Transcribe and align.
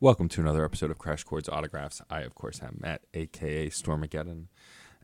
Welcome 0.00 0.28
to 0.28 0.40
another 0.40 0.64
episode 0.64 0.92
of 0.92 0.98
Crash 0.98 1.24
Chords 1.24 1.48
Autographs. 1.48 2.00
I, 2.08 2.20
of 2.20 2.36
course, 2.36 2.62
am 2.62 2.78
Matt, 2.80 3.00
aka 3.14 3.68
Stormageddon. 3.68 4.44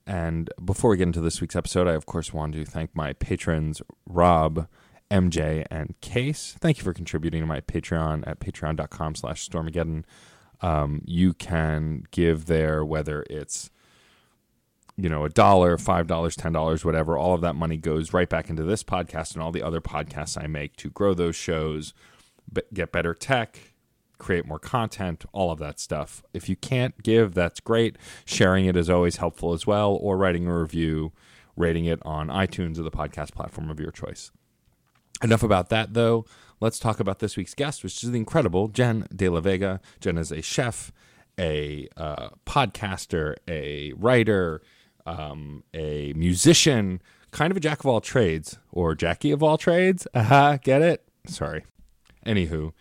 And 0.07 0.51
before 0.65 0.91
we 0.91 0.99
get 0.99 1.09
into 1.09 1.21
this 1.21 1.41
week's 1.41 1.57
episode, 1.57 1.89
I, 1.89 1.95
of 1.95 2.07
course, 2.07 2.33
want 2.33 2.53
to 2.53 2.65
thank 2.65 2.95
my 2.95 3.13
patrons, 3.15 3.83
Rob, 4.07 4.69
MJ, 5.11 5.67
and 5.69 6.01
Case. 6.01 6.55
Thank 6.61 6.79
you 6.79 6.85
for 6.85 6.93
contributing 6.93 7.41
to 7.41 7.47
my 7.47 7.61
Patreon 7.61 8.23
at 8.25 8.39
patreon.com 8.39 9.17
slash 9.17 9.49
Stormageddon. 9.49 10.05
Um, 10.61 11.03
you 11.05 11.33
can 11.33 12.05
give 12.13 12.47
there, 12.47 12.85
whether 12.85 13.25
it's 13.29 13.71
you 14.97 15.09
know, 15.09 15.25
a 15.25 15.29
dollar, 15.29 15.77
five 15.77 16.07
dollars, 16.07 16.37
ten 16.37 16.53
dollars, 16.53 16.85
whatever, 16.85 17.19
all 17.19 17.35
of 17.35 17.41
that 17.41 17.57
money 17.57 17.77
goes 17.77 18.13
right 18.13 18.29
back 18.29 18.49
into 18.49 18.63
this 18.63 18.85
podcast 18.85 19.35
and 19.35 19.43
all 19.43 19.51
the 19.51 19.61
other 19.61 19.81
podcasts 19.81 20.41
I 20.41 20.47
make 20.47 20.77
to 20.77 20.89
grow 20.89 21.15
those 21.15 21.35
shows, 21.35 21.95
get 22.73 22.93
better 22.93 23.13
tech, 23.13 23.74
create 24.19 24.47
more 24.47 24.59
content, 24.59 25.25
all 25.33 25.51
of 25.51 25.59
that 25.59 25.79
stuff. 25.79 26.23
If 26.33 26.49
you 26.49 26.57
can't 26.57 27.03
give, 27.03 27.35
that's 27.35 27.61
great. 27.61 27.97
Sharing 28.25 28.67
it 28.67 28.77
is 28.77 28.91
always 28.91 29.17
helpful 29.17 29.53
as 29.53 29.67
well, 29.67 29.99
or 30.01 30.17
writing 30.17 30.47
a 30.47 30.59
review, 30.59 31.13
rating 31.57 31.85
it 31.85 32.01
on 32.03 32.29
iTunes 32.29 32.79
or 32.79 32.83
the 32.83 32.91
podcast 32.91 33.33
platform 33.33 33.71
of 33.71 33.81
your 33.81 33.91
choice. 33.91 34.31
Enough 35.23 35.43
about 35.43 35.69
that, 35.71 35.95
though. 35.95 36.25
Let's 36.61 36.79
talk 36.79 37.01
about 37.01 37.19
this 37.19 37.37
week's 37.37 37.55
guest, 37.55 37.83
which 37.83 38.03
is 38.03 38.11
the 38.11 38.19
incredible 38.19 38.69
Jenn 38.69 39.07
de 39.15 39.29
la 39.29 39.41
Vega. 39.41 39.81
Jenn 40.01 40.19
is 40.19 40.33
a 40.33 40.43
chef, 40.43 40.93
a 41.39 41.89
uh, 41.97 42.31
podcaster, 42.47 43.35
a 43.49 43.93
writer, 43.97 44.63
um, 45.07 45.65
a 45.73 46.13
musician, 46.15 47.03
kind 47.31 47.51
of 47.51 47.57
a 47.57 47.61
jack 47.61 47.81
of 47.81 47.87
all 47.87 48.01
trades, 48.01 48.59
or 48.73 48.95
Jackie 48.95 49.31
of 49.31 49.43
all 49.43 49.59
trades. 49.59 50.07
Aha, 50.15 50.59
get 50.63 50.83
it? 50.83 51.05
Sorry. 51.27 51.65
Anywho, 52.27 52.73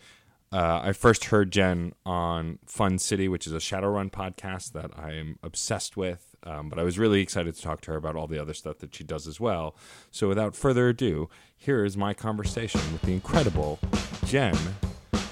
uh, 0.53 0.81
I 0.83 0.93
first 0.93 1.25
heard 1.25 1.51
Jenn 1.51 1.93
on 2.05 2.59
Fun 2.67 2.99
City, 2.99 3.27
which 3.27 3.47
is 3.47 3.53
a 3.53 3.57
Shadowrun 3.57 4.11
podcast 4.11 4.73
that 4.73 4.91
I 4.95 5.13
am 5.13 5.39
obsessed 5.41 5.97
with. 5.97 6.35
Um, 6.43 6.69
but 6.69 6.77
I 6.77 6.83
was 6.83 6.99
really 6.99 7.21
excited 7.21 7.55
to 7.55 7.61
talk 7.61 7.81
to 7.81 7.91
her 7.91 7.97
about 7.97 8.15
all 8.15 8.27
the 8.27 8.39
other 8.39 8.53
stuff 8.53 8.77
that 8.79 8.93
she 8.93 9.03
does 9.03 9.27
as 9.27 9.39
well. 9.39 9.75
So 10.11 10.27
without 10.27 10.55
further 10.55 10.89
ado, 10.89 11.27
here 11.57 11.83
is 11.83 11.97
my 11.97 12.13
conversation 12.13 12.81
with 12.91 13.01
the 13.01 13.13
incredible 13.13 13.79
Jenn 14.25 14.55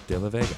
de 0.08 0.18
la 0.18 0.30
Vega. 0.30 0.56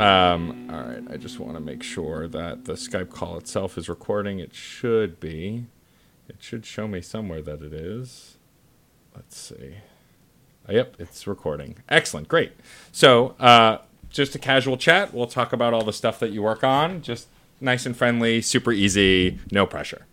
Um, 0.00 0.70
all 0.72 0.82
right, 0.82 1.02
I 1.10 1.16
just 1.16 1.38
want 1.38 1.54
to 1.54 1.60
make 1.60 1.82
sure 1.82 2.26
that 2.28 2.64
the 2.64 2.72
Skype 2.74 3.10
call 3.10 3.36
itself 3.36 3.76
is 3.76 3.88
recording. 3.88 4.38
It 4.38 4.54
should 4.54 5.20
be. 5.20 5.66
It 6.28 6.36
should 6.40 6.64
show 6.64 6.88
me 6.88 7.00
somewhere 7.00 7.42
that 7.42 7.62
it 7.62 7.72
is. 7.72 8.36
Let's 9.14 9.36
see. 9.36 9.74
Oh, 10.68 10.72
yep, 10.72 10.96
it's 10.98 11.26
recording. 11.26 11.76
Excellent, 11.88 12.28
great. 12.28 12.52
So, 12.92 13.34
uh, 13.40 13.78
just 14.08 14.34
a 14.34 14.38
casual 14.38 14.76
chat. 14.76 15.12
We'll 15.12 15.26
talk 15.26 15.52
about 15.52 15.74
all 15.74 15.84
the 15.84 15.92
stuff 15.92 16.18
that 16.20 16.30
you 16.30 16.42
work 16.42 16.64
on. 16.64 17.02
Just 17.02 17.28
nice 17.60 17.84
and 17.84 17.96
friendly, 17.96 18.40
super 18.40 18.72
easy, 18.72 19.38
no 19.50 19.66
pressure. 19.66 20.06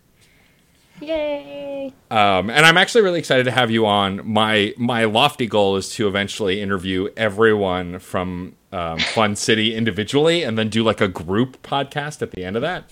Yay! 1.00 1.92
Um, 2.10 2.50
and 2.50 2.66
I'm 2.66 2.76
actually 2.76 3.02
really 3.02 3.20
excited 3.20 3.44
to 3.44 3.50
have 3.52 3.70
you 3.70 3.86
on. 3.86 4.28
My 4.28 4.74
my 4.76 5.04
lofty 5.04 5.46
goal 5.46 5.76
is 5.76 5.90
to 5.94 6.08
eventually 6.08 6.60
interview 6.60 7.08
everyone 7.16 8.00
from 8.00 8.56
um, 8.72 8.98
Fun 8.98 9.36
City 9.36 9.74
individually, 9.74 10.42
and 10.42 10.58
then 10.58 10.68
do 10.68 10.82
like 10.82 11.00
a 11.00 11.08
group 11.08 11.62
podcast 11.62 12.22
at 12.22 12.32
the 12.32 12.44
end 12.44 12.56
of 12.56 12.62
that. 12.62 12.90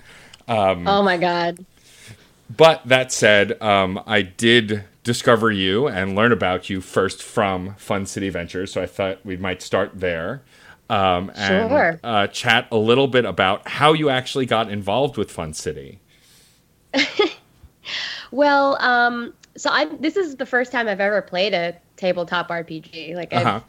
Um, 0.49 0.87
oh 0.87 1.03
my 1.03 1.17
god! 1.17 1.65
But 2.55 2.87
that 2.87 3.13
said, 3.13 3.61
um, 3.61 4.01
I 4.07 4.23
did 4.23 4.85
discover 5.03 5.51
you 5.51 5.87
and 5.89 6.15
learn 6.15 6.33
about 6.33 6.69
you 6.71 6.81
first 6.81 7.23
from 7.23 7.75
Fun 7.77 8.07
City 8.07 8.29
Ventures, 8.29 8.73
so 8.73 8.83
I 8.83 8.87
thought 8.87 9.25
we 9.25 9.37
might 9.37 9.63
start 9.63 9.93
there. 9.95 10.43
Um, 10.89 11.33
and 11.35 11.71
sure. 11.71 12.01
uh, 12.05 12.29
chat 12.29 12.69
a 12.71 12.77
little 12.77 13.09
bit 13.09 13.25
about 13.25 13.67
how 13.67 13.93
you 13.93 14.09
actually 14.09 14.47
got 14.47 14.71
involved 14.71 15.17
with 15.17 15.31
Fun 15.31 15.53
City. 15.53 16.01
well, 18.31 18.81
um, 18.81 19.35
so 19.57 19.71
I 19.71 19.87
this 19.87 20.17
is 20.17 20.37
the 20.37 20.47
first 20.47 20.71
time 20.71 20.87
I've 20.89 21.01
ever 21.01 21.23
played 21.23 21.55
a 21.55 21.77
tabletop 21.97 22.49
RPG. 22.49 23.15
Like 23.15 23.33
I've 23.33 23.47
uh-huh. 23.47 23.61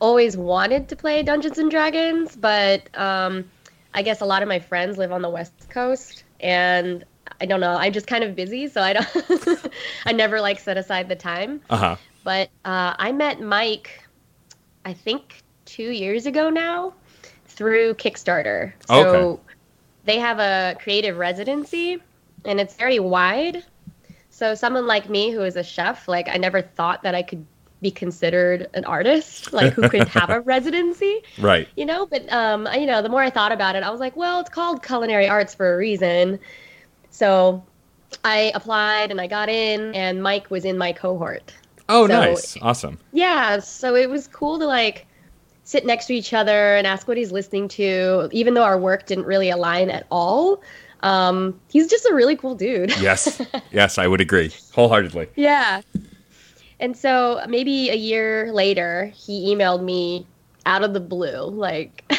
Always 0.00 0.36
wanted 0.36 0.88
to 0.88 0.96
play 0.96 1.22
Dungeons 1.22 1.58
and 1.58 1.70
Dragons, 1.70 2.36
but 2.36 2.88
um, 2.98 3.50
I 3.94 4.02
guess 4.02 4.20
a 4.20 4.24
lot 4.24 4.42
of 4.42 4.48
my 4.48 4.58
friends 4.58 4.98
live 4.98 5.12
on 5.12 5.22
the 5.22 5.30
West 5.30 5.68
Coast, 5.70 6.24
and 6.40 7.04
I 7.40 7.46
don't 7.46 7.60
know. 7.60 7.74
I'm 7.74 7.92
just 7.92 8.06
kind 8.06 8.24
of 8.24 8.34
busy, 8.34 8.68
so 8.68 8.82
I 8.82 8.94
don't. 8.94 9.72
I 10.06 10.12
never 10.12 10.40
like 10.40 10.58
set 10.58 10.76
aside 10.76 11.08
the 11.08 11.16
time. 11.16 11.60
Uh-huh. 11.70 11.96
But 12.24 12.50
uh, 12.64 12.94
I 12.98 13.12
met 13.12 13.40
Mike, 13.40 14.02
I 14.84 14.92
think 14.92 15.42
two 15.64 15.90
years 15.90 16.26
ago 16.26 16.50
now, 16.50 16.94
through 17.46 17.94
Kickstarter. 17.94 18.72
So 18.86 19.08
okay. 19.08 19.42
they 20.04 20.18
have 20.18 20.38
a 20.38 20.76
creative 20.82 21.16
residency 21.16 21.98
and 22.44 22.60
it's 22.60 22.74
very 22.74 22.98
wide. 22.98 23.64
So 24.30 24.54
someone 24.54 24.86
like 24.86 25.08
me 25.08 25.30
who 25.30 25.42
is 25.42 25.56
a 25.56 25.62
chef, 25.62 26.08
like 26.08 26.28
I 26.28 26.36
never 26.36 26.62
thought 26.62 27.02
that 27.02 27.14
I 27.14 27.22
could 27.22 27.44
be 27.82 27.90
considered 27.90 28.68
an 28.74 28.84
artist, 28.84 29.52
like 29.52 29.72
who 29.72 29.88
could 29.88 30.08
have 30.08 30.30
a 30.30 30.40
residency. 30.54 31.22
Right. 31.38 31.68
You 31.76 31.86
know, 31.86 32.06
but 32.06 32.30
um, 32.32 32.68
you 32.74 32.86
know, 32.86 33.02
the 33.02 33.08
more 33.08 33.22
I 33.22 33.30
thought 33.30 33.52
about 33.52 33.76
it, 33.76 33.82
I 33.82 33.90
was 33.90 34.00
like, 34.00 34.16
well, 34.16 34.40
it's 34.40 34.50
called 34.50 34.82
culinary 34.82 35.28
arts 35.28 35.54
for 35.54 35.74
a 35.74 35.76
reason. 35.76 36.38
So 37.10 37.64
I 38.24 38.52
applied 38.54 39.10
and 39.10 39.20
I 39.20 39.26
got 39.26 39.48
in 39.48 39.94
and 39.94 40.22
Mike 40.22 40.50
was 40.50 40.64
in 40.64 40.76
my 40.76 40.92
cohort. 40.92 41.54
Oh, 41.88 42.06
so, 42.06 42.12
nice. 42.12 42.56
Awesome. 42.62 42.98
Yeah, 43.12 43.58
so 43.58 43.96
it 43.96 44.08
was 44.08 44.28
cool 44.28 44.58
to 44.58 44.66
like 44.66 45.06
sit 45.64 45.86
next 45.86 46.06
to 46.06 46.14
each 46.14 46.32
other 46.32 46.76
and 46.76 46.86
ask 46.86 47.08
what 47.08 47.16
he's 47.16 47.32
listening 47.32 47.68
to, 47.68 48.28
even 48.32 48.54
though 48.54 48.62
our 48.62 48.78
work 48.78 49.06
didn't 49.06 49.24
really 49.24 49.50
align 49.50 49.90
at 49.90 50.06
all. 50.10 50.62
Um, 51.02 51.58
he's 51.70 51.88
just 51.88 52.04
a 52.06 52.14
really 52.14 52.36
cool 52.36 52.54
dude. 52.54 52.90
yes, 53.00 53.40
yes, 53.72 53.96
I 53.96 54.06
would 54.06 54.20
agree 54.20 54.52
wholeheartedly. 54.72 55.28
Yeah. 55.34 55.80
And 56.80 56.96
so 56.96 57.44
maybe 57.46 57.90
a 57.90 57.94
year 57.94 58.52
later, 58.52 59.12
he 59.14 59.54
emailed 59.54 59.82
me 59.82 60.26
out 60.66 60.82
of 60.82 60.94
the 60.94 61.00
blue, 61.00 61.44
like, 61.50 62.10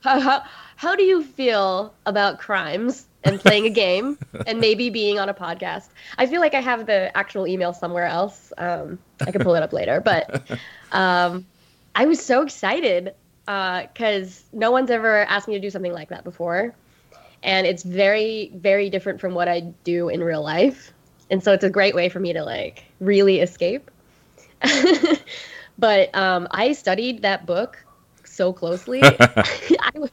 how, 0.00 0.18
how, 0.20 0.42
how 0.76 0.96
do 0.96 1.02
you 1.02 1.22
feel 1.22 1.94
about 2.06 2.38
crimes 2.38 3.06
and 3.24 3.38
playing 3.38 3.66
a 3.66 3.70
game 3.70 4.18
and 4.46 4.58
maybe 4.58 4.88
being 4.88 5.18
on 5.18 5.28
a 5.28 5.34
podcast? 5.34 5.88
I 6.16 6.26
feel 6.26 6.40
like 6.40 6.54
I 6.54 6.60
have 6.60 6.86
the 6.86 7.16
actual 7.16 7.46
email 7.46 7.74
somewhere 7.74 8.06
else. 8.06 8.52
Um, 8.56 8.98
I 9.20 9.32
can 9.32 9.42
pull 9.42 9.54
it 9.54 9.62
up 9.62 9.74
later, 9.74 10.00
but 10.00 10.50
um, 10.92 11.46
I 11.94 12.06
was 12.06 12.24
so 12.24 12.42
excited 12.42 13.14
because 13.44 14.40
uh, 14.40 14.56
no 14.56 14.70
one's 14.70 14.90
ever 14.90 15.24
asked 15.26 15.46
me 15.46 15.54
to 15.54 15.60
do 15.60 15.70
something 15.70 15.92
like 15.92 16.08
that 16.08 16.24
before 16.24 16.74
and 17.42 17.66
it's 17.66 17.82
very 17.82 18.52
very 18.54 18.90
different 18.90 19.20
from 19.20 19.34
what 19.34 19.48
I 19.48 19.60
do 19.84 20.08
in 20.08 20.22
real 20.22 20.42
life. 20.42 20.92
And 21.30 21.42
so 21.42 21.52
it's 21.52 21.64
a 21.64 21.70
great 21.70 21.94
way 21.94 22.08
for 22.08 22.20
me 22.20 22.32
to 22.32 22.42
like 22.42 22.84
really 23.00 23.40
escape. 23.40 23.90
but 25.78 26.14
um, 26.14 26.48
I 26.50 26.72
studied 26.72 27.22
that 27.22 27.46
book 27.46 27.84
so 28.24 28.52
closely. 28.52 29.02
I, 29.02 29.90
was, 29.94 30.10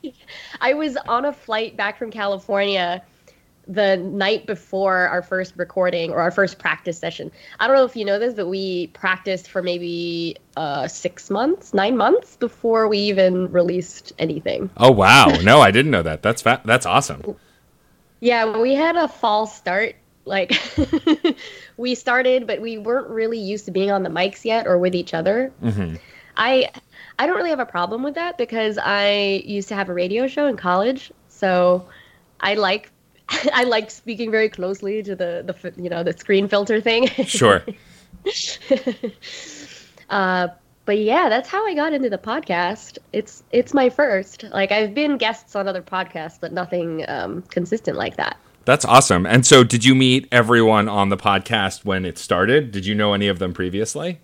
I 0.61 0.73
was 0.73 0.97
on 1.07 1.25
a 1.25 1.33
flight 1.33 1.77
back 1.77 1.97
from 1.97 2.11
California 2.11 3.03
the 3.67 3.97
night 3.97 4.45
before 4.45 5.07
our 5.07 5.21
first 5.21 5.53
recording 5.57 6.11
or 6.11 6.19
our 6.19 6.31
first 6.31 6.59
practice 6.59 6.99
session. 6.99 7.31
I 7.59 7.67
don't 7.67 7.75
know 7.75 7.85
if 7.85 7.95
you 7.95 8.05
know 8.05 8.19
this, 8.19 8.33
but 8.33 8.47
we 8.47 8.87
practiced 8.87 9.49
for 9.49 9.63
maybe 9.63 10.37
uh, 10.55 10.87
six 10.87 11.29
months, 11.29 11.73
nine 11.73 11.97
months 11.97 12.35
before 12.35 12.87
we 12.87 12.99
even 12.99 13.51
released 13.51 14.13
anything. 14.19 14.69
Oh 14.77 14.91
wow! 14.91 15.27
No, 15.41 15.61
I 15.61 15.71
didn't 15.71 15.91
know 15.91 16.03
that. 16.03 16.21
That's 16.21 16.41
fa- 16.41 16.61
that's 16.63 16.85
awesome. 16.85 17.35
Yeah, 18.19 18.57
we 18.57 18.75
had 18.75 18.95
a 18.95 19.07
false 19.07 19.55
start. 19.55 19.95
Like 20.25 20.59
we 21.77 21.95
started, 21.95 22.47
but 22.47 22.61
we 22.61 22.77
weren't 22.77 23.09
really 23.09 23.39
used 23.39 23.65
to 23.65 23.71
being 23.71 23.91
on 23.91 24.03
the 24.03 24.09
mics 24.09 24.43
yet 24.43 24.67
or 24.67 24.77
with 24.77 24.95
each 24.95 25.13
other. 25.13 25.53
Mm-hmm. 25.63 25.95
I 26.37 26.71
I 27.17 27.27
don't 27.27 27.37
really 27.37 27.51
have 27.51 27.59
a 27.59 27.65
problem 27.65 28.03
with 28.03 28.15
that 28.15 28.37
because 28.37 28.77
I 28.77 29.43
used 29.45 29.69
to 29.69 29.75
have 29.75 29.89
a 29.89 29.93
radio 29.93 30.27
show 30.27 30.47
in 30.47 30.57
college, 30.57 31.11
so 31.29 31.87
I 32.39 32.55
like 32.55 32.91
I 33.53 33.63
like 33.63 33.91
speaking 33.91 34.31
very 34.31 34.49
closely 34.49 35.03
to 35.03 35.15
the 35.15 35.43
the 35.45 35.81
you 35.81 35.89
know 35.89 36.03
the 36.03 36.13
screen 36.13 36.47
filter 36.47 36.81
thing. 36.81 37.07
Sure. 37.07 37.63
uh, 40.09 40.47
but 40.85 40.99
yeah, 40.99 41.29
that's 41.29 41.49
how 41.49 41.65
I 41.65 41.73
got 41.73 41.93
into 41.93 42.09
the 42.09 42.17
podcast. 42.17 42.97
It's 43.13 43.43
it's 43.51 43.73
my 43.73 43.89
first. 43.89 44.43
Like 44.43 44.71
I've 44.71 44.93
been 44.93 45.17
guests 45.17 45.55
on 45.55 45.67
other 45.67 45.81
podcasts, 45.81 46.39
but 46.39 46.51
nothing 46.51 47.05
um, 47.07 47.41
consistent 47.43 47.97
like 47.97 48.17
that. 48.17 48.37
That's 48.65 48.83
awesome. 48.85 49.25
And 49.25 49.45
so, 49.45 49.63
did 49.63 49.85
you 49.85 49.95
meet 49.95 50.27
everyone 50.31 50.89
on 50.89 51.09
the 51.09 51.17
podcast 51.17 51.85
when 51.85 52.03
it 52.05 52.17
started? 52.17 52.71
Did 52.71 52.85
you 52.85 52.95
know 52.95 53.13
any 53.13 53.27
of 53.27 53.39
them 53.39 53.53
previously? 53.53 54.19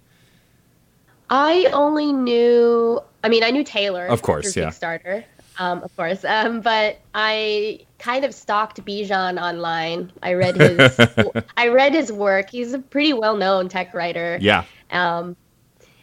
I 1.30 1.66
only 1.72 2.12
knew. 2.12 3.02
I 3.24 3.30
mean, 3.30 3.44
I 3.44 3.52
knew 3.52 3.64
Taylor, 3.64 4.08
of 4.08 4.22
course, 4.22 4.56
yeah, 4.56 4.66
Kickstarter, 4.66 5.24
um, 5.60 5.84
of 5.84 5.96
course. 5.96 6.26
Um, 6.26 6.62
but 6.62 7.00
I 7.14 7.86
kind 8.00 8.26
of 8.26 8.34
stalked 8.34 8.84
Bijan 8.84 9.40
online. 9.42 10.12
I 10.24 10.34
read 10.34 10.56
his. 10.56 11.00
I 11.58 11.68
read 11.68 11.94
his 11.94 12.12
work. 12.12 12.50
He's 12.50 12.74
a 12.74 12.80
pretty 12.80 13.14
well-known 13.14 13.70
tech 13.70 13.94
writer. 13.94 14.40
Yeah. 14.42 14.66
Um, 14.90 15.36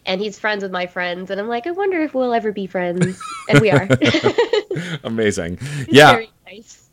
and 0.07 0.21
he's 0.21 0.39
friends 0.39 0.63
with 0.63 0.73
my 0.73 0.87
friends, 0.87 1.31
and 1.31 1.39
I'm 1.39 1.49
like, 1.49 1.67
I 1.67 1.71
wonder 1.71 2.01
if 2.01 2.15
we'll 2.15 2.33
ever 2.33 2.51
be 2.51 2.67
friends, 2.67 3.21
and 3.49 3.61
we 3.61 3.71
are. 3.71 3.87
Amazing. 5.05 5.59
yeah. 5.89 6.23
Nice. 6.47 6.88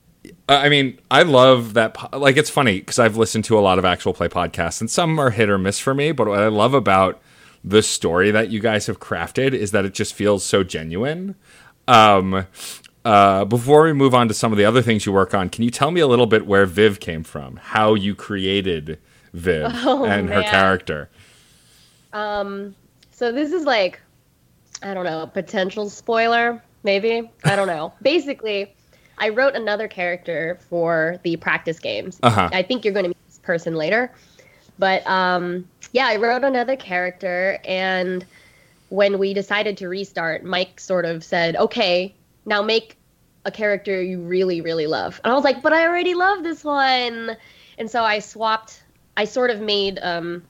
I 0.48 0.70
mean, 0.70 1.00
I 1.10 1.24
love 1.24 1.74
that. 1.74 1.98
Like, 2.14 2.38
it's 2.38 2.50
funny 2.50 2.80
because 2.80 3.00
I've 3.00 3.18
listened 3.18 3.46
to 3.46 3.58
a 3.58 3.62
lot 3.62 3.80
of 3.80 3.86
actual 3.86 4.14
play 4.14 4.28
podcasts, 4.28 4.80
and 4.80 4.90
some 4.90 5.18
are 5.20 5.32
hit 5.32 5.50
or 5.50 5.58
miss 5.58 5.80
for 5.80 5.94
me. 5.94 6.12
But 6.12 6.28
what 6.28 6.40
I 6.40 6.48
love 6.48 6.74
about 6.74 7.20
the 7.64 7.82
story 7.82 8.30
that 8.30 8.52
you 8.52 8.60
guys 8.60 8.86
have 8.86 9.00
crafted 9.00 9.54
is 9.54 9.72
that 9.72 9.86
it 9.86 9.94
just 9.96 10.14
feels 10.14 10.44
so 10.44 10.64
genuine. 10.64 11.36
Um, 11.88 12.46
uh, 13.04 13.46
before 13.46 13.84
we 13.84 13.94
move 13.94 14.14
on 14.14 14.28
to 14.28 14.34
some 14.36 14.52
of 14.52 14.58
the 14.58 14.66
other 14.66 14.84
things 14.84 15.06
you 15.06 15.12
work 15.12 15.34
on, 15.34 15.50
can 15.50 15.64
you 15.64 15.72
tell 15.72 15.90
me 15.90 16.00
a 16.00 16.08
little 16.08 16.28
bit 16.28 16.46
where 16.46 16.68
Viv 16.68 17.00
came 17.00 17.24
from? 17.24 17.58
How 17.58 17.96
you 17.96 18.14
created 18.14 19.00
Viv 19.34 19.72
oh, 19.86 20.06
and 20.06 20.30
man. 20.30 20.44
her 20.44 20.50
character? 20.50 21.10
Um, 22.14 22.76
so 23.12 23.32
this 23.32 23.52
is 23.52 23.64
like, 23.64 24.00
I 24.84 24.94
don't 24.94 25.06
know, 25.06 25.26
potential 25.26 25.90
spoiler, 25.90 26.64
maybe. 26.84 27.32
I 27.44 27.56
don't 27.56 27.68
know. 27.68 27.94
Basically 28.04 28.76
I 29.18 29.30
wrote 29.30 29.56
another 29.56 29.88
character 29.88 30.60
for 30.70 31.20
the 31.24 31.38
practice 31.38 31.80
games. 31.80 32.20
Uh-huh. 32.24 32.50
I 32.52 32.62
think 32.62 32.84
you're 32.84 32.94
going 32.94 33.06
to 33.06 33.10
meet 33.10 33.26
this 33.28 33.40
person 33.40 33.76
later. 33.76 34.12
But 34.78 35.06
um, 35.08 35.68
yeah, 35.94 36.08
I 36.08 36.18
wrote 36.18 36.44
another 36.44 36.76
character, 36.76 37.60
and 37.66 38.26
when 38.90 39.18
we 39.20 39.34
decided 39.34 39.78
to 39.78 39.88
restart, 39.88 40.44
Mike 40.44 40.80
sort 40.80 41.06
of 41.06 41.24
said, 41.24 41.56
"Okay, 41.56 42.14
now 42.46 42.62
make 42.62 42.98
a 43.46 43.52
character 43.52 44.02
you 44.02 44.20
really, 44.20 44.60
really 44.60 44.88
love." 44.88 45.22
And 45.24 45.32
I 45.32 45.36
was 45.36 45.46
like, 45.46 45.62
"But 45.62 45.72
I 45.72 45.88
already 45.88 46.14
love 46.14 46.44
this 46.44 46.64
one," 46.64 47.38
and 47.78 47.90
so 47.90 48.04
I 48.04 48.20
swapped. 48.20 48.84
I 49.16 49.24
sort 49.24 49.50
of 49.50 49.62
made 49.62 49.98
um, 50.02 50.44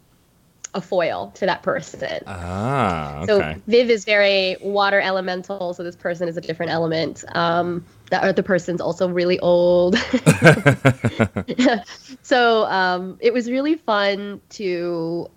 a 0.74 0.82
foil 0.82 1.32
to 1.36 1.46
that 1.46 1.62
person. 1.62 2.24
Ah, 2.26 3.22
okay. 3.22 3.28
So 3.28 3.62
Viv 3.68 3.92
is 3.92 4.06
very 4.06 4.58
water 4.62 5.00
elemental, 5.00 5.76
so 5.76 5.84
this 5.84 5.96
person 5.96 6.28
is 6.28 6.36
a 6.36 6.42
different 6.42 6.72
element. 6.72 7.24
Um, 7.36 7.86
that 8.12 8.24
other 8.24 8.44
person's 8.44 8.82
also 8.82 9.10
really 9.10 9.40
old. 9.40 9.96
so 12.22 12.66
um, 12.66 13.18
it 13.20 13.34
was 13.34 13.50
really 13.50 13.76
fun 13.76 14.42
to, 14.50 15.30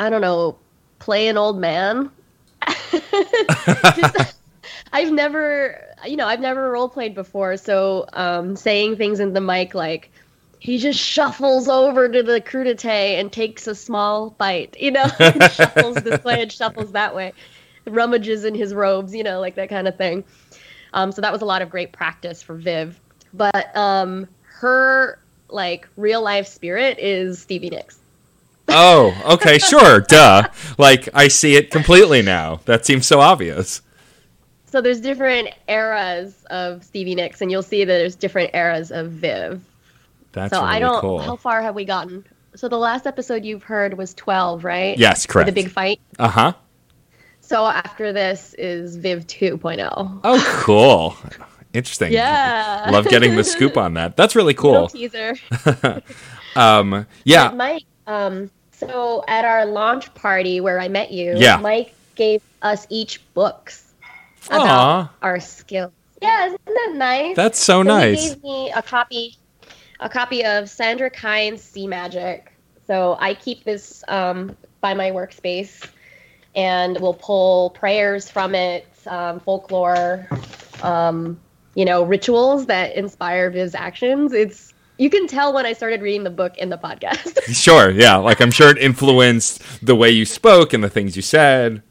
I 0.00 0.10
don't 0.10 0.20
know, 0.20 0.58
play 0.98 1.28
an 1.28 1.36
old 1.36 1.58
man. 1.58 2.10
Just, 2.92 4.36
I've 4.92 5.12
never, 5.12 5.80
you 6.06 6.16
know, 6.16 6.26
I've 6.26 6.40
never 6.40 6.70
role 6.70 6.88
played 6.88 7.14
before, 7.14 7.56
so 7.56 8.06
um, 8.12 8.56
saying 8.56 8.96
things 8.96 9.20
in 9.20 9.32
the 9.32 9.40
mic 9.40 9.74
like 9.74 10.10
he 10.58 10.78
just 10.78 10.98
shuffles 10.98 11.68
over 11.68 12.08
to 12.08 12.22
the 12.22 12.40
crudite 12.40 13.20
and 13.20 13.30
takes 13.30 13.66
a 13.66 13.74
small 13.74 14.30
bite, 14.30 14.76
you 14.80 14.90
know, 14.90 15.06
shuffles 15.52 15.96
this 15.96 16.24
way 16.24 16.42
and 16.42 16.50
shuffles 16.50 16.92
that 16.92 17.14
way, 17.14 17.32
rummages 17.86 18.44
in 18.44 18.54
his 18.54 18.74
robes, 18.74 19.14
you 19.14 19.22
know, 19.22 19.40
like 19.40 19.54
that 19.56 19.68
kind 19.68 19.86
of 19.86 19.96
thing. 19.96 20.24
Um, 20.96 21.12
so 21.12 21.20
that 21.20 21.30
was 21.30 21.42
a 21.42 21.44
lot 21.44 21.62
of 21.62 21.70
great 21.70 21.92
practice 21.92 22.42
for 22.42 22.54
Viv. 22.54 22.98
But 23.34 23.76
um, 23.76 24.26
her 24.42 25.20
like 25.48 25.86
real 25.96 26.22
life 26.22 26.46
spirit 26.46 26.98
is 26.98 27.38
Stevie 27.38 27.70
Nicks. 27.70 27.98
oh, 28.68 29.14
okay, 29.34 29.58
sure, 29.58 30.00
duh. 30.08 30.48
Like 30.78 31.08
I 31.14 31.28
see 31.28 31.54
it 31.54 31.70
completely 31.70 32.22
now. 32.22 32.60
That 32.64 32.86
seems 32.86 33.06
so 33.06 33.20
obvious. 33.20 33.82
So 34.64 34.80
there's 34.80 35.00
different 35.00 35.50
eras 35.68 36.44
of 36.50 36.82
Stevie 36.82 37.14
Nicks, 37.14 37.40
and 37.40 37.50
you'll 37.50 37.62
see 37.62 37.84
that 37.84 37.98
there's 37.98 38.16
different 38.16 38.50
eras 38.54 38.90
of 38.90 39.10
Viv. 39.12 39.62
That's 40.32 40.52
so 40.52 40.62
really 40.62 40.74
I 40.74 40.78
don't. 40.80 41.00
Cool. 41.00 41.18
How 41.20 41.36
far 41.36 41.62
have 41.62 41.74
we 41.74 41.84
gotten? 41.84 42.24
So 42.56 42.68
the 42.68 42.78
last 42.78 43.06
episode 43.06 43.44
you've 43.44 43.62
heard 43.62 43.98
was 43.98 44.14
12, 44.14 44.64
right? 44.64 44.96
Yes, 44.98 45.26
correct. 45.26 45.46
the 45.46 45.52
big 45.52 45.70
fight. 45.70 46.00
Uh 46.18 46.28
huh. 46.28 46.52
So 47.46 47.64
after 47.64 48.12
this 48.12 48.54
is 48.58 48.96
Viv 48.96 49.24
2.0. 49.28 50.20
Oh, 50.24 50.62
cool. 50.64 51.16
Interesting. 51.72 52.12
Yeah. 52.12 52.88
Love 52.90 53.06
getting 53.06 53.36
the 53.36 53.44
scoop 53.44 53.76
on 53.76 53.94
that. 53.94 54.16
That's 54.16 54.34
really 54.34 54.52
cool. 54.52 54.72
Little 54.72 54.88
teaser. 54.88 55.36
um, 56.56 57.06
yeah. 57.22 57.52
Mike, 57.52 57.84
um, 58.08 58.50
so 58.72 59.22
at 59.28 59.44
our 59.44 59.64
launch 59.64 60.12
party 60.14 60.60
where 60.60 60.80
I 60.80 60.88
met 60.88 61.12
you, 61.12 61.34
yeah. 61.36 61.58
Mike 61.58 61.94
gave 62.16 62.42
us 62.62 62.84
each 62.90 63.22
books 63.32 63.94
about 64.48 65.06
Aww. 65.06 65.10
our 65.22 65.38
skills. 65.38 65.92
Yeah, 66.20 66.46
isn't 66.46 66.64
that 66.64 66.94
nice? 66.96 67.36
That's 67.36 67.60
so, 67.60 67.78
so 67.78 67.82
nice. 67.84 68.22
He 68.22 68.28
gave 68.30 68.42
me 68.42 68.72
a 68.72 68.82
copy 68.82 69.36
a 70.00 70.08
copy 70.08 70.44
of 70.44 70.68
Sandra 70.68 71.10
Kynes' 71.10 71.60
Sea 71.60 71.86
Magic. 71.86 72.52
So 72.88 73.16
I 73.20 73.34
keep 73.34 73.62
this 73.62 74.02
um, 74.08 74.56
by 74.80 74.94
my 74.94 75.12
workspace, 75.12 75.88
and 76.56 76.98
we'll 77.00 77.14
pull 77.14 77.70
prayers 77.70 78.28
from 78.28 78.54
it, 78.54 78.88
um, 79.06 79.38
folklore, 79.40 80.26
um, 80.82 81.38
you 81.74 81.84
know, 81.84 82.02
rituals 82.02 82.66
that 82.66 82.96
inspire 82.96 83.50
Viv's 83.50 83.74
actions. 83.74 84.32
It's 84.32 84.72
you 84.98 85.10
can 85.10 85.26
tell 85.26 85.52
when 85.52 85.66
I 85.66 85.74
started 85.74 86.00
reading 86.00 86.24
the 86.24 86.30
book 86.30 86.56
in 86.56 86.70
the 86.70 86.78
podcast. 86.78 87.42
sure, 87.54 87.90
yeah. 87.90 88.16
Like 88.16 88.40
I'm 88.40 88.50
sure 88.50 88.70
it 88.70 88.78
influenced 88.78 89.62
the 89.84 89.94
way 89.94 90.10
you 90.10 90.24
spoke 90.24 90.72
and 90.72 90.82
the 90.82 90.90
things 90.90 91.14
you 91.14 91.22
said 91.22 91.82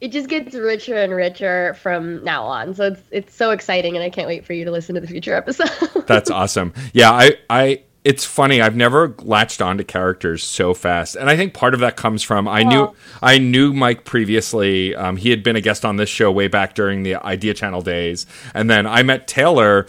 it 0.00 0.12
just 0.12 0.28
gets 0.28 0.54
richer 0.54 0.94
and 0.94 1.14
richer 1.14 1.74
from 1.74 2.22
now 2.22 2.44
on. 2.44 2.74
So 2.74 2.84
it's 2.88 3.02
it's 3.10 3.34
so 3.34 3.50
exciting, 3.50 3.96
and 3.96 4.04
I 4.04 4.10
can't 4.10 4.28
wait 4.28 4.44
for 4.44 4.52
you 4.52 4.64
to 4.64 4.70
listen 4.70 4.94
to 4.94 5.00
the 5.00 5.06
future 5.06 5.34
episode. 5.34 5.70
That's 6.06 6.30
awesome. 6.30 6.74
Yeah, 6.92 7.10
I 7.10 7.38
I 7.48 7.82
it's 8.06 8.24
funny. 8.24 8.60
I've 8.60 8.76
never 8.76 9.16
latched 9.18 9.60
onto 9.60 9.82
characters 9.82 10.44
so 10.44 10.74
fast, 10.74 11.16
and 11.16 11.28
I 11.28 11.36
think 11.36 11.54
part 11.54 11.74
of 11.74 11.80
that 11.80 11.96
comes 11.96 12.22
from 12.22 12.46
I 12.46 12.62
knew 12.62 12.94
I 13.20 13.38
knew 13.38 13.72
Mike 13.72 14.04
previously. 14.04 14.94
Um, 14.94 15.16
he 15.16 15.30
had 15.30 15.42
been 15.42 15.56
a 15.56 15.60
guest 15.60 15.84
on 15.84 15.96
this 15.96 16.08
show 16.08 16.30
way 16.30 16.46
back 16.46 16.76
during 16.76 17.02
the 17.02 17.16
Idea 17.16 17.52
Channel 17.52 17.82
days, 17.82 18.24
and 18.54 18.70
then 18.70 18.86
I 18.86 19.02
met 19.02 19.26
Taylor 19.26 19.88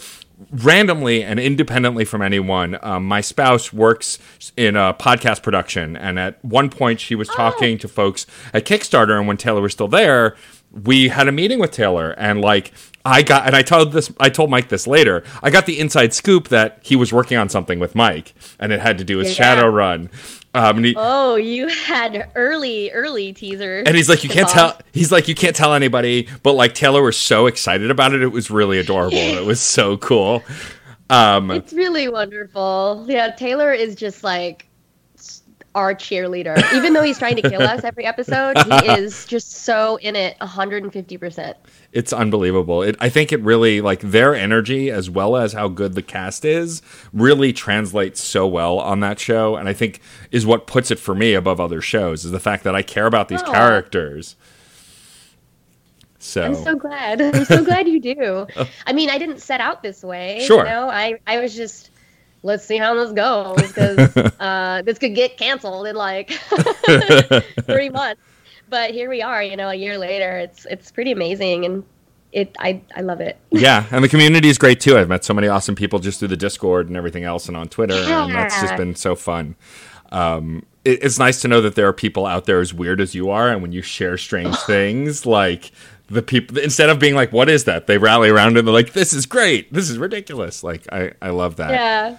randomly 0.51 1.23
and 1.23 1.39
independently 1.39 2.05
from 2.05 2.21
anyone, 2.21 2.77
um, 2.83 3.03
my 3.05 3.21
spouse 3.21 3.73
works 3.73 4.19
in 4.55 4.75
a 4.75 4.93
podcast 4.93 5.41
production. 5.41 5.95
And 5.97 6.19
at 6.19 6.43
one 6.45 6.69
point, 6.69 6.99
she 6.99 7.15
was 7.15 7.27
talking 7.27 7.75
oh. 7.75 7.77
to 7.79 7.87
folks 7.87 8.27
at 8.53 8.63
Kickstarter. 8.63 9.17
And 9.17 9.27
when 9.27 9.37
Taylor 9.37 9.61
was 9.61 9.73
still 9.73 9.87
there, 9.87 10.35
we 10.71 11.07
had 11.07 11.27
a 11.27 11.31
meeting 11.31 11.57
with 11.57 11.71
Taylor. 11.71 12.11
And 12.19 12.39
like, 12.41 12.71
I 13.07 13.21
got, 13.21 13.47
and 13.47 13.55
I 13.55 13.61
told 13.61 13.93
this, 13.93 14.11
I 14.19 14.29
told 14.29 14.49
Mike 14.49 14.69
this 14.69 14.85
later. 14.85 15.23
I 15.41 15.49
got 15.49 15.65
the 15.65 15.79
inside 15.79 16.13
scoop 16.13 16.49
that 16.49 16.79
he 16.83 16.95
was 16.95 17.13
working 17.13 17.37
on 17.37 17.47
something 17.49 17.79
with 17.79 17.95
Mike, 17.95 18.33
and 18.59 18.71
it 18.73 18.81
had 18.81 18.97
to 18.97 19.03
do 19.03 19.17
with 19.17 19.27
yeah. 19.27 19.55
Shadowrun. 19.55 20.09
Um, 20.53 20.83
he, 20.83 20.93
oh, 20.97 21.35
you 21.35 21.67
had 21.67 22.31
early, 22.35 22.91
early 22.91 23.31
teaser. 23.31 23.83
And 23.85 23.95
he's 23.95 24.09
like, 24.09 24.23
you 24.23 24.29
can't 24.29 24.49
tell. 24.49 24.77
He's 24.91 25.11
like, 25.11 25.27
you 25.27 25.35
can't 25.35 25.55
tell 25.55 25.73
anybody. 25.73 26.27
But 26.43 26.53
like 26.53 26.73
Taylor 26.73 27.03
was 27.03 27.17
so 27.17 27.45
excited 27.45 27.91
about 27.91 28.13
it. 28.13 28.21
It 28.21 28.31
was 28.31 28.49
really 28.49 28.79
adorable. 28.79 29.17
it 29.17 29.45
was 29.45 29.59
so 29.77 29.97
cool. 29.97 30.43
Um, 31.09 31.51
it's 31.51 31.73
really 31.73 32.09
wonderful. 32.09 33.05
Yeah, 33.07 33.31
Taylor 33.31 33.71
is 33.71 33.95
just 33.95 34.23
like 34.23 34.66
our 35.77 35.93
cheerleader. 35.93 36.57
Even 36.73 36.93
though 36.93 37.03
he's 37.03 37.19
trying 37.19 37.35
to 37.35 37.47
kill 37.47 37.61
us 37.61 37.83
every 37.83 38.03
episode, 38.03 38.57
he 38.57 38.71
is 38.97 39.27
just 39.27 39.51
so 39.51 39.97
in 39.97 40.15
it 40.15 40.35
150%. 40.39 41.53
It's 41.93 42.11
unbelievable. 42.11 42.81
It, 42.81 42.95
I 42.99 43.09
think 43.09 43.31
it 43.31 43.39
really, 43.41 43.79
like, 43.79 43.99
their 43.99 44.33
energy 44.33 44.89
as 44.89 45.07
well 45.07 45.37
as 45.37 45.53
how 45.53 45.67
good 45.67 45.93
the 45.93 46.01
cast 46.01 46.45
is, 46.45 46.81
really 47.13 47.53
translates 47.53 48.19
so 48.23 48.47
well 48.47 48.79
on 48.79 49.01
that 49.01 49.19
show. 49.19 49.55
And 49.55 49.69
I 49.69 49.73
think 49.73 50.01
is 50.31 50.47
what 50.47 50.65
puts 50.65 50.89
it 50.89 50.97
for 50.97 51.13
me 51.13 51.35
above 51.35 51.59
other 51.59 51.79
shows 51.79 52.25
is 52.25 52.31
the 52.31 52.39
fact 52.39 52.63
that 52.63 52.73
I 52.73 52.81
care 52.81 53.05
about 53.05 53.27
these 53.27 53.43
oh. 53.43 53.51
characters. 53.51 54.35
So 56.17 56.41
I'm 56.41 56.55
so 56.55 56.75
glad. 56.75 57.21
I'm 57.21 57.45
so 57.45 57.63
glad 57.63 57.87
you 57.87 57.99
do. 57.99 58.47
I 58.87 58.93
mean, 58.93 59.11
I 59.11 59.19
didn't 59.19 59.41
set 59.41 59.61
out 59.61 59.83
this 59.83 60.03
way. 60.03 60.43
Sure. 60.43 60.63
You 60.63 60.71
know, 60.71 60.89
I, 60.89 61.19
I 61.27 61.39
was 61.39 61.55
just 61.55 61.91
let's 62.43 62.65
see 62.65 62.77
how 62.77 62.93
this 62.95 63.11
goes 63.11 63.55
because 63.61 64.15
uh, 64.39 64.81
this 64.85 64.97
could 64.97 65.15
get 65.15 65.37
canceled 65.37 65.87
in 65.87 65.95
like 65.95 66.31
three 67.65 67.89
months. 67.89 68.21
But 68.69 68.91
here 68.91 69.09
we 69.09 69.21
are, 69.21 69.41
you 69.41 69.55
know, 69.55 69.69
a 69.69 69.75
year 69.75 69.97
later. 69.97 70.37
It's 70.37 70.65
it's 70.65 70.91
pretty 70.91 71.11
amazing, 71.11 71.65
and 71.65 71.83
it 72.33 72.55
I 72.59 72.81
I 72.95 73.01
love 73.01 73.21
it. 73.21 73.37
yeah, 73.51 73.85
and 73.91 74.03
the 74.03 74.09
community 74.09 74.49
is 74.49 74.57
great 74.57 74.79
too. 74.79 74.97
I've 74.97 75.09
met 75.09 75.23
so 75.23 75.33
many 75.33 75.47
awesome 75.47 75.75
people 75.75 75.99
just 75.99 76.19
through 76.19 76.27
the 76.29 76.37
Discord 76.37 76.87
and 76.87 76.97
everything 76.97 77.23
else, 77.23 77.47
and 77.47 77.55
on 77.55 77.69
Twitter, 77.69 78.01
yeah. 78.01 78.25
and 78.25 78.33
that's 78.33 78.59
just 78.59 78.75
been 78.75 78.95
so 78.95 79.15
fun. 79.15 79.55
Um, 80.11 80.65
it, 80.83 81.03
it's 81.03 81.19
nice 81.19 81.41
to 81.41 81.47
know 81.47 81.61
that 81.61 81.75
there 81.75 81.87
are 81.87 81.93
people 81.93 82.25
out 82.25 82.45
there 82.45 82.59
as 82.59 82.73
weird 82.73 82.99
as 82.99 83.15
you 83.15 83.29
are, 83.29 83.49
and 83.49 83.61
when 83.61 83.71
you 83.71 83.81
share 83.81 84.17
strange 84.17 84.55
things, 84.57 85.25
like 85.25 85.71
the 86.07 86.21
people 86.21 86.57
instead 86.57 86.89
of 86.89 86.99
being 86.99 87.15
like 87.15 87.31
what 87.33 87.49
is 87.49 87.65
that 87.65 87.87
they 87.87 87.97
rally 87.97 88.29
around 88.29 88.57
and 88.57 88.65
they're 88.65 88.73
like 88.73 88.93
this 88.93 89.11
is 89.11 89.25
great 89.25 89.71
this 89.73 89.89
is 89.89 89.97
ridiculous 89.97 90.63
like 90.63 90.87
i 90.89 91.11
i 91.21 91.29
love 91.29 91.57
that 91.57 91.71
yeah 91.71 92.17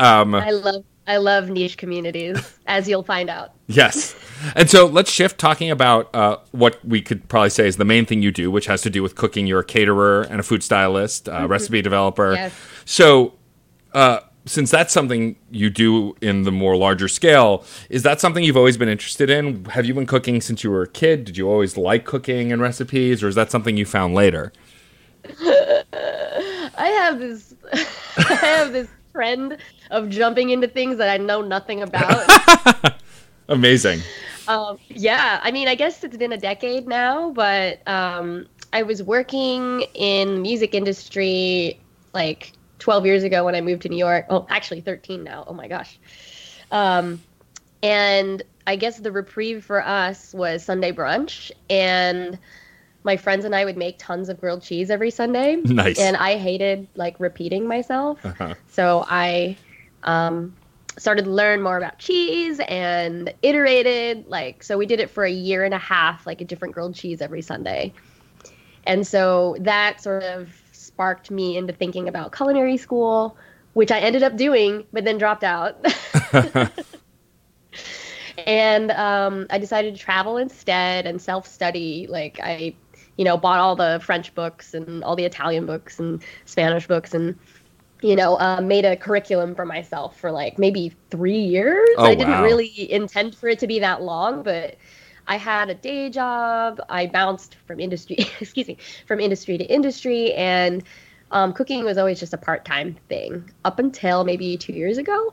Um, 0.00 0.34
I 0.34 0.50
love 0.50 0.84
I 1.08 1.18
love 1.18 1.48
niche 1.50 1.76
communities, 1.76 2.58
as 2.66 2.88
you'll 2.88 3.04
find 3.04 3.30
out. 3.30 3.52
Yes. 3.68 4.14
And 4.54 4.70
so 4.70 4.86
let's 4.86 5.10
shift 5.10 5.38
talking 5.38 5.72
about 5.72 6.14
uh, 6.14 6.36
what 6.52 6.78
we 6.84 7.02
could 7.02 7.28
probably 7.28 7.50
say 7.50 7.66
is 7.66 7.78
the 7.78 7.84
main 7.84 8.06
thing 8.06 8.22
you 8.22 8.30
do, 8.30 8.48
which 8.48 8.66
has 8.66 8.80
to 8.82 8.90
do 8.90 9.02
with 9.02 9.16
cooking. 9.16 9.48
You're 9.48 9.58
a 9.58 9.64
caterer 9.64 10.22
and 10.22 10.38
a 10.38 10.44
food 10.44 10.62
stylist, 10.62 11.28
uh, 11.28 11.48
recipe 11.48 11.82
developer. 11.82 12.34
Yes. 12.34 12.54
So, 12.84 13.34
uh, 13.92 14.20
since 14.44 14.70
that's 14.70 14.92
something 14.92 15.34
you 15.50 15.68
do 15.68 16.14
in 16.20 16.44
the 16.44 16.52
more 16.52 16.76
larger 16.76 17.08
scale, 17.08 17.64
is 17.90 18.04
that 18.04 18.20
something 18.20 18.44
you've 18.44 18.56
always 18.56 18.76
been 18.76 18.88
interested 18.88 19.30
in? 19.30 19.64
Have 19.64 19.84
you 19.84 19.94
been 19.94 20.06
cooking 20.06 20.40
since 20.40 20.62
you 20.62 20.70
were 20.70 20.82
a 20.82 20.88
kid? 20.88 21.24
Did 21.24 21.36
you 21.36 21.50
always 21.50 21.76
like 21.76 22.04
cooking 22.04 22.52
and 22.52 22.62
recipes, 22.62 23.24
or 23.24 23.28
is 23.28 23.34
that 23.34 23.50
something 23.50 23.76
you 23.76 23.84
found 23.84 24.14
later? 24.14 24.52
I 25.42 26.86
have 27.00 27.18
this 27.18 27.52
I 28.16 28.34
have 28.34 28.72
this 28.72 28.88
trend 29.16 29.56
of 29.90 30.10
jumping 30.10 30.50
into 30.50 30.68
things 30.68 30.98
that 30.98 31.08
I 31.08 31.16
know 31.16 31.40
nothing 31.40 31.82
about. 31.82 32.28
Amazing. 33.48 34.00
um, 34.46 34.78
yeah, 34.90 35.40
I 35.42 35.50
mean, 35.50 35.68
I 35.68 35.74
guess 35.74 36.04
it's 36.04 36.18
been 36.18 36.32
a 36.32 36.38
decade 36.38 36.86
now, 36.86 37.30
but 37.30 37.80
um, 37.88 38.46
I 38.74 38.82
was 38.82 39.02
working 39.02 39.82
in 39.94 40.34
the 40.34 40.40
music 40.40 40.74
industry 40.74 41.80
like 42.12 42.52
12 42.78 43.06
years 43.06 43.22
ago 43.22 43.46
when 43.46 43.54
I 43.54 43.62
moved 43.62 43.82
to 43.82 43.88
New 43.88 43.96
York. 43.96 44.26
Oh, 44.28 44.46
actually 44.50 44.82
13 44.82 45.24
now. 45.24 45.44
Oh 45.46 45.54
my 45.54 45.66
gosh. 45.66 45.98
Um, 46.70 47.22
and 47.82 48.42
I 48.66 48.76
guess 48.76 48.98
the 48.98 49.12
reprieve 49.12 49.64
for 49.64 49.82
us 49.82 50.34
was 50.34 50.62
Sunday 50.62 50.92
brunch 50.92 51.50
and 51.70 52.38
my 53.06 53.16
friends 53.16 53.46
and 53.46 53.54
I 53.54 53.64
would 53.64 53.78
make 53.78 53.98
tons 53.98 54.28
of 54.28 54.38
grilled 54.38 54.62
cheese 54.62 54.90
every 54.90 55.10
Sunday. 55.10 55.56
Nice. 55.56 55.98
And 55.98 56.16
I 56.16 56.36
hated 56.36 56.88
like 56.96 57.18
repeating 57.18 57.66
myself. 57.66 58.18
Uh-huh. 58.26 58.54
So 58.68 59.06
I 59.08 59.56
um, 60.02 60.54
started 60.98 61.24
to 61.24 61.30
learn 61.30 61.62
more 61.62 61.78
about 61.78 61.98
cheese 61.98 62.60
and 62.68 63.32
iterated. 63.42 64.26
Like, 64.26 64.62
so 64.62 64.76
we 64.76 64.86
did 64.86 65.00
it 65.00 65.08
for 65.08 65.24
a 65.24 65.30
year 65.30 65.64
and 65.64 65.72
a 65.72 65.78
half, 65.78 66.26
like 66.26 66.40
a 66.40 66.44
different 66.44 66.74
grilled 66.74 66.94
cheese 66.94 67.22
every 67.22 67.42
Sunday. 67.42 67.94
And 68.84 69.06
so 69.06 69.56
that 69.60 70.02
sort 70.02 70.24
of 70.24 70.48
sparked 70.72 71.30
me 71.30 71.56
into 71.56 71.72
thinking 71.72 72.08
about 72.08 72.34
culinary 72.34 72.76
school, 72.76 73.36
which 73.74 73.92
I 73.92 74.00
ended 74.00 74.22
up 74.22 74.36
doing, 74.36 74.84
but 74.92 75.04
then 75.04 75.16
dropped 75.16 75.44
out. 75.44 75.84
and 78.46 78.90
um, 78.90 79.46
I 79.50 79.58
decided 79.58 79.94
to 79.94 80.00
travel 80.00 80.38
instead 80.38 81.06
and 81.06 81.20
self 81.20 81.46
study. 81.46 82.06
Like, 82.08 82.40
I, 82.42 82.74
you 83.16 83.24
know, 83.24 83.36
bought 83.36 83.58
all 83.58 83.76
the 83.76 84.00
French 84.02 84.34
books 84.34 84.74
and 84.74 85.02
all 85.04 85.16
the 85.16 85.24
Italian 85.24 85.66
books 85.66 85.98
and 85.98 86.22
Spanish 86.44 86.86
books 86.86 87.14
and 87.14 87.38
you 88.02 88.14
know, 88.14 88.38
uh, 88.38 88.60
made 88.60 88.84
a 88.84 88.96
curriculum 88.96 89.54
for 89.54 89.64
myself 89.64 90.18
for 90.20 90.30
like 90.30 90.58
maybe 90.58 90.92
three 91.10 91.40
years. 91.40 91.88
Oh, 91.96 92.04
I 92.04 92.14
didn't 92.14 92.34
wow. 92.34 92.44
really 92.44 92.92
intend 92.92 93.34
for 93.34 93.48
it 93.48 93.58
to 93.60 93.66
be 93.66 93.78
that 93.78 94.02
long, 94.02 94.42
but 94.42 94.76
I 95.26 95.36
had 95.36 95.70
a 95.70 95.74
day 95.74 96.10
job. 96.10 96.80
I 96.88 97.06
bounced 97.06 97.56
from 97.66 97.80
industry, 97.80 98.16
excuse 98.40 98.68
me, 98.68 98.76
from 99.06 99.18
industry 99.18 99.56
to 99.58 99.64
industry, 99.64 100.34
and 100.34 100.82
um, 101.30 101.52
cooking 101.52 101.84
was 101.84 101.98
always 101.98 102.20
just 102.20 102.34
a 102.34 102.38
part 102.38 102.64
time 102.64 102.96
thing 103.08 103.50
up 103.64 103.78
until 103.78 104.24
maybe 104.24 104.56
two 104.56 104.72
years 104.72 104.98
ago 104.98 105.32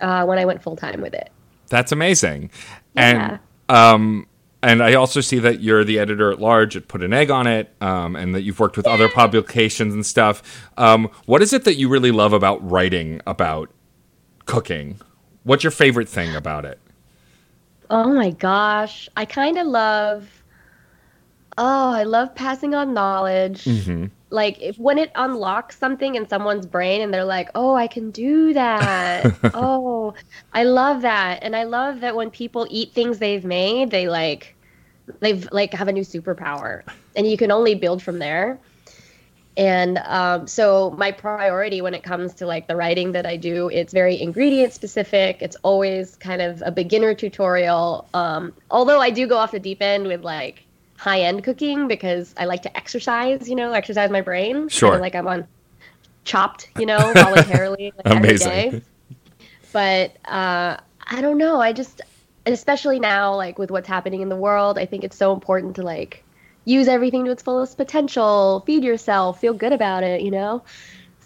uh, 0.00 0.24
when 0.24 0.38
I 0.38 0.44
went 0.44 0.62
full 0.62 0.76
time 0.76 1.00
with 1.00 1.14
it. 1.14 1.30
That's 1.68 1.92
amazing. 1.92 2.50
Yeah. 2.94 3.38
And 3.38 3.40
um 3.68 4.26
and 4.62 4.82
I 4.82 4.94
also 4.94 5.20
see 5.20 5.38
that 5.40 5.60
you're 5.60 5.84
the 5.84 5.98
editor 5.98 6.30
at 6.30 6.40
large 6.40 6.76
at 6.76 6.88
Put 6.88 7.02
an 7.02 7.12
Egg 7.12 7.30
on 7.30 7.46
It, 7.46 7.74
um, 7.80 8.16
and 8.16 8.34
that 8.34 8.42
you've 8.42 8.60
worked 8.60 8.76
with 8.76 8.86
other 8.86 9.08
publications 9.08 9.94
and 9.94 10.06
stuff. 10.06 10.42
Um, 10.76 11.10
what 11.26 11.42
is 11.42 11.52
it 11.52 11.64
that 11.64 11.76
you 11.76 11.88
really 11.88 12.12
love 12.12 12.32
about 12.32 12.68
writing 12.68 13.20
about 13.26 13.70
cooking? 14.46 15.00
What's 15.44 15.64
your 15.64 15.70
favorite 15.70 16.08
thing 16.08 16.36
about 16.36 16.64
it? 16.64 16.78
Oh 17.90 18.12
my 18.12 18.30
gosh. 18.30 19.08
I 19.16 19.24
kind 19.24 19.58
of 19.58 19.66
love 19.66 20.42
Oh, 21.58 21.92
I 21.92 22.04
love 22.04 22.34
passing 22.34 22.74
on 22.74 22.94
knowledge. 22.94 23.64
Mm-hmm. 23.64 24.06
Like 24.32 24.60
if 24.60 24.78
when 24.78 24.98
it 24.98 25.12
unlocks 25.14 25.78
something 25.78 26.14
in 26.14 26.26
someone's 26.26 26.66
brain 26.66 27.02
and 27.02 27.12
they're 27.12 27.24
like, 27.24 27.50
"Oh, 27.54 27.74
I 27.74 27.86
can 27.86 28.10
do 28.10 28.54
that." 28.54 29.32
oh, 29.54 30.14
I 30.52 30.64
love 30.64 31.02
that. 31.02 31.40
And 31.42 31.54
I 31.54 31.64
love 31.64 32.00
that 32.00 32.16
when 32.16 32.30
people 32.30 32.66
eat 32.70 32.92
things 32.92 33.18
they've 33.18 33.44
made, 33.44 33.90
they 33.90 34.08
like 34.08 34.56
they've 35.20 35.46
like 35.52 35.74
have 35.74 35.88
a 35.88 35.92
new 35.92 36.02
superpower. 36.02 36.82
And 37.14 37.26
you 37.26 37.36
can 37.36 37.50
only 37.50 37.74
build 37.74 38.02
from 38.02 38.18
there. 38.18 38.58
And 39.56 39.98
um, 39.98 40.46
so 40.46 40.94
my 40.96 41.12
priority 41.12 41.82
when 41.82 41.92
it 41.92 42.02
comes 42.02 42.32
to 42.34 42.46
like 42.46 42.68
the 42.68 42.76
writing 42.76 43.12
that 43.12 43.26
I 43.26 43.36
do, 43.36 43.68
it's 43.68 43.92
very 43.92 44.18
ingredient 44.20 44.72
specific. 44.72 45.42
It's 45.42 45.56
always 45.62 46.16
kind 46.16 46.40
of 46.40 46.62
a 46.64 46.70
beginner 46.72 47.12
tutorial. 47.14 48.08
Um, 48.14 48.54
although 48.70 49.00
I 49.00 49.10
do 49.10 49.26
go 49.26 49.36
off 49.36 49.50
the 49.50 49.60
deep 49.60 49.82
end 49.82 50.06
with 50.06 50.24
like 50.24 50.64
high 51.02 51.22
end 51.22 51.42
cooking 51.42 51.88
because 51.88 52.32
I 52.36 52.44
like 52.44 52.62
to 52.62 52.76
exercise, 52.76 53.48
you 53.48 53.56
know, 53.56 53.72
exercise 53.72 54.08
my 54.08 54.20
brain. 54.20 54.68
Sure. 54.68 55.00
Like 55.00 55.16
I'm 55.16 55.26
on 55.26 55.48
chopped, 56.22 56.68
you 56.78 56.86
know, 56.86 57.12
voluntarily 57.14 57.92
like, 57.96 58.16
Amazing. 58.16 58.48
day. 58.48 58.82
But 59.72 60.16
uh, 60.26 60.76
I 61.04 61.20
don't 61.20 61.38
know. 61.38 61.60
I 61.60 61.72
just, 61.72 62.02
especially 62.46 63.00
now, 63.00 63.34
like 63.34 63.58
with 63.58 63.72
what's 63.72 63.88
happening 63.88 64.20
in 64.20 64.28
the 64.28 64.36
world, 64.36 64.78
I 64.78 64.86
think 64.86 65.02
it's 65.02 65.16
so 65.16 65.32
important 65.32 65.74
to 65.74 65.82
like 65.82 66.22
use 66.66 66.86
everything 66.86 67.24
to 67.24 67.32
its 67.32 67.42
fullest 67.42 67.76
potential, 67.76 68.62
feed 68.64 68.84
yourself, 68.84 69.40
feel 69.40 69.54
good 69.54 69.72
about 69.72 70.04
it, 70.04 70.20
you 70.20 70.30
know? 70.30 70.62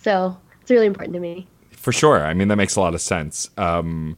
So 0.01 0.39
it's 0.63 0.71
really 0.71 0.87
important 0.87 1.13
to 1.13 1.21
me. 1.21 1.47
For 1.73 1.93
sure. 1.93 2.25
I 2.25 2.33
mean, 2.33 2.49
that 2.49 2.57
makes 2.57 2.77
a 2.77 2.81
lot 2.81 2.95
of 2.95 3.03
sense. 3.03 3.51
Um, 3.59 4.17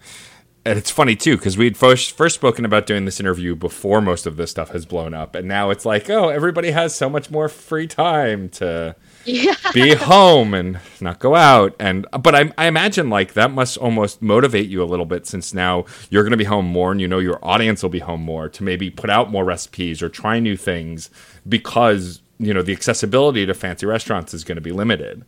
and 0.68 0.78
it's 0.78 0.90
funny 0.90 1.16
too 1.16 1.36
because 1.36 1.56
we'd 1.56 1.76
first 1.76 2.16
first 2.16 2.34
spoken 2.34 2.64
about 2.64 2.86
doing 2.86 3.04
this 3.06 3.18
interview 3.20 3.54
before 3.54 4.00
most 4.00 4.26
of 4.26 4.36
this 4.36 4.50
stuff 4.50 4.70
has 4.70 4.84
blown 4.86 5.14
up, 5.14 5.34
and 5.34 5.48
now 5.48 5.70
it's 5.70 5.84
like, 5.86 6.10
oh, 6.10 6.28
everybody 6.28 6.70
has 6.70 6.94
so 6.94 7.08
much 7.08 7.30
more 7.30 7.48
free 7.48 7.86
time 7.86 8.48
to 8.50 8.94
Yeah. 9.24 9.54
be 9.72 9.94
home 9.94 10.52
and 10.54 10.78
not 11.00 11.18
go 11.18 11.34
out. 11.34 11.74
And 11.80 12.06
but 12.20 12.34
I, 12.34 12.52
I 12.58 12.66
imagine 12.66 13.08
like 13.08 13.32
that 13.32 13.50
must 13.50 13.76
almost 13.78 14.20
motivate 14.20 14.68
you 14.68 14.82
a 14.82 14.84
little 14.86 15.06
bit 15.06 15.26
since 15.26 15.54
now 15.54 15.86
you're 16.10 16.22
going 16.22 16.32
to 16.32 16.36
be 16.36 16.44
home 16.44 16.66
more, 16.66 16.92
and 16.92 17.00
you 17.00 17.08
know 17.08 17.18
your 17.18 17.38
audience 17.42 17.82
will 17.82 17.90
be 17.90 18.00
home 18.00 18.22
more 18.22 18.48
to 18.50 18.62
maybe 18.62 18.90
put 18.90 19.10
out 19.10 19.30
more 19.30 19.44
recipes 19.44 20.02
or 20.02 20.08
try 20.08 20.38
new 20.38 20.56
things 20.56 21.08
because 21.48 22.20
you 22.38 22.52
know 22.52 22.62
the 22.62 22.72
accessibility 22.72 23.46
to 23.46 23.54
fancy 23.54 23.86
restaurants 23.86 24.34
is 24.34 24.44
going 24.44 24.56
to 24.56 24.62
be 24.62 24.72
limited. 24.72 25.24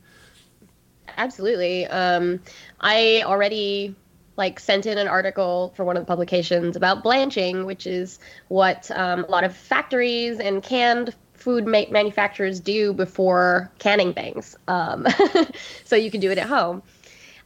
Absolutely. 1.16 1.86
Um, 1.86 2.40
I 2.80 3.22
already 3.26 3.94
like 4.36 4.60
sent 4.60 4.86
in 4.86 4.98
an 4.98 5.08
article 5.08 5.72
for 5.76 5.84
one 5.84 5.96
of 5.96 6.02
the 6.02 6.06
publications 6.06 6.76
about 6.76 7.02
blanching, 7.02 7.66
which 7.66 7.86
is 7.86 8.18
what 8.48 8.90
um, 8.92 9.24
a 9.24 9.30
lot 9.30 9.44
of 9.44 9.54
factories 9.54 10.38
and 10.38 10.62
canned 10.62 11.14
food 11.34 11.66
ma- 11.66 11.84
manufacturers 11.90 12.60
do 12.60 12.92
before 12.92 13.70
canning 13.78 14.12
things. 14.14 14.56
Um, 14.68 15.06
so 15.84 15.96
you 15.96 16.10
can 16.10 16.20
do 16.20 16.30
it 16.30 16.38
at 16.38 16.46
home. 16.46 16.82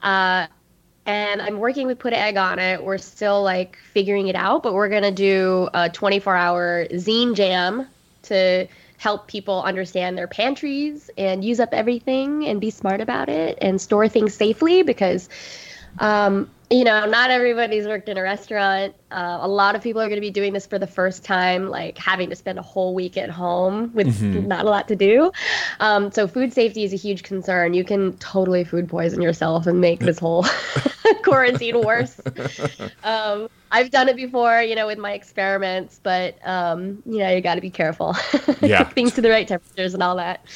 Uh, 0.03 0.47
and 1.07 1.43
I'm 1.43 1.59
working 1.59 1.87
with 1.87 1.99
Put 1.99 2.13
an 2.13 2.19
Egg 2.19 2.37
on 2.37 2.59
it. 2.59 2.83
We're 2.83 2.99
still 2.99 3.43
like 3.43 3.77
figuring 3.93 4.29
it 4.29 4.37
out, 4.37 4.63
but 4.63 4.73
we're 4.73 4.89
gonna 4.89 5.11
do 5.11 5.69
a 5.75 5.91
24 5.91 6.37
hour 6.37 6.87
zine 6.93 7.35
jam 7.35 7.87
to 8.23 8.67
help 8.97 9.27
people 9.27 9.63
understand 9.63 10.17
their 10.17 10.29
pantries 10.29 11.11
and 11.19 11.45
use 11.45 11.61
up 11.61 11.71
everything 11.73 12.47
and 12.47 12.61
be 12.61 12.71
smart 12.71 13.01
about 13.01 13.29
it 13.29 13.59
and 13.61 13.81
store 13.81 14.09
things 14.09 14.33
safely 14.35 14.83
because 14.83 15.29
um, 15.99 16.49
you 16.71 16.85
know 16.85 17.07
not 17.07 17.31
everybody's 17.31 17.87
worked 17.87 18.09
in 18.09 18.17
a 18.17 18.23
restaurant 18.23 18.95
uh, 19.11 19.39
a 19.41 19.49
lot 19.49 19.75
of 19.77 19.83
people 19.83 20.01
are 20.01 20.09
going 20.09 20.17
to 20.17 20.21
be 20.21 20.31
doing 20.31 20.53
this 20.53 20.67
for 20.67 20.79
the 20.79 20.87
first 20.87 21.25
time 21.25 21.69
like 21.69 21.99
having 21.99 22.31
to 22.31 22.37
spend 22.37 22.59
a 22.59 22.63
whole 22.63 22.95
week 22.95 23.17
at 23.17 23.31
home 23.31 23.93
with 23.95 24.21
not 24.23 24.65
a 24.65 24.69
lot 24.69 24.89
to 24.89 24.97
do 24.97 25.31
um, 25.81 26.11
so 26.11 26.27
food 26.27 26.53
safety 26.53 26.85
is 26.85 26.93
a 26.93 26.97
huge 26.97 27.23
concern 27.23 27.75
you 27.75 27.85
can 27.85 28.17
totally 28.19 28.65
food 28.65 28.89
poison 28.89 29.21
yourself 29.21 29.67
and 29.67 29.81
make 29.81 30.01
this 30.01 30.19
whole 30.19 30.47
quarantine 31.23 31.81
worse 31.83 32.21
um, 33.05 33.49
I've 33.75 33.91
done 33.91 34.09
it 34.09 34.15
before, 34.15 34.63
you 34.63 34.77
know, 34.77 34.87
with 34.87 34.99
my 34.99 35.15
experiments, 35.15 35.99
but 36.01 36.39
um, 36.47 37.03
you 37.05 37.19
know, 37.19 37.29
you 37.31 37.41
got 37.41 37.57
to 37.57 37.61
be 37.61 37.71
careful. 37.71 38.17
Yeah. 38.61 38.85
Cook 38.85 38.95
things 38.95 39.15
to 39.15 39.21
the 39.21 39.31
right 39.31 39.47
temperatures 39.47 39.95
and 39.95 40.03
all 40.03 40.17
that. 40.17 40.47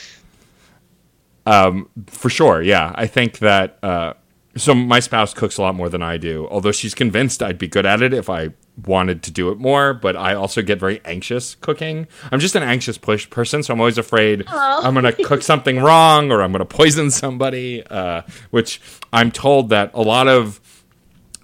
Um, 1.47 1.89
for 2.07 2.31
sure, 2.31 2.63
yeah. 2.63 2.93
I 2.95 3.07
think 3.07 3.39
that 3.41 3.79
uh, 3.83 4.15
so 4.59 4.75
my 4.75 5.01
spouse 5.01 5.33
cooks 5.35 5.57
a 5.57 5.63
lot 5.63 5.75
more 5.75 5.89
than 5.89 6.03
I 6.03 6.17
do, 6.17 6.47
although 6.51 6.73
she's 6.73 6.95
convinced 6.95 7.43
I'd 7.43 7.59
be 7.59 7.69
good 7.69 7.87
at 7.87 8.03
it 8.03 8.13
if 8.13 8.29
I 8.29 8.51
wanted 8.87 9.23
to 9.25 9.31
do 9.31 9.51
it 9.51 9.59
more. 9.59 9.95
But 9.95 10.17
I 10.17 10.35
also 10.35 10.63
get 10.63 10.79
very 10.79 11.01
anxious 11.05 11.55
cooking. 11.57 12.07
I'm 12.31 12.41
just 12.41 12.55
an 12.55 12.63
anxious 12.63 12.99
push 12.99 13.29
person, 13.31 13.63
so 13.63 13.73
I'm 13.73 13.81
always 13.81 13.99
afraid 13.99 14.45
Oh. 14.49 14.81
I'm 14.85 14.95
going 14.95 15.05
to 15.05 15.25
cook 15.25 15.43
something 15.43 15.79
wrong 15.81 16.31
or 16.31 16.43
I'm 16.43 16.53
going 16.53 16.61
to 16.61 16.65
poison 16.65 17.11
somebody. 17.11 17.83
Uh, 17.87 18.23
which 18.51 18.81
I'm 19.13 19.31
told 19.31 19.71
that 19.71 19.91
a 19.95 20.03
lot 20.03 20.29
of 20.29 20.61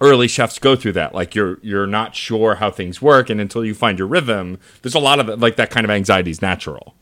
early 0.01 0.27
chefs 0.27 0.59
go 0.59 0.75
through 0.75 0.93
that. 0.93 1.13
Like 1.13 1.35
you're 1.35 1.57
you're 1.61 1.87
not 1.87 2.15
sure 2.15 2.55
how 2.55 2.71
things 2.71 3.01
work, 3.01 3.29
and 3.29 3.39
until 3.41 3.65
you 3.65 3.73
find 3.73 3.97
your 3.97 4.07
rhythm, 4.07 4.59
there's 4.81 4.95
a 4.95 4.99
lot 4.99 5.19
of 5.19 5.41
like 5.41 5.55
that 5.55 5.69
kind 5.69 5.85
of 5.85 5.89
anxiety 5.89 6.31
is 6.31 6.41
natural. 6.41 6.95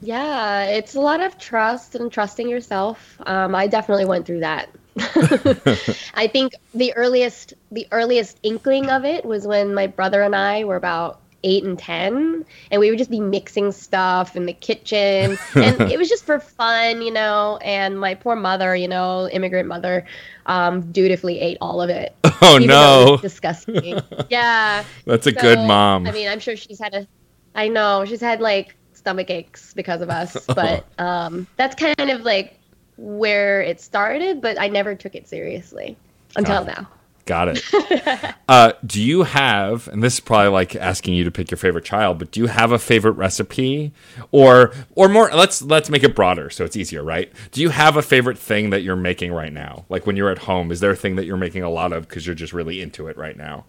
Yeah, 0.00 0.64
it's 0.64 0.94
a 0.94 1.00
lot 1.00 1.20
of 1.20 1.38
trust 1.38 1.94
and 1.94 2.12
trusting 2.12 2.48
yourself. 2.48 3.18
Um, 3.26 3.54
I 3.54 3.66
definitely 3.66 4.04
went 4.04 4.26
through 4.26 4.40
that 4.40 4.68
I 6.14 6.28
think 6.30 6.54
the 6.74 6.94
earliest 6.94 7.54
the 7.72 7.86
earliest 7.90 8.38
inkling 8.42 8.90
of 8.90 9.04
it 9.04 9.24
was 9.24 9.46
when 9.46 9.74
my 9.74 9.86
brother 9.86 10.22
and 10.22 10.36
I 10.36 10.64
were 10.64 10.76
about 10.76 11.20
eight 11.44 11.62
and 11.62 11.78
ten, 11.78 12.44
and 12.70 12.80
we 12.80 12.90
would 12.90 12.98
just 12.98 13.10
be 13.10 13.20
mixing 13.20 13.70
stuff 13.70 14.34
in 14.34 14.46
the 14.46 14.52
kitchen, 14.52 15.38
and 15.54 15.80
it 15.82 15.98
was 15.98 16.08
just 16.08 16.24
for 16.24 16.40
fun, 16.40 17.02
you 17.02 17.12
know. 17.12 17.58
And 17.62 17.98
my 18.00 18.14
poor 18.14 18.34
mother, 18.34 18.74
you 18.74 18.88
know, 18.88 19.28
immigrant 19.28 19.68
mother, 19.68 20.06
um, 20.46 20.90
dutifully 20.92 21.40
ate 21.40 21.58
all 21.60 21.80
of 21.80 21.90
it. 21.90 22.14
Oh 22.42 22.56
it 22.56 22.66
no, 22.66 23.12
was 23.12 23.22
disgusting. 23.22 24.00
yeah, 24.28 24.84
that's 25.06 25.26
a 25.26 25.32
so, 25.32 25.40
good 25.40 25.58
mom. 25.58 26.06
I 26.06 26.10
mean, 26.10 26.28
I'm 26.28 26.40
sure 26.40 26.56
she's 26.56 26.78
had 26.78 26.92
a. 26.92 27.06
I 27.54 27.68
know 27.68 28.04
she's 28.04 28.20
had 28.20 28.40
like 28.40 28.74
stomach 28.92 29.30
aches 29.30 29.72
because 29.72 30.02
of 30.02 30.10
us, 30.10 30.36
but 30.46 30.84
um, 30.98 31.46
that's 31.56 31.74
kind 31.74 32.10
of 32.10 32.22
like 32.22 32.58
where 32.96 33.60
it 33.60 33.80
started. 33.80 34.40
But 34.40 34.60
I 34.60 34.68
never 34.68 34.94
took 34.94 35.14
it 35.14 35.28
seriously 35.28 35.96
until 36.36 36.64
Got 36.64 36.76
now. 36.78 36.88
Got 37.26 37.48
it. 37.48 38.34
uh, 38.48 38.72
do 38.84 39.02
you 39.02 39.22
have, 39.22 39.88
and 39.88 40.02
this 40.02 40.14
is 40.14 40.20
probably 40.20 40.50
like 40.50 40.76
asking 40.76 41.14
you 41.14 41.24
to 41.24 41.30
pick 41.30 41.50
your 41.50 41.56
favorite 41.56 41.84
child, 41.84 42.18
but 42.18 42.30
do 42.30 42.40
you 42.40 42.46
have 42.46 42.70
a 42.70 42.78
favorite 42.78 43.12
recipe, 43.12 43.92
or 44.30 44.72
or 44.94 45.08
more? 45.08 45.30
Let's 45.32 45.62
let's 45.62 45.88
make 45.88 46.02
it 46.02 46.14
broader 46.14 46.50
so 46.50 46.64
it's 46.64 46.76
easier, 46.76 47.02
right? 47.02 47.32
Do 47.50 47.62
you 47.62 47.70
have 47.70 47.96
a 47.96 48.02
favorite 48.02 48.36
thing 48.36 48.70
that 48.70 48.82
you're 48.82 48.94
making 48.94 49.32
right 49.32 49.52
now? 49.52 49.86
Like 49.88 50.06
when 50.06 50.16
you're 50.16 50.30
at 50.30 50.38
home, 50.38 50.70
is 50.70 50.80
there 50.80 50.90
a 50.90 50.96
thing 50.96 51.16
that 51.16 51.24
you're 51.24 51.38
making 51.38 51.62
a 51.62 51.70
lot 51.70 51.94
of 51.94 52.06
because 52.06 52.26
you're 52.26 52.34
just 52.34 52.52
really 52.52 52.82
into 52.82 53.06
it 53.06 53.16
right 53.16 53.36
now? 53.36 53.64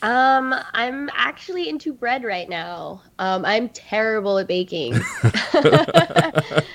Um, 0.00 0.54
I'm 0.74 1.10
actually 1.12 1.68
into 1.68 1.92
bread 1.92 2.22
right 2.22 2.48
now. 2.48 3.02
Um, 3.18 3.44
I'm 3.44 3.68
terrible 3.70 4.38
at 4.38 4.46
baking. 4.46 4.94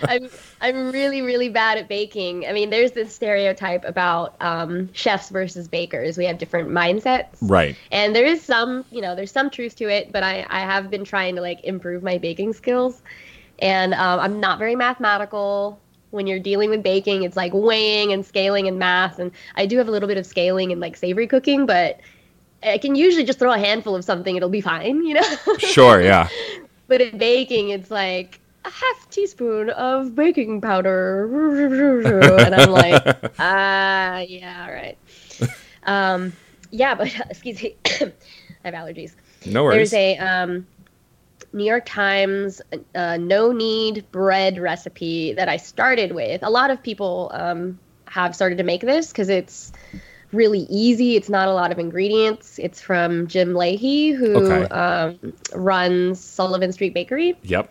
I'm 0.08 0.30
I'm 0.62 0.92
really 0.92 1.22
really 1.22 1.50
bad 1.50 1.78
at 1.78 1.88
baking. 1.88 2.46
I 2.48 2.54
mean, 2.54 2.70
there's 2.70 2.92
this 2.92 3.14
stereotype 3.16 3.86
about 3.86 4.36
um, 4.42 4.90
chefs 4.94 5.30
versus 5.30 5.68
bakers. 5.68 6.18
We 6.18 6.26
have 6.26 6.38
different 6.38 6.70
mindsets, 6.70 7.38
Right. 7.42 7.78
and 7.92 8.16
there 8.16 8.26
is 8.26 8.42
some, 8.42 8.84
you 8.92 9.02
know, 9.02 9.16
there's 9.16 9.32
some 9.32 9.50
truth 9.50 9.76
to 9.78 9.90
it. 9.90 10.12
But 10.12 10.24
I 10.24 10.46
I 10.50 10.60
have 10.62 10.90
been 10.90 11.06
trying 11.06 11.36
to 11.36 11.42
like 11.42 11.64
improve 11.64 12.04
my 12.04 12.18
baking 12.18 12.54
skills, 12.54 13.02
and 13.60 13.94
um, 13.94 14.20
I'm 14.20 14.40
not 14.40 14.60
very 14.60 14.76
mathematical. 14.76 15.80
When 16.12 16.28
you're 16.28 16.40
dealing 16.40 16.70
with 16.70 16.84
baking, 16.84 17.24
it's 17.24 17.36
like 17.36 17.54
weighing 17.56 18.14
and 18.14 18.24
scaling 18.24 18.68
and 18.68 18.78
math. 18.78 19.18
And 19.18 19.32
I 19.56 19.66
do 19.66 19.78
have 19.80 19.88
a 19.88 19.92
little 19.92 20.08
bit 20.08 20.18
of 20.18 20.28
scaling 20.28 20.72
and 20.72 20.80
like 20.80 20.96
savory 20.96 21.26
cooking, 21.26 21.66
but 21.66 22.02
I 22.66 22.78
can 22.78 22.96
usually 22.96 23.24
just 23.24 23.40
throw 23.40 23.52
a 23.52 23.58
handful 23.58 23.96
of 23.96 24.04
something, 24.04 24.36
it'll 24.36 24.50
be 24.50 24.62
fine, 24.62 25.06
you 25.06 25.16
know? 25.16 25.36
Sure. 25.60 26.02
Yeah. 26.02 26.28
but 26.88 27.02
in 27.02 27.18
baking, 27.18 27.70
it's 27.70 27.92
like 27.92 28.40
a 28.66 28.70
half 28.70 29.10
teaspoon 29.10 29.70
of 29.72 30.16
baking 30.16 30.62
powder. 30.62 31.30
And 32.46 32.56
I'm 32.56 32.72
like, 32.72 33.34
ah, 33.40 34.20
yeah, 34.20 34.66
all 34.66 34.74
right. 34.74 34.98
Um, 35.84 36.34
yeah, 36.72 36.96
but 36.96 37.14
excuse 37.30 37.62
me, 37.62 37.76
I 37.86 38.12
have 38.64 38.74
allergies. 38.74 39.14
No 39.46 39.64
worries. 39.64 39.92
There's 39.92 39.94
a 39.94 40.18
um, 40.18 40.66
New 41.52 41.66
York 41.66 41.86
Times 41.86 42.62
uh, 42.96 43.18
no 43.18 43.52
knead 43.52 44.06
bread 44.12 44.58
recipe 44.58 45.34
that 45.34 45.50
I 45.50 45.58
started 45.58 46.14
with. 46.14 46.42
A 46.44 46.50
lot 46.50 46.72
of 46.72 46.82
people 46.82 47.30
um, 47.34 47.80
have 48.06 48.36
started 48.36 48.58
to 48.58 48.64
make 48.64 48.82
this 48.82 49.10
because 49.10 49.30
it's 49.30 49.72
really 50.34 50.62
easy. 50.70 51.16
It's 51.16 51.30
not 51.30 51.48
a 51.48 51.54
lot 51.54 51.72
of 51.72 51.80
ingredients. 51.80 52.60
It's 52.60 52.82
from 52.82 53.28
Jim 53.28 53.54
Lahey, 53.54 54.16
who 54.16 54.36
Okay. 54.38 54.68
um, 54.74 55.34
runs 55.54 56.20
Sullivan 56.20 56.72
Street 56.72 56.94
Bakery. 56.94 57.38
Yep. 57.44 57.70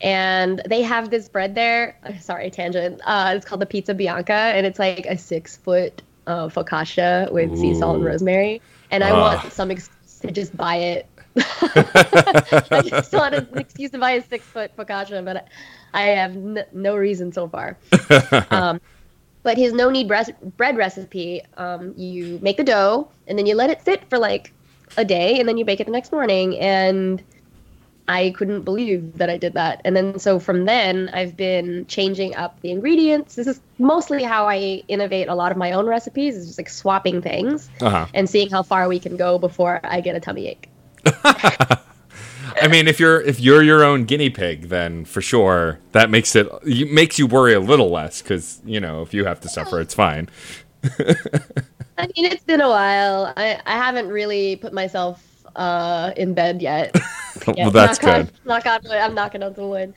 And 0.00 0.60
they 0.68 0.82
have 0.82 1.10
this 1.10 1.28
bread 1.28 1.54
there. 1.54 1.96
Sorry, 2.20 2.50
tangent. 2.50 3.00
Uh, 3.04 3.34
it's 3.36 3.44
called 3.46 3.60
the 3.60 3.66
Pizza 3.66 3.94
Bianca, 3.94 4.32
and 4.32 4.66
it's 4.66 4.78
like 4.78 5.06
a 5.06 5.16
six 5.16 5.56
foot 5.56 6.02
uh, 6.26 6.48
focaccia 6.48 7.30
with 7.32 7.56
sea 7.58 7.74
salt 7.74 7.96
and 7.96 8.04
rosemary. 8.04 8.60
And 8.90 9.02
I 9.04 9.10
Ah. 9.10 9.20
want 9.40 9.52
some 9.52 9.70
excuse 9.70 10.18
to 10.20 10.30
just 10.30 10.56
buy 10.56 10.76
it. 10.76 11.06
I 11.36 12.82
just 12.88 13.12
want 13.12 13.34
an 13.34 13.48
excuse 13.56 13.90
to 13.92 13.98
buy 13.98 14.12
a 14.12 14.22
six 14.22 14.44
foot 14.44 14.76
focaccia, 14.76 15.24
but 15.24 15.48
I 15.92 16.02
have 16.02 16.32
n- 16.32 16.64
no 16.72 16.96
reason 16.96 17.32
so 17.32 17.48
far. 17.48 17.76
um, 18.50 18.80
but 19.44 19.56
his 19.56 19.72
no 19.72 19.90
res- 19.90 20.30
bread 20.56 20.76
recipe, 20.76 21.42
um, 21.56 21.94
you 21.96 22.40
make 22.42 22.56
the 22.56 22.64
dough 22.64 23.08
and 23.28 23.38
then 23.38 23.46
you 23.46 23.54
let 23.54 23.70
it 23.70 23.84
sit 23.84 24.08
for 24.10 24.18
like 24.18 24.52
a 24.96 25.04
day 25.04 25.38
and 25.38 25.48
then 25.48 25.56
you 25.56 25.64
bake 25.64 25.78
it 25.80 25.84
the 25.84 25.92
next 25.92 26.10
morning. 26.10 26.58
And 26.58 27.22
I 28.08 28.30
couldn't 28.36 28.62
believe 28.62 29.16
that 29.18 29.30
I 29.30 29.36
did 29.38 29.52
that. 29.54 29.80
And 29.84 29.94
then 29.96 30.18
so 30.18 30.38
from 30.38 30.64
then, 30.64 31.10
I've 31.12 31.36
been 31.36 31.86
changing 31.86 32.34
up 32.34 32.60
the 32.60 32.70
ingredients. 32.70 33.34
This 33.36 33.46
is 33.46 33.60
mostly 33.78 34.22
how 34.22 34.46
I 34.46 34.82
innovate 34.88 35.28
a 35.28 35.34
lot 35.34 35.52
of 35.52 35.58
my 35.58 35.72
own 35.72 35.86
recipes, 35.86 36.36
is 36.36 36.46
just 36.46 36.58
like 36.58 36.68
swapping 36.68 37.22
things 37.22 37.70
Uh 37.80 37.90
huh. 37.90 38.06
and 38.12 38.28
seeing 38.28 38.50
how 38.50 38.62
far 38.62 38.88
we 38.88 38.98
can 38.98 39.16
go 39.16 39.38
before 39.38 39.80
I 39.84 40.00
get 40.00 40.16
a 40.16 40.20
tummy 40.20 40.48
ache. 40.48 40.68
I 42.60 42.68
mean, 42.68 42.88
if 42.88 43.00
you're 43.00 43.20
if 43.20 43.40
you're 43.40 43.62
your 43.62 43.84
own 43.84 44.04
guinea 44.04 44.30
pig, 44.30 44.68
then 44.68 45.04
for 45.04 45.20
sure 45.20 45.78
that 45.92 46.10
makes 46.10 46.34
it 46.36 46.48
makes 46.64 47.18
you 47.18 47.26
worry 47.26 47.54
a 47.54 47.60
little 47.60 47.90
less 47.90 48.22
because 48.22 48.60
you 48.64 48.80
know 48.80 49.02
if 49.02 49.12
you 49.14 49.24
have 49.24 49.40
to 49.40 49.48
suffer, 49.48 49.80
it's 49.80 49.94
fine. 49.94 50.28
I 51.98 52.06
mean, 52.16 52.26
it's 52.26 52.44
been 52.44 52.60
a 52.60 52.68
while. 52.68 53.32
I, 53.36 53.60
I 53.66 53.76
haven't 53.76 54.08
really 54.08 54.56
put 54.56 54.72
myself 54.72 55.46
uh, 55.56 56.12
in 56.16 56.34
bed 56.34 56.60
yet. 56.60 56.94
well, 57.46 57.70
that's 57.70 58.02
knock 58.02 58.26
good. 58.26 58.26
On, 58.26 58.30
knock 58.44 58.66
on 58.66 58.80
wood. 58.82 58.92
I'm 58.92 59.14
knocking 59.14 59.42
on 59.42 59.54
some 59.54 59.70
wood. 59.70 59.94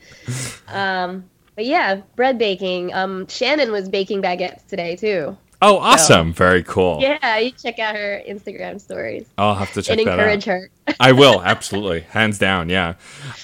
Um, 0.68 1.24
but 1.56 1.66
yeah, 1.66 2.02
bread 2.14 2.38
baking. 2.38 2.94
Um, 2.94 3.26
Shannon 3.26 3.72
was 3.72 3.88
baking 3.88 4.22
baguettes 4.22 4.66
today 4.66 4.96
too. 4.96 5.36
Oh, 5.60 5.78
awesome! 5.78 6.32
Very 6.32 6.62
cool. 6.62 6.98
Yeah, 7.00 7.38
you 7.38 7.50
check 7.50 7.78
out 7.80 7.96
her 7.96 8.22
Instagram 8.28 8.80
stories 8.80 9.26
I'll 9.36 9.56
have 9.56 9.72
to 9.72 9.82
check 9.82 9.98
and 9.98 10.06
that 10.06 10.12
out. 10.12 10.18
encourage 10.20 10.44
her. 10.44 10.70
I 11.00 11.12
will 11.12 11.42
absolutely, 11.42 12.00
hands 12.02 12.38
down. 12.38 12.68
Yeah. 12.68 12.94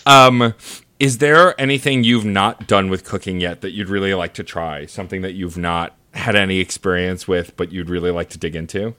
Um, 0.06 0.54
is 1.00 1.18
there 1.18 1.60
anything 1.60 2.04
you've 2.04 2.24
not 2.24 2.68
done 2.68 2.88
with 2.88 3.04
cooking 3.04 3.40
yet 3.40 3.62
that 3.62 3.72
you'd 3.72 3.88
really 3.88 4.14
like 4.14 4.34
to 4.34 4.44
try? 4.44 4.86
Something 4.86 5.22
that 5.22 5.32
you've 5.32 5.58
not 5.58 5.96
had 6.12 6.36
any 6.36 6.60
experience 6.60 7.26
with, 7.26 7.56
but 7.56 7.72
you'd 7.72 7.90
really 7.90 8.12
like 8.12 8.30
to 8.30 8.38
dig 8.38 8.54
into? 8.54 8.94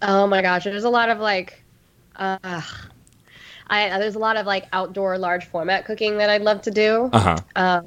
Oh 0.00 0.26
my 0.26 0.40
gosh, 0.40 0.64
there's 0.64 0.84
a 0.84 0.90
lot 0.90 1.10
of 1.10 1.18
like, 1.18 1.62
uh, 2.16 2.62
I 3.68 3.98
there's 3.98 4.14
a 4.14 4.18
lot 4.18 4.36
of 4.36 4.46
like 4.46 4.66
outdoor 4.72 5.18
large 5.18 5.44
format 5.44 5.84
cooking 5.84 6.18
that 6.18 6.30
I'd 6.30 6.42
love 6.42 6.62
to 6.62 6.70
do. 6.70 7.10
Uh 7.12 7.20
huh. 7.20 7.36
Uh, 7.54 7.82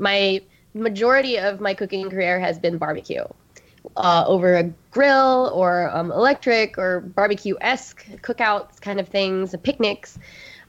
my 0.00 0.40
majority 0.74 1.38
of 1.38 1.60
my 1.60 1.74
cooking 1.74 2.10
career 2.10 2.38
has 2.40 2.58
been 2.58 2.78
barbecue. 2.78 3.24
Uh, 3.96 4.24
over 4.26 4.54
a 4.56 4.64
grill 4.90 5.50
or 5.54 5.90
um, 5.96 6.10
electric 6.12 6.78
or 6.78 7.00
barbecue 7.00 7.54
esque 7.60 8.04
cookouts 8.22 8.80
kind 8.80 9.00
of 9.00 9.08
things, 9.08 9.54
picnics. 9.62 10.18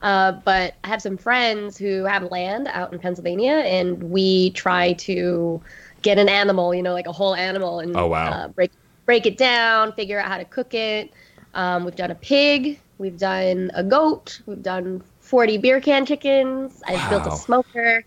Uh, 0.02 0.34
but 0.44 0.76
I 0.84 0.88
have 0.88 1.02
some 1.02 1.18
friends 1.18 1.78
who 1.78 2.06
have 2.06 2.24
land 2.32 2.68
out 2.72 2.92
in 2.94 3.00
Pennsylvania, 3.00 3.62
and 3.66 4.02
we 4.04 4.52
try 4.52 4.94
to 4.94 5.62
get 6.02 6.18
an 6.18 6.30
animal, 6.30 6.74
you 6.74 6.82
know, 6.82 6.94
like 6.94 7.08
a 7.08 7.12
whole 7.12 7.36
animal, 7.36 7.80
and 7.80 7.96
Oh, 7.96 8.08
wow. 8.08 8.30
uh, 8.32 8.48
break 8.50 8.72
break 9.06 9.26
it 9.26 9.38
down, 9.38 9.94
figure 9.94 10.20
out 10.20 10.28
how 10.28 10.38
to 10.38 10.46
cook 10.46 10.74
it. 10.74 11.12
Um, 11.54 11.84
we've 11.86 11.96
done 11.96 12.12
a 12.12 12.16
pig, 12.16 12.80
we've 12.98 13.18
done 13.18 13.72
a 13.74 13.84
goat, 13.84 14.42
we've 14.46 14.62
done 14.62 15.02
40 15.20 15.58
beer 15.58 15.82
can 15.82 16.06
chickens. 16.06 16.82
I've 16.88 17.08
built 17.10 17.26
a 17.28 17.32
smoker. 17.32 18.04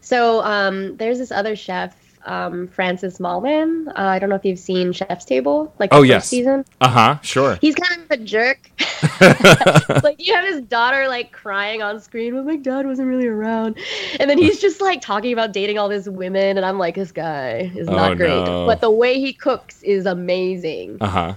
So 0.00 0.42
um, 0.42 0.96
there's 0.96 1.18
this 1.18 1.30
other 1.30 1.54
chef, 1.56 2.07
um, 2.28 2.68
Francis 2.68 3.18
Mallmann. 3.18 3.88
Uh, 3.88 3.92
I 3.96 4.18
don't 4.18 4.28
know 4.28 4.36
if 4.36 4.44
you've 4.44 4.58
seen 4.58 4.92
Chef's 4.92 5.24
Table, 5.24 5.72
like 5.78 5.90
Oh, 5.92 6.02
yes. 6.02 6.28
season. 6.28 6.64
Uh 6.80 6.88
huh. 6.88 7.18
Sure. 7.22 7.56
He's 7.60 7.74
kind 7.74 8.02
of 8.02 8.10
a 8.10 8.16
jerk. 8.22 8.70
like 10.02 10.24
you 10.24 10.34
have 10.34 10.44
his 10.44 10.60
daughter 10.62 11.08
like 11.08 11.32
crying 11.32 11.82
on 11.82 12.00
screen, 12.00 12.34
but 12.34 12.44
my 12.44 12.56
dad 12.56 12.86
wasn't 12.86 13.08
really 13.08 13.26
around. 13.26 13.78
And 14.20 14.28
then 14.28 14.38
he's 14.38 14.60
just 14.60 14.80
like 14.80 15.00
talking 15.00 15.32
about 15.32 15.52
dating 15.52 15.78
all 15.78 15.88
these 15.88 16.08
women, 16.08 16.56
and 16.56 16.64
I'm 16.66 16.78
like, 16.78 16.94
this 16.94 17.12
guy 17.12 17.70
is 17.74 17.86
not 17.88 18.12
Oh, 18.12 18.14
great. 18.14 18.28
no. 18.44 18.66
But 18.66 18.80
the 18.80 18.90
way 18.90 19.18
he 19.20 19.32
cooks 19.32 19.82
is 19.82 20.06
amazing. 20.06 20.98
Uh 21.00 21.06
huh. 21.08 21.34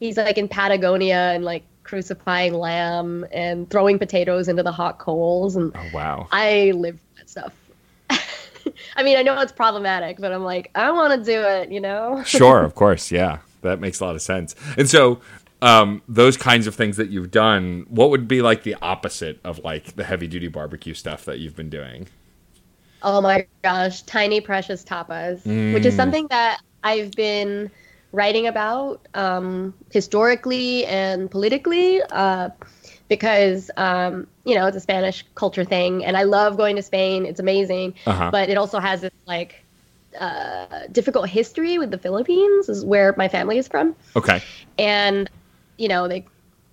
He's 0.00 0.16
like 0.16 0.38
in 0.38 0.48
Patagonia 0.48 1.32
and 1.34 1.44
like 1.44 1.62
crucifying 1.84 2.54
lamb 2.54 3.26
and 3.32 3.68
throwing 3.70 3.98
potatoes 3.98 4.48
into 4.48 4.62
the 4.62 4.72
hot 4.72 4.98
coals, 4.98 5.56
and 5.56 5.72
Oh 5.74 5.86
wow. 5.94 6.28
I 6.32 6.72
live 6.74 6.98
that 7.16 7.30
stuff. 7.30 7.52
I 8.96 9.02
mean, 9.02 9.16
I 9.16 9.22
know 9.22 9.38
it's 9.40 9.52
problematic, 9.52 10.18
but 10.20 10.32
I'm 10.32 10.44
like, 10.44 10.70
I 10.74 10.90
want 10.90 11.18
to 11.18 11.24
do 11.24 11.40
it, 11.40 11.70
you 11.72 11.80
know? 11.80 12.22
sure, 12.24 12.64
of 12.64 12.74
course, 12.74 13.10
yeah, 13.10 13.38
that 13.62 13.80
makes 13.80 14.00
a 14.00 14.04
lot 14.04 14.14
of 14.14 14.22
sense. 14.22 14.54
And 14.76 14.88
so, 14.88 15.20
um, 15.62 16.02
those 16.08 16.36
kinds 16.36 16.66
of 16.66 16.74
things 16.74 16.96
that 16.96 17.08
you've 17.10 17.30
done, 17.30 17.86
what 17.88 18.10
would 18.10 18.28
be 18.28 18.42
like 18.42 18.62
the 18.64 18.76
opposite 18.82 19.40
of 19.44 19.58
like 19.60 19.96
the 19.96 20.04
heavy 20.04 20.26
duty 20.26 20.48
barbecue 20.48 20.94
stuff 20.94 21.24
that 21.24 21.38
you've 21.38 21.56
been 21.56 21.70
doing? 21.70 22.08
Oh 23.02 23.20
my 23.20 23.46
gosh, 23.62 24.02
tiny 24.02 24.40
precious 24.40 24.82
tapas, 24.84 25.52
which 25.68 25.84
is 25.86 25.94
Mm. 25.94 25.96
something 25.96 26.26
that 26.30 26.60
I've 26.82 27.14
been 27.14 27.70
writing 28.12 28.46
about 28.46 29.06
um, 29.14 29.74
historically 29.90 30.86
and 30.86 31.30
politically 31.30 32.00
uh, 32.10 32.50
because 33.18 33.70
um, 33.76 34.26
you 34.44 34.54
know 34.54 34.66
it's 34.66 34.76
a 34.76 34.80
Spanish 34.80 35.24
culture 35.34 35.64
thing, 35.64 36.04
and 36.04 36.16
I 36.16 36.24
love 36.24 36.56
going 36.56 36.76
to 36.76 36.82
Spain. 36.82 37.26
It's 37.26 37.40
amazing, 37.40 37.94
Uh-huh. 38.06 38.30
but 38.32 38.48
it 38.48 38.56
also 38.56 38.78
has 38.80 39.00
this 39.02 39.12
like 39.26 39.64
uh, 40.20 40.66
difficult 40.92 41.28
history 41.28 41.78
with 41.78 41.90
the 41.90 41.98
Philippines, 41.98 42.68
is 42.68 42.84
where 42.84 43.14
my 43.16 43.28
family 43.28 43.58
is 43.58 43.68
from. 43.68 43.94
Okay. 44.16 44.40
And, 44.78 45.30
you 45.76 45.88
know, 45.88 46.08
they 46.08 46.24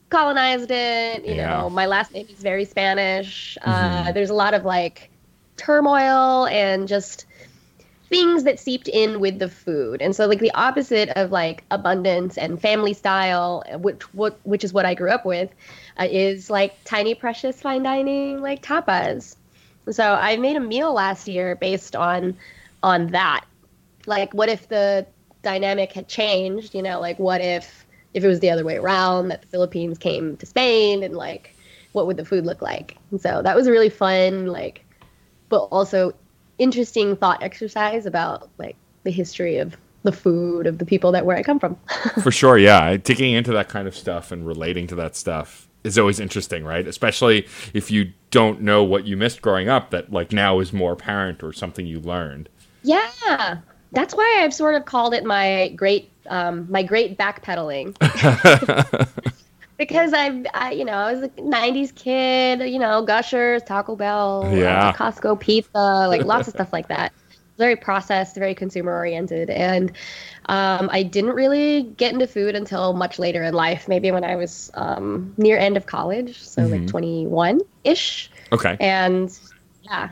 colonized 0.09 0.71
it. 0.71 1.25
You 1.25 1.35
Yeah. 1.35 1.61
know, 1.61 1.69
my 1.69 1.85
last 1.85 2.13
name 2.13 2.27
is 2.29 2.41
very 2.41 2.65
Spanish. 2.65 3.57
Uh, 3.61 4.11
Mhm. 4.11 4.13
there's 4.13 4.29
a 4.29 4.33
lot 4.33 4.53
of 4.53 4.65
like 4.65 5.09
turmoil 5.57 6.47
and 6.47 6.87
just 6.87 7.25
things 8.11 8.43
that 8.43 8.59
seeped 8.59 8.89
in 8.89 9.21
with 9.21 9.39
the 9.39 9.47
food. 9.47 10.01
And 10.01 10.13
so 10.13 10.27
like 10.27 10.39
the 10.39 10.51
opposite 10.53 11.09
of 11.15 11.31
like 11.31 11.63
abundance 11.71 12.37
and 12.37 12.61
family 12.61 12.93
style, 12.93 13.63
which 13.79 14.03
what 14.13 14.37
which 14.43 14.65
is 14.65 14.73
what 14.73 14.85
I 14.85 14.93
grew 14.93 15.09
up 15.09 15.25
with, 15.25 15.49
uh, 15.97 16.07
is 16.11 16.49
like 16.49 16.75
tiny 16.83 17.15
precious 17.15 17.61
fine 17.61 17.83
dining 17.83 18.41
like 18.41 18.61
tapas. 18.61 19.37
So 19.89 20.13
I 20.13 20.35
made 20.37 20.57
a 20.57 20.59
meal 20.59 20.93
last 20.93 21.27
year 21.27 21.55
based 21.55 21.95
on 21.95 22.37
on 22.83 23.07
that. 23.07 23.45
Like 24.05 24.33
what 24.33 24.49
if 24.49 24.67
the 24.67 25.07
dynamic 25.41 25.93
had 25.93 26.09
changed, 26.09 26.75
you 26.75 26.81
know, 26.81 26.99
like 26.99 27.17
what 27.17 27.39
if 27.39 27.87
if 28.13 28.25
it 28.25 28.27
was 28.27 28.41
the 28.41 28.51
other 28.51 28.65
way 28.65 28.75
around 28.75 29.29
that 29.29 29.41
the 29.41 29.47
Philippines 29.47 29.97
came 29.97 30.35
to 30.35 30.45
Spain 30.45 31.01
and 31.01 31.15
like 31.15 31.55
what 31.93 32.07
would 32.07 32.17
the 32.17 32.25
food 32.25 32.45
look 32.45 32.61
like? 32.61 32.97
And 33.11 33.21
so 33.21 33.41
that 33.41 33.55
was 33.55 33.69
really 33.69 33.89
fun 33.89 34.47
like 34.47 34.85
but 35.47 35.63
also 35.65 36.13
interesting 36.61 37.15
thought 37.15 37.41
exercise 37.41 38.05
about 38.05 38.49
like 38.57 38.75
the 39.03 39.11
history 39.11 39.57
of 39.57 39.75
the 40.03 40.11
food 40.11 40.67
of 40.67 40.77
the 40.77 40.85
people 40.85 41.11
that 41.11 41.25
where 41.25 41.35
I 41.37 41.43
come 41.43 41.59
from. 41.59 41.77
For 42.23 42.31
sure, 42.31 42.57
yeah. 42.57 42.95
Digging 42.97 43.33
into 43.33 43.51
that 43.53 43.67
kind 43.69 43.87
of 43.87 43.95
stuff 43.95 44.31
and 44.31 44.45
relating 44.45 44.87
to 44.87 44.95
that 44.95 45.15
stuff 45.15 45.67
is 45.83 45.97
always 45.97 46.19
interesting, 46.19 46.63
right? 46.63 46.87
Especially 46.87 47.47
if 47.73 47.89
you 47.89 48.13
don't 48.29 48.61
know 48.61 48.83
what 48.83 49.05
you 49.05 49.17
missed 49.17 49.41
growing 49.41 49.69
up 49.69 49.89
that 49.89 50.11
like 50.11 50.31
now 50.31 50.59
is 50.59 50.71
more 50.71 50.93
apparent 50.93 51.43
or 51.43 51.51
something 51.51 51.85
you 51.85 51.99
learned. 51.99 52.49
yeah. 52.83 53.57
That's 53.93 54.15
why 54.15 54.39
I've 54.39 54.53
sort 54.53 54.75
of 54.75 54.85
called 54.85 55.13
it 55.13 55.25
my 55.25 55.73
great 55.75 56.09
um, 56.27 56.65
my 56.69 56.81
great 56.81 57.17
backpedaling. 57.17 57.97
because 59.87 60.13
I've, 60.13 60.45
I, 60.53 60.71
you 60.73 60.85
know, 60.85 60.93
I 60.93 61.11
was 61.13 61.23
a 61.23 61.29
'90s 61.29 61.93
kid. 61.95 62.61
You 62.69 62.77
know, 62.79 63.01
Gushers, 63.03 63.63
Taco 63.63 63.95
Bell, 63.95 64.49
Yeah. 64.53 64.93
Costco 64.93 65.39
pizza, 65.39 66.07
like 66.07 66.23
lots 66.23 66.47
of 66.47 66.53
stuff 66.53 66.71
like 66.71 66.87
that. 66.89 67.11
Very 67.57 67.75
processed, 67.75 68.35
very 68.35 68.55
consumer 68.55 68.91
oriented, 68.93 69.49
and 69.49 69.91
um, 70.47 70.89
I 70.91 71.03
didn't 71.03 71.31
really 71.31 71.83
get 71.97 72.13
into 72.13 72.25
food 72.27 72.55
until 72.55 72.93
much 72.93 73.19
later 73.19 73.43
in 73.43 73.53
life. 73.53 73.87
Maybe 73.87 74.11
when 74.11 74.23
I 74.23 74.35
was 74.35 74.71
um, 74.75 75.33
near 75.37 75.57
end 75.57 75.77
of 75.77 75.85
college, 75.85 76.41
so 76.41 76.61
like 76.63 76.87
21 76.87 77.59
ish, 77.83 78.31
Okay. 78.51 78.77
and 78.79 79.37
yeah, 79.83 80.09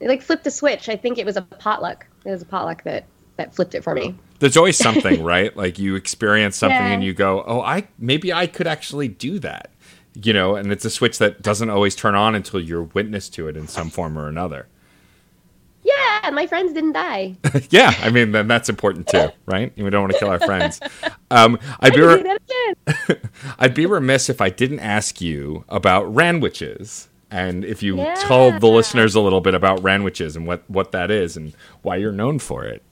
it 0.00 0.08
like 0.08 0.22
flipped 0.22 0.46
a 0.46 0.50
switch. 0.50 0.88
I 0.88 0.96
think 0.96 1.18
it 1.18 1.26
was 1.26 1.36
a 1.36 1.42
potluck. 1.42 2.06
It 2.24 2.30
was 2.30 2.42
a 2.42 2.46
potluck 2.46 2.82
that 2.84 3.04
that 3.36 3.54
flipped 3.54 3.74
it 3.74 3.82
for 3.82 3.94
me. 3.94 4.14
There's 4.38 4.56
always 4.56 4.76
something, 4.76 5.22
right? 5.34 5.56
Like 5.56 5.78
you 5.78 5.94
experience 5.94 6.56
something 6.56 6.76
Yeah. 6.76 6.92
and 6.92 7.02
you 7.04 7.14
go, 7.14 7.42
"Oh, 7.46 7.60
I 7.60 7.88
maybe 7.98 8.32
I 8.32 8.46
could 8.46 8.66
actually 8.66 9.08
do 9.08 9.38
that." 9.40 9.70
You 10.22 10.32
know, 10.32 10.56
and 10.56 10.72
it's 10.72 10.84
a 10.84 10.90
switch 10.90 11.18
that 11.18 11.42
doesn't 11.42 11.68
always 11.70 11.94
turn 11.94 12.14
on 12.14 12.34
until 12.34 12.58
you're 12.60 12.84
witness 12.84 13.28
to 13.30 13.48
it 13.48 13.56
in 13.56 13.68
some 13.68 13.90
form 13.90 14.16
or 14.18 14.28
another. 14.28 14.66
Yeah, 15.82 16.30
my 16.30 16.46
friends 16.46 16.72
didn't 16.72 16.92
die. 16.94 17.36
yeah, 17.70 17.94
I 18.00 18.10
mean, 18.10 18.32
then 18.32 18.48
that's 18.48 18.68
important 18.68 19.06
too, 19.08 19.28
right? 19.46 19.72
We 19.76 19.88
don't 19.90 20.02
want 20.02 20.12
to 20.14 20.18
kill 20.18 20.30
our 20.30 20.40
friends. 20.40 20.80
Um, 21.30 21.58
I'd 21.80 21.92
be 21.94 22.00
re- 22.00 22.22
can 22.22 22.24
do 22.24 22.38
that 22.86 23.04
again. 23.08 23.30
I'd 23.58 23.74
be 23.74 23.86
remiss 23.86 24.28
if 24.28 24.40
I 24.40 24.50
didn't 24.50 24.80
ask 24.80 25.20
you 25.20 25.64
about 25.68 26.12
Randwiches. 26.12 27.08
And 27.30 27.64
if 27.64 27.82
you 27.82 27.96
Yeah. 27.98 28.14
told 28.14 28.60
the 28.60 28.68
listeners 28.68 29.14
a 29.14 29.20
little 29.20 29.40
bit 29.40 29.54
about 29.54 29.82
Randwiches 29.82 30.34
and 30.36 30.46
what, 30.46 30.62
what 30.68 30.92
that 30.92 31.10
is 31.10 31.36
and 31.36 31.52
why 31.82 31.96
you're 31.96 32.12
known 32.12 32.38
for 32.38 32.64
it. 32.64 32.82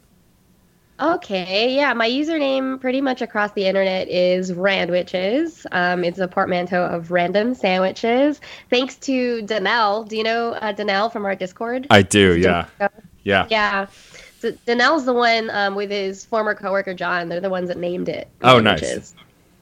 Okay, 1.00 1.74
yeah, 1.74 1.92
my 1.92 2.08
username 2.08 2.80
pretty 2.80 3.00
much 3.00 3.20
across 3.20 3.50
the 3.52 3.66
internet 3.66 4.08
is 4.08 4.52
Randwiches. 4.52 5.66
Um, 5.72 6.04
it's 6.04 6.20
a 6.20 6.28
portmanteau 6.28 6.84
of 6.84 7.10
random 7.10 7.54
sandwiches. 7.54 8.40
Thanks 8.70 8.94
to 8.98 9.42
Danelle. 9.42 10.06
Do 10.08 10.16
you 10.16 10.22
know 10.22 10.52
uh, 10.52 10.72
Danelle 10.72 11.12
from 11.12 11.24
our 11.24 11.34
Discord? 11.34 11.88
I 11.90 12.02
do, 12.02 12.36
yeah. 12.38 12.66
Yeah. 13.24 13.46
Yeah. 13.50 13.86
So 14.38 14.52
Danelle's 14.68 15.04
the 15.04 15.14
one 15.14 15.50
um, 15.50 15.74
with 15.74 15.90
his 15.90 16.24
former 16.26 16.54
coworker 16.54 16.94
John. 16.94 17.28
They're 17.28 17.40
the 17.40 17.50
ones 17.50 17.68
that 17.68 17.78
named 17.78 18.08
it. 18.08 18.28
Oh, 18.42 18.60
nice. 18.60 19.14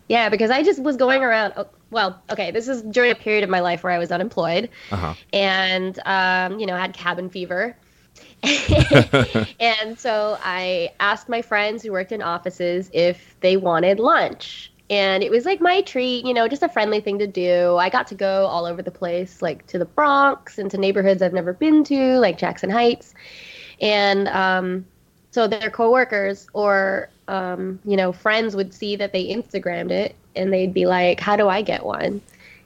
Yeah, 0.09 0.29
because 0.29 0.51
I 0.51 0.63
just 0.63 0.83
was 0.83 0.97
going 0.97 1.23
around. 1.23 1.55
Oh, 1.57 1.67
well, 1.91 2.21
okay, 2.31 2.51
this 2.51 2.69
is 2.69 2.83
during 2.83 3.11
a 3.11 3.15
period 3.15 3.45
of 3.45 3.49
my 3.49 3.61
life 3.61 3.85
where 3.85 3.93
I 3.93 3.99
was 3.99 4.11
unemployed 4.13 4.69
Uh-huh. 4.91 5.15
and 5.33 5.99
um, 6.05 6.59
you 6.59 6.67
know 6.67 6.77
had 6.77 6.93
cabin 6.93 7.31
fever 7.31 7.75
and 9.61 9.99
so 9.99 10.37
i 10.43 10.91
asked 11.01 11.29
my 11.29 11.43
friends 11.43 11.83
who 11.83 11.93
worked 11.93 12.13
in 12.13 12.23
offices 12.23 12.91
if 12.93 13.37
they 13.41 13.57
wanted 13.57 14.01
lunch. 14.01 14.69
And 14.91 15.23
it 15.23 15.31
was 15.31 15.47
like 15.47 15.61
my 15.61 15.81
treat 15.83 16.25
you 16.27 16.35
know 16.35 16.49
just 16.49 16.63
a 16.63 16.69
friendly 16.69 17.01
thing 17.01 17.19
to 17.21 17.27
do. 17.27 17.77
I 17.77 17.89
got 17.89 18.07
to 18.09 18.15
go 18.15 18.47
all 18.47 18.67
over 18.67 18.83
the 18.83 18.91
place 18.91 19.41
like 19.41 19.67
to 19.69 19.79
the 19.79 19.85
bronx 19.85 20.59
and 20.59 20.71
to 20.71 20.79
neighborhoods 20.79 21.23
i've 21.23 21.33
never 21.33 21.53
been 21.53 21.85
to 21.85 22.19
like 22.19 22.37
jackson 22.39 22.69
heights. 22.69 23.15
And 23.81 24.29
um, 24.29 24.85
so 25.31 25.47
their 25.47 25.71
coworkers 25.71 26.47
or 26.53 27.09
um, 27.29 27.79
you 27.85 27.97
know 27.97 28.13
friends 28.13 28.55
would 28.57 28.75
see 28.75 28.97
that 28.97 29.13
they 29.13 29.27
instagrammed 29.29 29.93
it 29.93 30.15
and 30.37 30.53
they'd 30.53 30.75
be 30.75 30.87
like 30.87 31.21
how 31.21 31.37
do 31.37 31.49
i 31.49 31.63
get 31.63 31.85
one? 31.85 32.21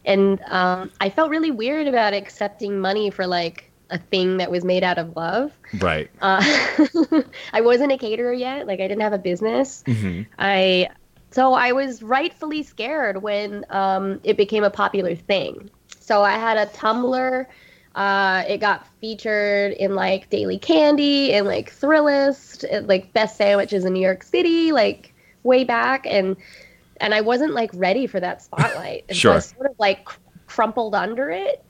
And 0.05 0.41
um, 0.49 0.91
i 1.01 1.11
felt 1.11 1.31
really 1.31 1.51
weird 1.51 1.87
about 1.87 2.15
accepting 2.15 2.81
money 2.81 3.11
for 3.11 3.27
like 3.27 3.66
a 3.91 3.99
thing 3.99 4.39
that 4.39 4.51
was 4.51 4.65
made 4.65 4.83
out 4.83 4.99
of 4.99 5.15
love. 5.17 5.53
Right. 5.79 6.11
uh, 6.21 6.43
i 7.53 7.61
wasn't 7.61 7.93
a 7.93 7.99
caterer 7.99 8.33
yet. 8.33 8.67
Like 8.67 8.81
i 8.81 8.89
didn't 8.89 9.03
have 9.03 9.13
a 9.13 9.19
business. 9.19 9.83
Hmm 9.87 10.23
i 10.39 10.89
so 11.31 11.55
i 11.55 11.73
was 11.73 12.03
rightfully 12.03 12.63
scared 12.63 13.23
when 13.23 13.65
um, 13.71 14.21
it 14.25 14.37
became 14.37 14.65
a 14.65 14.71
popular 14.71 15.15
thing. 15.15 15.71
So 16.01 16.23
i 16.23 16.33
had 16.33 16.57
a 16.57 16.67
tumblr. 16.67 17.47
Uh, 17.95 18.45
it 18.47 18.59
got 18.59 18.87
featured 19.01 19.73
in 19.73 19.95
like 19.95 20.29
Daily 20.29 20.59
Candy 20.59 21.33
and 21.33 21.47
like 21.47 21.71
Thrillist, 21.73 22.63
and, 22.71 22.87
like 22.87 23.11
best 23.15 23.37
sandwiches 23.39 23.87
in 23.87 23.95
New 23.95 24.03
York 24.03 24.23
City, 24.23 24.71
like 24.71 25.15
way 25.45 25.65
back, 25.65 26.07
and 26.07 26.37
and 27.01 27.15
I 27.15 27.23
wasn't 27.23 27.55
like 27.55 27.71
ready 27.73 28.07
for 28.07 28.21
that 28.21 28.43
spotlight, 28.43 29.05
and 29.09 29.17
so 29.17 29.31
I 29.31 29.33
Sure. 29.35 29.41
sort 29.41 29.71
of 29.71 29.77
like 29.79 30.05
cr- 30.05 30.19
crumpled 30.47 30.95
under 30.95 31.31
it 31.31 31.65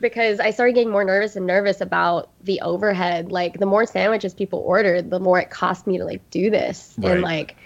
because 0.00 0.40
I 0.40 0.50
started 0.50 0.74
getting 0.74 0.90
more 0.90 1.04
nervous 1.04 1.36
and 1.36 1.46
nervous 1.46 1.80
about 1.80 2.30
the 2.42 2.60
overhead. 2.60 3.30
Like 3.30 3.58
the 3.58 3.66
more 3.66 3.86
sandwiches 3.86 4.34
people 4.34 4.60
ordered, 4.60 5.10
the 5.10 5.20
more 5.20 5.38
it 5.38 5.50
cost 5.50 5.86
me 5.86 5.98
to 5.98 6.04
like 6.04 6.28
do 6.30 6.50
this, 6.50 6.94
Right. 6.98 7.12
and 7.12 7.22
like 7.22 7.56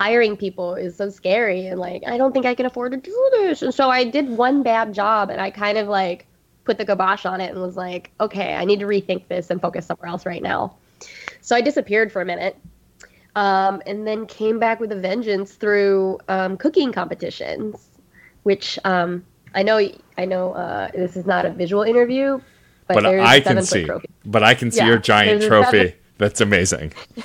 hiring 0.00 0.36
people 0.36 0.74
is 0.74 0.96
so 0.96 1.10
scary 1.10 1.66
and 1.66 1.78
like 1.78 2.02
I 2.06 2.18
don't 2.18 2.32
think 2.32 2.44
I 2.44 2.54
can 2.54 2.66
afford 2.66 2.92
to 2.92 2.98
do 2.98 3.28
this. 3.32 3.62
And 3.62 3.72
so 3.72 3.88
I 3.88 4.04
did 4.04 4.28
one 4.28 4.62
bad 4.62 4.92
job 4.92 5.30
and 5.30 5.40
I 5.40 5.50
kind 5.50 5.78
of 5.78 5.86
like 5.88 6.26
put 6.64 6.78
the 6.78 6.84
kibosh 6.84 7.24
on 7.24 7.40
it 7.40 7.50
and 7.52 7.60
was 7.60 7.76
like, 7.76 8.10
okay, 8.20 8.54
I 8.54 8.64
need 8.64 8.80
to 8.80 8.86
rethink 8.86 9.28
this 9.28 9.50
and 9.50 9.60
focus 9.60 9.86
somewhere 9.86 10.08
else 10.08 10.26
right 10.26 10.42
now. 10.42 10.74
So 11.40 11.54
I 11.56 11.60
disappeared 11.60 12.12
for 12.12 12.20
a 12.20 12.24
minute. 12.24 12.56
Um, 13.34 13.80
and 13.86 14.06
then 14.06 14.26
came 14.26 14.58
back 14.58 14.78
with 14.78 14.92
a 14.92 15.00
vengeance 15.00 15.54
through 15.54 16.18
um, 16.28 16.58
cooking 16.58 16.92
competitions, 16.92 17.88
which 18.42 18.78
um, 18.84 19.24
I 19.54 19.62
know 19.62 19.80
I 20.18 20.24
know 20.24 20.52
uh, 20.52 20.90
this 20.92 21.16
is 21.16 21.26
not 21.26 21.44
a 21.46 21.50
visual 21.50 21.82
interview, 21.82 22.40
but, 22.86 22.94
But 22.94 23.06
I 23.06 23.40
can 23.40 23.62
see. 23.62 23.84
trophy. 23.84 24.08
But 24.24 24.42
I 24.42 24.54
can 24.54 24.70
see 24.70 24.78
Yeah, 24.78 24.88
your 24.88 24.98
giant 24.98 25.42
trophy. 25.42 25.78
seven- 25.78 25.92
That's 26.18 26.40
amazing. 26.40 26.92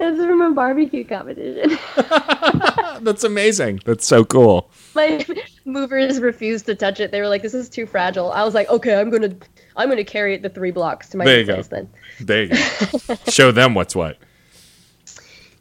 It's 0.00 0.16
from 0.24 0.40
a 0.42 0.52
barbecue 0.52 1.02
competition. 1.04 1.76
That's 3.04 3.24
amazing. 3.24 3.80
That's 3.84 4.06
so 4.06 4.24
cool. 4.24 4.70
my 4.94 5.26
movers 5.64 6.20
refused 6.20 6.66
to 6.66 6.76
touch 6.76 7.00
it. 7.00 7.10
They 7.10 7.20
were 7.20 7.26
like, 7.26 7.42
"This 7.42 7.52
is 7.52 7.68
too 7.68 7.84
fragile." 7.84 8.30
I 8.30 8.44
was 8.44 8.54
like, 8.54 8.68
"Okay, 8.70 8.94
I'm 8.94 9.10
gonna, 9.10 9.34
I'm 9.76 9.88
gonna 9.88 10.04
carry 10.04 10.34
it 10.34 10.42
the 10.42 10.50
three 10.50 10.70
blocks 10.70 11.08
to 11.08 11.16
my 11.16 11.24
There 11.24 11.40
you 11.40 11.46
go. 11.46 11.60
then." 11.62 11.88
There 12.20 12.44
you 12.44 12.50
go. 12.50 13.16
Show 13.28 13.50
them 13.50 13.74
what's 13.74 13.96
what. 13.96 14.18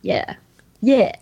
Yeah, 0.03 0.35
yeah. 0.81 1.15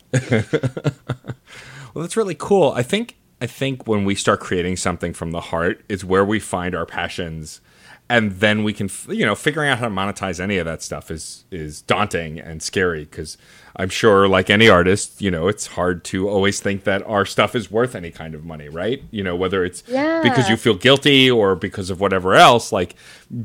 Well, 1.93 2.01
that's 2.03 2.17
really 2.17 2.35
cool. 2.35 2.73
I 2.75 2.83
think 2.83 3.15
I 3.45 3.47
think 3.47 3.85
when 3.87 4.05
we 4.05 4.15
start 4.15 4.39
creating 4.39 4.75
something 4.77 5.13
from 5.13 5.29
the 5.29 5.39
heart 5.39 5.85
is 5.87 6.03
where 6.03 6.25
we 6.25 6.39
find 6.39 6.73
our 6.73 6.87
passions, 6.87 7.61
and 8.09 8.31
then 8.39 8.63
we 8.63 8.73
can, 8.73 8.89
you 9.07 9.23
know, 9.23 9.35
figuring 9.35 9.69
out 9.69 9.77
how 9.77 9.85
to 9.87 9.93
monetize 9.93 10.39
any 10.39 10.57
of 10.57 10.65
that 10.65 10.81
stuff 10.81 11.11
is 11.11 11.45
is 11.51 11.83
daunting 11.83 12.39
and 12.39 12.63
scary 12.63 13.05
because 13.05 13.37
I'm 13.75 13.89
sure, 13.89 14.27
like 14.27 14.49
any 14.49 14.67
artist, 14.67 15.21
you 15.21 15.29
know, 15.29 15.47
it's 15.47 15.67
hard 15.67 16.03
to 16.05 16.27
always 16.27 16.59
think 16.59 16.85
that 16.85 17.03
our 17.05 17.23
stuff 17.23 17.55
is 17.55 17.69
worth 17.69 17.93
any 17.93 18.09
kind 18.09 18.33
of 18.33 18.43
money, 18.43 18.67
right? 18.67 19.03
You 19.11 19.23
know, 19.23 19.35
whether 19.35 19.63
it's 19.63 19.83
Yeah. 19.87 20.23
because 20.23 20.49
you 20.49 20.57
feel 20.57 20.73
guilty 20.75 21.29
or 21.29 21.55
because 21.55 21.91
of 21.91 21.99
whatever 21.99 22.33
else, 22.33 22.71
like 22.71 22.95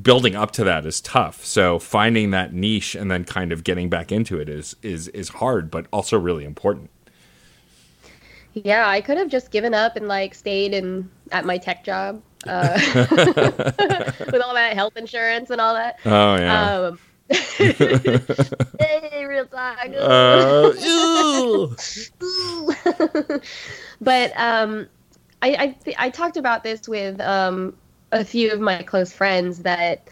building 0.02 0.34
up 0.34 0.50
to 0.52 0.64
that 0.64 0.86
is 0.86 1.02
tough. 1.02 1.44
So 1.44 1.78
finding 1.78 2.30
that 2.30 2.54
niche 2.54 2.94
and 2.94 3.10
then 3.10 3.24
kind 3.24 3.52
of 3.52 3.64
getting 3.64 3.90
back 3.90 4.10
into 4.12 4.40
it 4.40 4.48
is 4.48 4.76
is 4.82 5.08
is 5.08 5.28
hard, 5.42 5.70
but 5.70 5.84
also 5.92 6.18
really 6.18 6.46
important. 6.46 6.88
Yeah, 8.54 8.88
I 8.88 9.00
could 9.00 9.18
have 9.18 9.28
just 9.28 9.50
given 9.50 9.74
up 9.74 9.96
and 9.96 10.08
like 10.08 10.34
stayed 10.34 10.72
in 10.72 11.10
at 11.30 11.44
my 11.44 11.58
tech 11.58 11.84
job 11.84 12.22
uh, 12.46 12.78
with 13.10 14.42
all 14.42 14.54
that 14.54 14.72
health 14.74 14.96
insurance 14.96 15.50
and 15.50 15.60
all 15.60 15.74
that. 15.74 16.00
Oh 16.04 16.36
yeah. 16.36 16.76
Um, 16.76 16.98
hey, 17.30 19.24
real 19.24 19.46
talk. 19.46 19.78
Uh, 19.96 20.72
but 24.00 24.32
um, 24.36 24.88
I 25.42 25.54
I, 25.56 25.76
th- 25.84 25.96
I 25.98 26.10
talked 26.10 26.36
about 26.36 26.64
this 26.64 26.88
with 26.88 27.20
um, 27.20 27.76
a 28.10 28.24
few 28.24 28.50
of 28.50 28.60
my 28.60 28.82
close 28.82 29.12
friends 29.12 29.60
that 29.60 30.08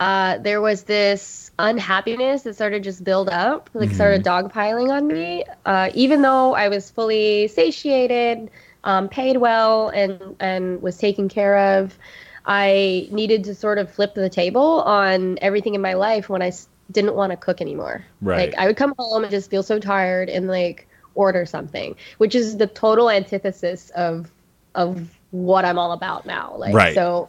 uh, 0.00 0.38
there 0.38 0.60
was 0.60 0.84
this 0.84 1.50
unhappiness 1.58 2.42
that 2.42 2.54
started 2.54 2.82
just 2.82 3.04
build 3.04 3.28
up, 3.28 3.70
like 3.74 3.90
started 3.92 4.24
dogpiling 4.24 4.90
on 4.90 5.06
me. 5.06 5.44
Uh, 5.64 5.90
even 5.94 6.22
though 6.22 6.54
I 6.54 6.68
was 6.68 6.90
fully 6.90 7.48
satiated, 7.48 8.50
um, 8.82 9.08
paid 9.08 9.36
well, 9.36 9.88
and 9.88 10.36
and 10.40 10.82
was 10.82 10.96
taken 10.98 11.28
care 11.28 11.78
of, 11.78 11.96
I 12.44 13.08
needed 13.10 13.44
to 13.44 13.54
sort 13.54 13.78
of 13.78 13.90
flip 13.90 14.14
the 14.14 14.28
table 14.28 14.82
on 14.82 15.38
everything 15.40 15.74
in 15.74 15.80
my 15.80 15.94
life 15.94 16.28
when 16.28 16.42
I 16.42 16.48
s- 16.48 16.68
didn't 16.90 17.14
want 17.14 17.30
to 17.30 17.36
cook 17.36 17.60
anymore. 17.60 18.04
Right. 18.20 18.50
Like 18.50 18.58
I 18.58 18.66
would 18.66 18.76
come 18.76 18.94
home 18.98 19.22
and 19.22 19.30
just 19.30 19.48
feel 19.50 19.62
so 19.62 19.78
tired 19.78 20.28
and 20.28 20.48
like 20.48 20.86
order 21.14 21.46
something, 21.46 21.94
which 22.18 22.34
is 22.34 22.56
the 22.56 22.66
total 22.66 23.10
antithesis 23.10 23.90
of 23.90 24.30
of 24.74 25.08
what 25.30 25.64
I'm 25.64 25.78
all 25.78 25.92
about 25.92 26.26
now. 26.26 26.56
Like 26.58 26.74
Right. 26.74 26.94
so 26.94 27.28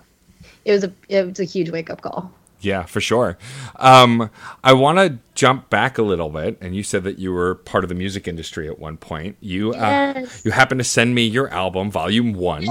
it 0.65 0.71
was 0.71 0.83
a 0.83 0.91
it 1.07 1.25
was 1.27 1.39
a 1.39 1.43
huge 1.45 1.69
wake 1.69 1.89
up 1.89 2.01
call. 2.01 2.31
Yeah, 2.65 2.83
for 2.85 2.99
sure. 2.99 3.37
Um, 3.75 4.29
I 4.63 4.73
want 4.73 4.97
to 4.97 5.19
jump 5.35 5.69
back 5.69 5.97
a 5.99 6.01
little 6.01 6.29
bit, 6.29 6.57
and 6.61 6.75
you 6.75 6.81
said 6.81 7.03
that 7.03 7.19
you 7.19 7.31
were 7.31 7.55
part 7.55 7.83
of 7.83 7.89
the 7.89 7.95
music 7.95 8.27
industry 8.27 8.67
at 8.67 8.79
one 8.79 8.97
point. 8.97 9.37
You 9.39 9.71
uh, 9.73 10.13
Yes. 10.15 10.41
you 10.43 10.51
happened 10.51 10.79
to 10.79 10.83
send 10.85 11.13
me 11.13 11.27
your 11.27 11.47
album, 11.49 11.91
Volume 11.91 12.33
One, 12.33 12.65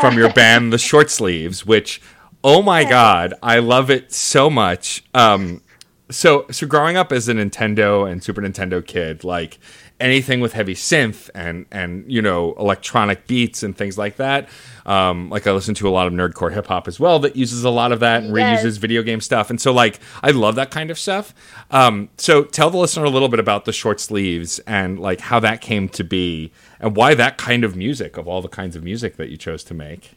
from 0.00 0.16
your 0.16 0.32
band, 0.32 0.72
The 0.72 0.76
Shortsleeves, 0.76 1.66
which, 1.66 2.00
oh 2.44 2.62
my 2.62 2.84
god, 2.84 3.34
I 3.42 3.58
love 3.58 3.90
it 3.90 4.12
so 4.12 4.48
much. 4.48 5.04
Um, 5.12 5.60
so 6.08 6.46
so 6.52 6.66
growing 6.68 6.96
up 6.96 7.10
as 7.10 7.28
a 7.28 7.34
Nintendo 7.34 8.08
and 8.08 8.22
Super 8.22 8.40
Nintendo 8.40 8.86
kid, 8.86 9.24
like 9.24 9.58
anything 9.98 10.40
with 10.40 10.52
heavy 10.52 10.74
synth 10.74 11.30
and 11.34 11.64
and 11.72 12.10
you 12.12 12.20
know 12.20 12.54
electronic 12.58 13.26
beats 13.26 13.62
and 13.62 13.76
things 13.76 13.96
like 13.96 14.16
that. 14.16 14.48
Um, 14.84 15.30
like 15.30 15.46
I 15.46 15.52
listen 15.52 15.74
to 15.76 15.88
a 15.88 15.90
lot 15.90 16.06
of 16.06 16.12
nerdcore 16.12 16.52
hip 16.52 16.66
hop 16.66 16.86
as 16.88 17.00
well 17.00 17.18
that 17.20 17.36
uses 17.36 17.64
a 17.64 17.70
lot 17.70 17.92
of 17.92 18.00
that 18.00 18.22
and 18.24 18.32
Yes. 18.34 18.62
reuses 18.64 18.78
video 18.78 19.02
game 19.02 19.20
stuff. 19.20 19.50
And 19.50 19.60
so 19.60 19.72
like 19.72 20.00
I 20.22 20.30
love 20.32 20.54
that 20.56 20.70
kind 20.70 20.90
of 20.90 20.98
stuff. 20.98 21.34
Um, 21.70 22.10
so 22.18 22.44
tell 22.44 22.70
the 22.70 22.78
listener 22.78 23.04
a 23.04 23.10
little 23.10 23.28
bit 23.28 23.40
about 23.40 23.64
the 23.64 23.72
Shortsleeves 23.72 24.60
and 24.66 24.98
like 25.00 25.20
how 25.20 25.40
that 25.40 25.60
came 25.60 25.88
to 25.90 26.04
be 26.04 26.52
and 26.80 26.94
why 26.96 27.14
that 27.14 27.38
kind 27.38 27.64
of 27.64 27.74
music 27.76 28.16
of 28.16 28.28
all 28.28 28.42
the 28.42 28.48
kinds 28.48 28.76
of 28.76 28.84
music 28.84 29.16
that 29.16 29.30
you 29.30 29.36
chose 29.36 29.64
to 29.64 29.74
make. 29.74 30.12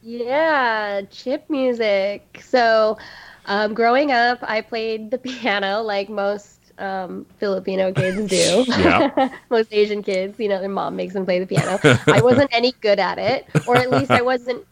Yeah, 0.00 1.02
chip 1.10 1.48
music. 1.48 2.40
So, 2.44 2.98
um, 3.46 3.74
growing 3.74 4.10
up, 4.10 4.38
I 4.42 4.60
played 4.60 5.10
the 5.10 5.18
piano 5.18 5.82
like 5.82 6.08
most 6.08 6.51
um, 6.78 7.26
Filipino 7.38 7.92
kids 7.92 8.28
do. 8.28 8.64
Yeah. 8.82 9.28
most 9.50 9.72
Asian 9.72 10.02
kids, 10.02 10.38
you 10.38 10.48
know, 10.48 10.60
their 10.60 10.68
mom 10.68 10.96
makes 10.96 11.14
them 11.14 11.24
play 11.24 11.38
the 11.38 11.46
piano. 11.46 11.78
I 12.06 12.20
wasn't 12.22 12.50
any 12.52 12.72
good 12.80 12.98
at 12.98 13.18
it, 13.18 13.46
or 13.66 13.76
at 13.76 13.90
least 13.90 14.10
I 14.10 14.22
wasn't 14.22 14.66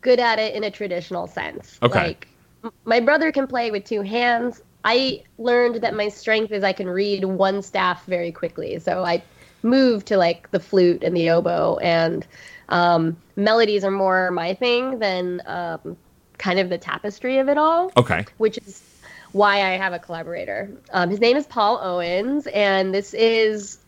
good 0.00 0.20
at 0.20 0.38
it 0.38 0.54
in 0.54 0.64
a 0.64 0.70
traditional 0.70 1.26
sense. 1.26 1.78
Okay. 1.82 1.98
Like, 2.08 2.28
m- 2.64 2.72
my 2.84 3.00
brother 3.00 3.30
can 3.32 3.46
play 3.46 3.70
with 3.70 3.84
two 3.84 4.02
hands. 4.02 4.62
I 4.84 5.22
learned 5.38 5.82
that 5.82 5.94
my 5.94 6.08
strength 6.08 6.52
is 6.52 6.62
I 6.62 6.72
can 6.72 6.88
read 6.88 7.24
one 7.24 7.62
staff 7.62 8.04
very 8.06 8.30
quickly. 8.32 8.78
So 8.78 9.04
I 9.04 9.22
moved 9.62 10.06
to 10.08 10.16
like 10.16 10.50
the 10.52 10.60
flute 10.60 11.02
and 11.02 11.16
the 11.16 11.30
oboe, 11.30 11.76
and 11.78 12.26
um, 12.68 13.16
melodies 13.36 13.84
are 13.84 13.90
more 13.90 14.30
my 14.30 14.54
thing 14.54 14.98
than 14.98 15.42
um, 15.46 15.96
kind 16.38 16.58
of 16.58 16.68
the 16.68 16.78
tapestry 16.78 17.38
of 17.38 17.48
it 17.48 17.56
all 17.58 17.90
Okay. 17.96 18.24
which 18.38 18.58
is 18.58 18.80
why 19.36 19.56
I 19.56 19.76
have 19.76 19.92
a 19.92 19.98
collaborator. 19.98 20.70
Um, 20.92 21.10
his 21.10 21.20
name 21.20 21.36
is 21.36 21.46
Paul 21.46 21.78
Owens, 21.82 22.46
and 22.48 22.94
this 22.94 23.12
is 23.12 23.78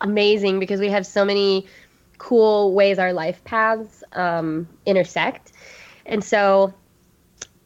amazing 0.00 0.58
because 0.58 0.80
we 0.80 0.88
have 0.88 1.06
so 1.06 1.24
many 1.24 1.66
cool 2.18 2.74
ways 2.74 2.98
our 2.98 3.12
life 3.12 3.42
paths 3.44 4.02
um, 4.12 4.68
intersect. 4.84 5.52
And 6.06 6.24
so, 6.24 6.74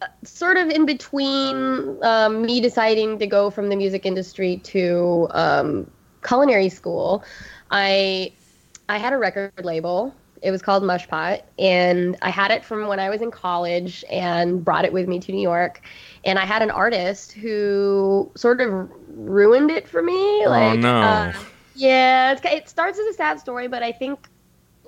uh, 0.02 0.06
sort 0.22 0.58
of 0.58 0.68
in 0.68 0.84
between 0.84 1.98
um, 2.02 2.42
me 2.42 2.60
deciding 2.60 3.18
to 3.20 3.26
go 3.26 3.48
from 3.48 3.70
the 3.70 3.76
music 3.76 4.04
industry 4.04 4.58
to 4.64 5.26
um, 5.30 5.90
culinary 6.22 6.68
school, 6.68 7.24
I 7.70 8.32
I 8.90 8.98
had 8.98 9.14
a 9.14 9.18
record 9.18 9.52
label. 9.62 10.14
It 10.42 10.50
was 10.50 10.62
called 10.62 10.82
Mushpot, 10.82 11.42
and 11.58 12.16
I 12.22 12.30
had 12.30 12.50
it 12.50 12.64
from 12.64 12.86
when 12.86 12.98
I 12.98 13.10
was 13.10 13.20
in 13.20 13.30
college 13.30 14.04
and 14.10 14.64
brought 14.64 14.84
it 14.84 14.92
with 14.92 15.06
me 15.06 15.20
to 15.20 15.32
New 15.32 15.42
York. 15.42 15.82
And 16.24 16.38
I 16.38 16.46
had 16.46 16.62
an 16.62 16.70
artist 16.70 17.32
who 17.32 18.30
sort 18.36 18.60
of 18.60 18.90
ruined 19.08 19.70
it 19.70 19.86
for 19.86 20.02
me. 20.02 20.46
Like, 20.46 20.78
no. 20.80 21.02
uh, 21.02 21.32
yeah, 21.74 22.32
it's, 22.32 22.42
it 22.44 22.68
starts 22.68 22.98
as 22.98 23.06
a 23.06 23.12
sad 23.12 23.38
story, 23.38 23.68
but 23.68 23.82
I 23.82 23.92
think 23.92 24.28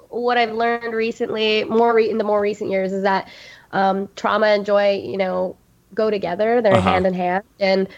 what 0.08 0.38
I've 0.38 0.52
learned 0.52 0.94
recently, 0.94 1.64
more 1.64 1.94
re- 1.94 2.08
in 2.10 2.18
the 2.18 2.24
more 2.24 2.40
recent 2.40 2.70
years, 2.70 2.92
is 2.92 3.02
that 3.02 3.28
um, 3.72 4.08
trauma 4.16 4.46
and 4.46 4.64
joy, 4.64 5.02
you 5.04 5.16
know, 5.16 5.56
go 5.94 6.10
together. 6.10 6.62
They're 6.62 6.74
Uh-huh. 6.74 6.90
hand 6.92 7.06
in 7.06 7.14
hand, 7.14 7.44
and 7.60 7.88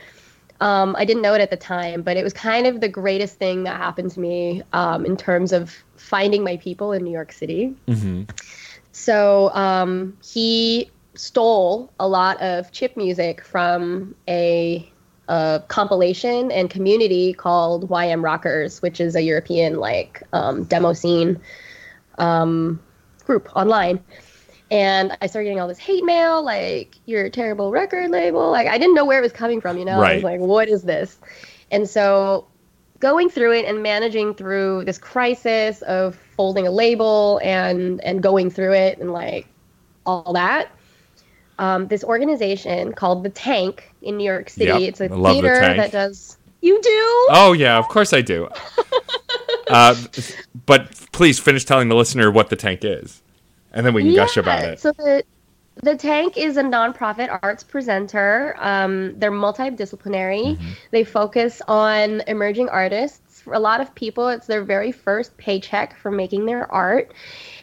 um, 0.64 0.96
I 0.98 1.04
didn't 1.04 1.20
know 1.20 1.34
it 1.34 1.42
at 1.42 1.50
the 1.50 1.58
time, 1.58 2.00
but 2.00 2.16
it 2.16 2.24
was 2.24 2.32
kind 2.32 2.66
of 2.66 2.80
the 2.80 2.88
greatest 2.88 3.38
thing 3.38 3.64
that 3.64 3.76
happened 3.76 4.10
to 4.12 4.20
me 4.20 4.62
um, 4.72 5.04
in 5.04 5.14
terms 5.14 5.52
of 5.52 5.84
finding 5.96 6.42
my 6.42 6.56
people 6.56 6.92
in 6.92 7.04
New 7.04 7.12
York 7.12 7.32
City. 7.32 7.74
hmm 7.86 8.22
So 8.90 9.50
um, 9.52 10.16
he 10.24 10.90
stole 11.14 11.92
a 12.00 12.08
lot 12.08 12.40
of 12.40 12.72
chip 12.72 12.96
music 12.96 13.44
from 13.44 14.14
a, 14.26 14.90
a 15.28 15.62
compilation 15.68 16.50
and 16.50 16.70
community 16.70 17.34
called 17.34 17.90
YM 17.90 18.22
Rockerz, 18.22 18.80
which 18.80 19.02
is 19.02 19.14
a 19.14 19.20
European 19.20 19.76
like 19.76 20.22
um, 20.32 20.64
demo 20.64 20.94
scene 20.94 21.38
um, 22.16 22.80
group 23.26 23.54
online. 23.54 24.00
And 24.74 25.16
I 25.22 25.28
started 25.28 25.46
getting 25.46 25.60
all 25.60 25.68
this 25.68 25.78
hate 25.78 26.04
mail, 26.04 26.44
like 26.44 26.96
you're 27.06 27.26
a 27.26 27.30
terrible 27.30 27.70
record 27.70 28.10
label. 28.10 28.50
Like 28.50 28.66
I 28.66 28.76
didn't 28.76 28.94
know 28.96 29.04
where 29.04 29.20
it 29.20 29.22
was 29.22 29.32
coming 29.32 29.60
from, 29.60 29.78
you 29.78 29.84
know. 29.84 30.00
I 30.00 30.00
Right. 30.00 30.14
was 30.14 30.24
like, 30.24 30.40
what 30.40 30.68
is 30.68 30.82
this? 30.82 31.20
And 31.70 31.88
so 31.88 32.48
going 32.98 33.30
through 33.30 33.52
it 33.54 33.66
and 33.66 33.82
managing 33.84 34.34
through 34.34 34.84
this 34.84 34.98
crisis 34.98 35.82
of 35.82 36.16
folding 36.36 36.66
a 36.66 36.72
label 36.72 37.40
and 37.44 38.02
and 38.02 38.22
going 38.22 38.50
through 38.50 38.72
it 38.74 38.98
and 38.98 39.12
like 39.12 39.46
all 40.06 40.32
that. 40.34 40.72
Um, 41.58 41.86
this 41.86 42.02
organization 42.02 42.94
called 42.94 43.22
the 43.24 43.30
Tank 43.30 43.94
in 44.02 44.16
New 44.16 44.24
York 44.24 44.50
City. 44.50 44.86
Yep, 44.86 44.88
It's 44.88 45.00
a 45.00 45.04
I 45.04 45.08
The 45.08 45.16
theater 45.34 45.60
Tank. 45.60 45.76
that 45.76 45.92
does. 45.92 46.36
You 46.62 46.82
do? 46.82 47.28
Oh 47.30 47.54
yeah, 47.56 47.78
of 47.78 47.88
course 47.88 48.12
I 48.12 48.22
do. 48.22 48.48
uh, 49.68 49.94
but 50.66 50.92
please 51.12 51.38
finish 51.38 51.64
telling 51.64 51.88
the 51.88 51.94
listener 51.96 52.30
what 52.30 52.50
the 52.50 52.56
tank 52.56 52.84
is, 52.84 53.22
and 53.74 53.84
then 53.84 53.92
we 53.92 54.02
can 54.02 54.14
gush 54.14 54.36
about 54.38 54.64
it. 54.64 54.80
So 54.80 54.92
the 54.92 55.24
the 55.82 55.96
Tank 55.96 56.36
is 56.36 56.56
a 56.56 56.62
nonprofit 56.62 57.36
arts 57.42 57.64
presenter. 57.64 58.54
Um, 58.60 59.18
they're 59.18 59.32
multidisciplinary. 59.32 60.56
Mm-hmm. 60.56 60.68
They 60.92 61.02
focus 61.04 61.60
on 61.66 62.22
emerging 62.28 62.68
artists. 62.68 63.42
For 63.42 63.54
a 63.54 63.58
lot 63.58 63.80
of 63.80 63.92
people, 63.94 64.28
it's 64.28 64.46
their 64.46 64.62
very 64.62 64.92
first 64.92 65.36
paycheck 65.36 65.98
for 65.98 66.10
making 66.12 66.46
their 66.46 66.70
art. 66.72 67.12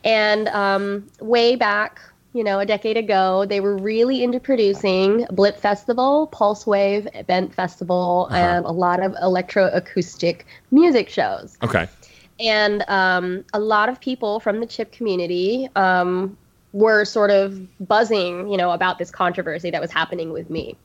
And 0.03 0.49
um, 0.49 1.07
way 1.21 1.55
back, 1.55 2.01
you 2.33 2.43
know, 2.43 2.59
a 2.59 2.65
decade 2.65 2.97
ago, 2.97 3.45
they 3.45 3.61
were 3.61 3.77
really 3.77 4.23
into 4.23 4.39
producing 4.41 5.25
Blip 5.31 5.57
Festival, 5.57 6.29
Pulsewave, 6.33 7.07
Event 7.15 7.53
Festival, 7.55 8.27
Uh-huh. 8.29 8.37
and 8.37 8.65
a 8.65 8.71
lot 8.71 9.01
of 9.01 9.13
electroacoustic 9.13 10.41
music 10.69 11.09
shows 11.09 11.57
Okay. 11.63 11.87
And 12.39 12.83
um, 12.87 13.43
a 13.53 13.59
lot 13.59 13.89
of 13.89 13.99
people 13.99 14.39
from 14.39 14.59
the 14.59 14.65
chip 14.65 14.91
community 14.91 15.69
um, 15.75 16.37
were 16.73 17.05
sort 17.05 17.31
of 17.31 17.67
buzzing, 17.87 18.47
you 18.47 18.57
know, 18.57 18.71
about 18.71 18.97
this 18.97 19.11
controversy 19.11 19.69
that 19.71 19.81
was 19.81 19.91
happening 19.91 20.31
with 20.31 20.49
me. 20.49 20.75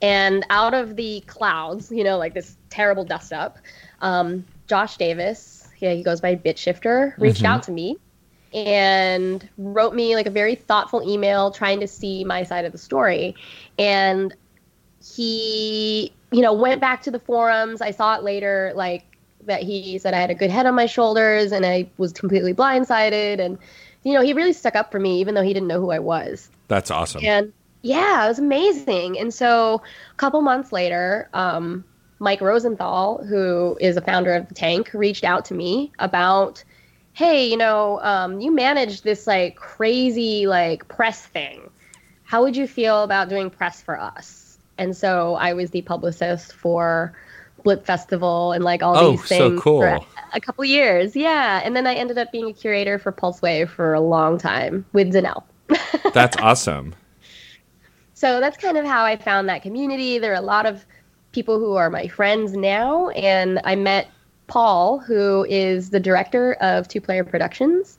And 0.00 0.46
out 0.50 0.74
of 0.74 0.96
the 0.96 1.22
clouds, 1.26 1.90
you 1.90 2.04
know, 2.04 2.18
like 2.18 2.34
this 2.34 2.56
terrible 2.70 3.04
dust 3.04 3.32
up, 3.32 3.58
um, 4.00 4.44
Josh 4.68 4.96
Davis, 4.96 5.68
yeah, 5.78 5.92
he 5.92 6.02
goes 6.02 6.20
by 6.20 6.36
Bitshifter, 6.36 7.18
reached 7.18 7.44
out 7.44 7.62
to 7.64 7.72
me 7.72 7.96
and 8.54 9.48
wrote 9.58 9.94
me 9.94 10.14
like 10.14 10.26
a 10.26 10.30
very 10.30 10.54
thoughtful 10.54 11.08
email 11.08 11.50
trying 11.50 11.80
to 11.80 11.86
see 11.86 12.24
my 12.24 12.42
side 12.42 12.64
of 12.64 12.72
the 12.72 12.78
story. 12.78 13.34
And 13.78 14.34
he, 15.02 16.12
you 16.30 16.40
know, 16.40 16.52
went 16.52 16.80
back 16.80 17.02
to 17.02 17.10
the 17.10 17.20
forums. 17.20 17.80
I 17.80 17.90
saw 17.90 18.16
it 18.16 18.22
later, 18.22 18.72
like 18.74 19.04
that 19.48 19.62
he 19.62 19.98
said 19.98 20.14
I 20.14 20.20
had 20.20 20.30
a 20.30 20.34
good 20.34 20.50
head 20.50 20.66
on 20.66 20.74
my 20.74 20.86
shoulders 20.86 21.52
and 21.52 21.66
I 21.66 21.88
was 21.98 22.12
completely 22.12 22.54
blindsided. 22.54 23.40
And, 23.40 23.58
you 24.04 24.14
know, 24.14 24.22
he 24.22 24.32
really 24.32 24.52
stuck 24.52 24.76
up 24.76 24.92
for 24.92 24.98
me, 24.98 25.20
even 25.20 25.34
though 25.34 25.42
he 25.42 25.52
didn't 25.52 25.68
know 25.68 25.80
who 25.80 25.90
I 25.90 25.98
was. 25.98 26.48
That's 26.68 26.90
awesome. 26.90 27.24
And 27.24 27.52
yeah, 27.82 28.24
it 28.24 28.28
was 28.28 28.38
amazing. 28.38 29.18
And 29.18 29.34
so 29.34 29.82
a 30.12 30.16
couple 30.16 30.40
months 30.40 30.72
later, 30.72 31.28
um, 31.34 31.84
Mike 32.18 32.40
Rosenthal, 32.40 33.24
who 33.24 33.76
is 33.80 33.96
a 33.96 34.00
founder 34.00 34.34
of 34.34 34.48
the 34.48 34.54
Tank, 34.54 34.90
reached 34.94 35.24
out 35.24 35.44
to 35.46 35.54
me 35.54 35.92
about, 35.98 36.64
hey, 37.12 37.46
you 37.48 37.56
know, 37.56 38.00
um, 38.02 38.40
you 38.40 38.50
managed 38.50 39.04
this 39.04 39.26
like 39.26 39.56
crazy 39.56 40.46
like 40.46 40.88
press 40.88 41.26
thing. 41.26 41.70
How 42.24 42.42
would 42.42 42.56
you 42.56 42.66
feel 42.66 43.02
about 43.02 43.28
doing 43.28 43.50
press 43.50 43.82
for 43.82 43.98
us? 43.98 44.48
and 44.78 44.96
so 44.96 45.34
I 45.34 45.52
was 45.52 45.70
the 45.70 45.82
publicist 45.82 46.54
for 46.54 47.12
Blip 47.62 47.84
Festival 47.84 48.52
and 48.52 48.64
like 48.64 48.82
all 48.82 48.96
Oh, 48.96 49.10
these 49.12 49.24
so 49.26 49.50
things 49.50 49.60
cool. 49.60 49.80
for 49.80 50.00
a, 50.32 50.40
couple 50.40 50.64
years. 50.64 51.14
Yeah, 51.16 51.60
and 51.64 51.74
then 51.76 51.86
I 51.86 51.94
ended 51.94 52.18
up 52.18 52.30
being 52.32 52.48
a 52.48 52.52
curator 52.52 52.98
for 52.98 53.12
Pulsewave 53.12 53.68
for 53.68 53.94
a 53.94 54.00
long 54.00 54.38
time 54.38 54.84
with 54.92 55.12
Zanel. 55.12 55.42
That's 56.14 56.36
awesome. 56.38 56.94
So 58.14 58.40
that's 58.40 58.56
kind 58.56 58.76
of 58.76 58.84
how 58.84 59.04
I 59.04 59.16
found 59.16 59.48
that 59.48 59.62
community. 59.62 60.18
There 60.18 60.32
are 60.32 60.36
a 60.36 60.40
lot 60.40 60.66
of 60.66 60.84
people 61.30 61.58
who 61.60 61.76
are 61.76 61.88
my 61.88 62.08
friends 62.08 62.52
now, 62.54 63.10
and 63.10 63.60
I 63.62 63.76
met 63.76 64.08
Paul, 64.48 64.98
who 64.98 65.46
is 65.48 65.90
the 65.90 66.00
director 66.00 66.54
of 66.54 66.88
Two 66.88 67.00
Player 67.00 67.22
Productions. 67.22 67.96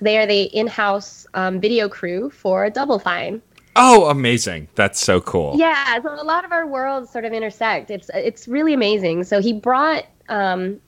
They 0.00 0.18
are 0.18 0.26
the 0.26 0.42
in-house 0.42 1.26
um, 1.32 1.58
video 1.58 1.88
crew 1.88 2.28
for 2.28 2.68
Double 2.68 2.98
Fine. 2.98 3.40
Oh, 3.76 4.06
amazing. 4.06 4.68
That's 4.74 5.00
so 5.00 5.20
cool. 5.20 5.54
Yeah, 5.56 6.00
so 6.02 6.14
a 6.14 6.24
lot 6.24 6.44
of 6.44 6.52
our 6.52 6.66
worlds 6.66 7.10
sort 7.10 7.24
of 7.24 7.32
intersect. 7.32 7.90
It's 7.90 8.10
it's 8.14 8.46
really 8.46 8.74
amazing. 8.74 9.24
So 9.24 9.40
he 9.40 9.52
brought 9.52 10.04
um, 10.28 10.80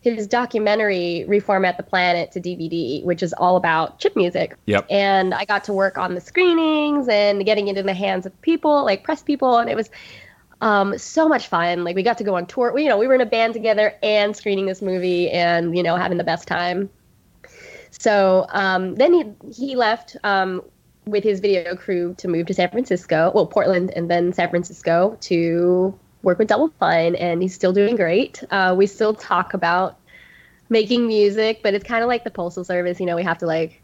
his 0.00 0.26
documentary 0.26 1.26
"Reformat 1.28 1.76
the 1.76 1.82
Planet" 1.82 2.32
to 2.32 2.40
DVD, 2.40 3.04
which 3.04 3.22
is 3.22 3.32
all 3.34 3.56
about 3.56 3.98
chip 3.98 4.16
music. 4.16 4.56
Yep. 4.66 4.86
And 4.90 5.34
I 5.34 5.44
got 5.44 5.64
to 5.64 5.72
work 5.72 5.98
on 5.98 6.14
the 6.14 6.20
screenings 6.20 7.08
and 7.08 7.44
getting 7.44 7.68
it 7.68 7.76
in 7.76 7.86
the 7.86 7.94
hands 7.94 8.24
of 8.24 8.40
people, 8.40 8.84
like 8.84 9.04
press 9.04 9.22
people, 9.22 9.58
and 9.58 9.68
it 9.68 9.76
was 9.76 9.90
um, 10.62 10.96
so 10.96 11.28
much 11.28 11.48
fun. 11.48 11.84
Like 11.84 11.94
we 11.94 12.02
got 12.02 12.16
to 12.18 12.24
go 12.24 12.36
on 12.36 12.46
tour. 12.46 12.72
We, 12.72 12.84
you 12.84 12.88
know, 12.88 12.96
we 12.96 13.06
were 13.06 13.14
in 13.14 13.20
a 13.20 13.26
band 13.26 13.52
together 13.52 13.94
and 14.02 14.34
screening 14.34 14.64
this 14.64 14.80
movie, 14.80 15.30
and 15.30 15.76
you 15.76 15.82
know, 15.82 15.96
having 15.96 16.16
the 16.16 16.24
best 16.24 16.48
time. 16.48 16.88
So 17.90 18.46
um, 18.48 18.94
then 18.94 19.12
he 19.12 19.24
he 19.52 19.76
left 19.76 20.16
um, 20.24 20.62
with 21.06 21.22
his 21.24 21.40
video 21.40 21.76
crew 21.76 22.14
to 22.18 22.28
move 22.28 22.46
to 22.46 22.54
San 22.54 22.70
Francisco, 22.70 23.30
well 23.34 23.46
Portland, 23.46 23.90
and 23.94 24.10
then 24.10 24.32
San 24.32 24.48
Francisco 24.50 25.16
to 25.22 25.98
work 26.22 26.38
with 26.38 26.48
Double 26.48 26.68
Fine, 26.80 27.14
and 27.16 27.42
he's 27.42 27.54
still 27.54 27.72
doing 27.72 27.96
great. 27.96 28.42
Uh, 28.50 28.74
we 28.76 28.86
still 28.86 29.14
talk 29.14 29.52
about 29.54 29.98
making 30.70 31.06
music, 31.06 31.60
but 31.62 31.74
it's 31.74 31.84
kind 31.84 32.02
of 32.02 32.08
like 32.08 32.24
the 32.24 32.30
postal 32.30 32.64
service. 32.64 32.98
You 33.00 33.06
know, 33.06 33.16
we 33.16 33.22
have 33.22 33.38
to 33.38 33.46
like 33.46 33.82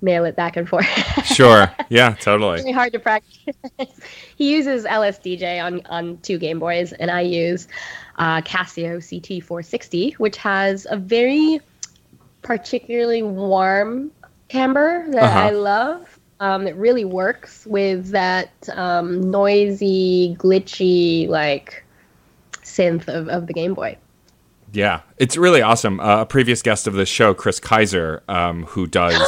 mail 0.00 0.24
it 0.24 0.36
back 0.36 0.56
and 0.56 0.68
forth. 0.68 0.86
Sure. 1.24 1.72
Yeah, 1.88 2.14
totally. 2.20 2.56
It's 2.56 2.62
really 2.64 2.72
hard 2.72 2.92
to 2.92 2.98
practice. 2.98 3.54
he 4.36 4.52
uses 4.54 4.84
LSDJ 4.84 5.64
on 5.64 5.80
on 5.86 6.18
two 6.18 6.36
Game 6.38 6.58
Boys, 6.58 6.92
and 6.92 7.10
I 7.10 7.22
use 7.22 7.68
uh, 8.18 8.40
Casio 8.42 8.98
CT460, 8.98 10.14
which 10.14 10.36
has 10.36 10.86
a 10.90 10.96
very 10.96 11.60
particularly 12.42 13.22
warm 13.22 14.10
timbre 14.48 15.06
that 15.10 15.22
Uh-huh. 15.22 15.38
I 15.38 15.50
love. 15.50 16.11
Um, 16.42 16.66
it 16.66 16.74
really 16.74 17.04
works 17.04 17.64
with 17.66 18.08
that 18.08 18.50
um, 18.70 19.30
noisy, 19.30 20.36
glitchy 20.40 21.28
like 21.28 21.84
synth 22.64 23.06
of, 23.06 23.28
of 23.28 23.46
the 23.46 23.52
Game 23.52 23.74
Boy. 23.74 23.96
Yeah, 24.72 25.02
it's 25.18 25.36
really 25.36 25.62
awesome. 25.62 26.00
Uh, 26.00 26.22
a 26.22 26.26
previous 26.26 26.60
guest 26.60 26.88
of 26.88 26.94
this 26.94 27.08
show, 27.08 27.32
Chris 27.32 27.60
Kaiser, 27.60 28.24
um, 28.26 28.64
who 28.64 28.88
does. 28.88 29.22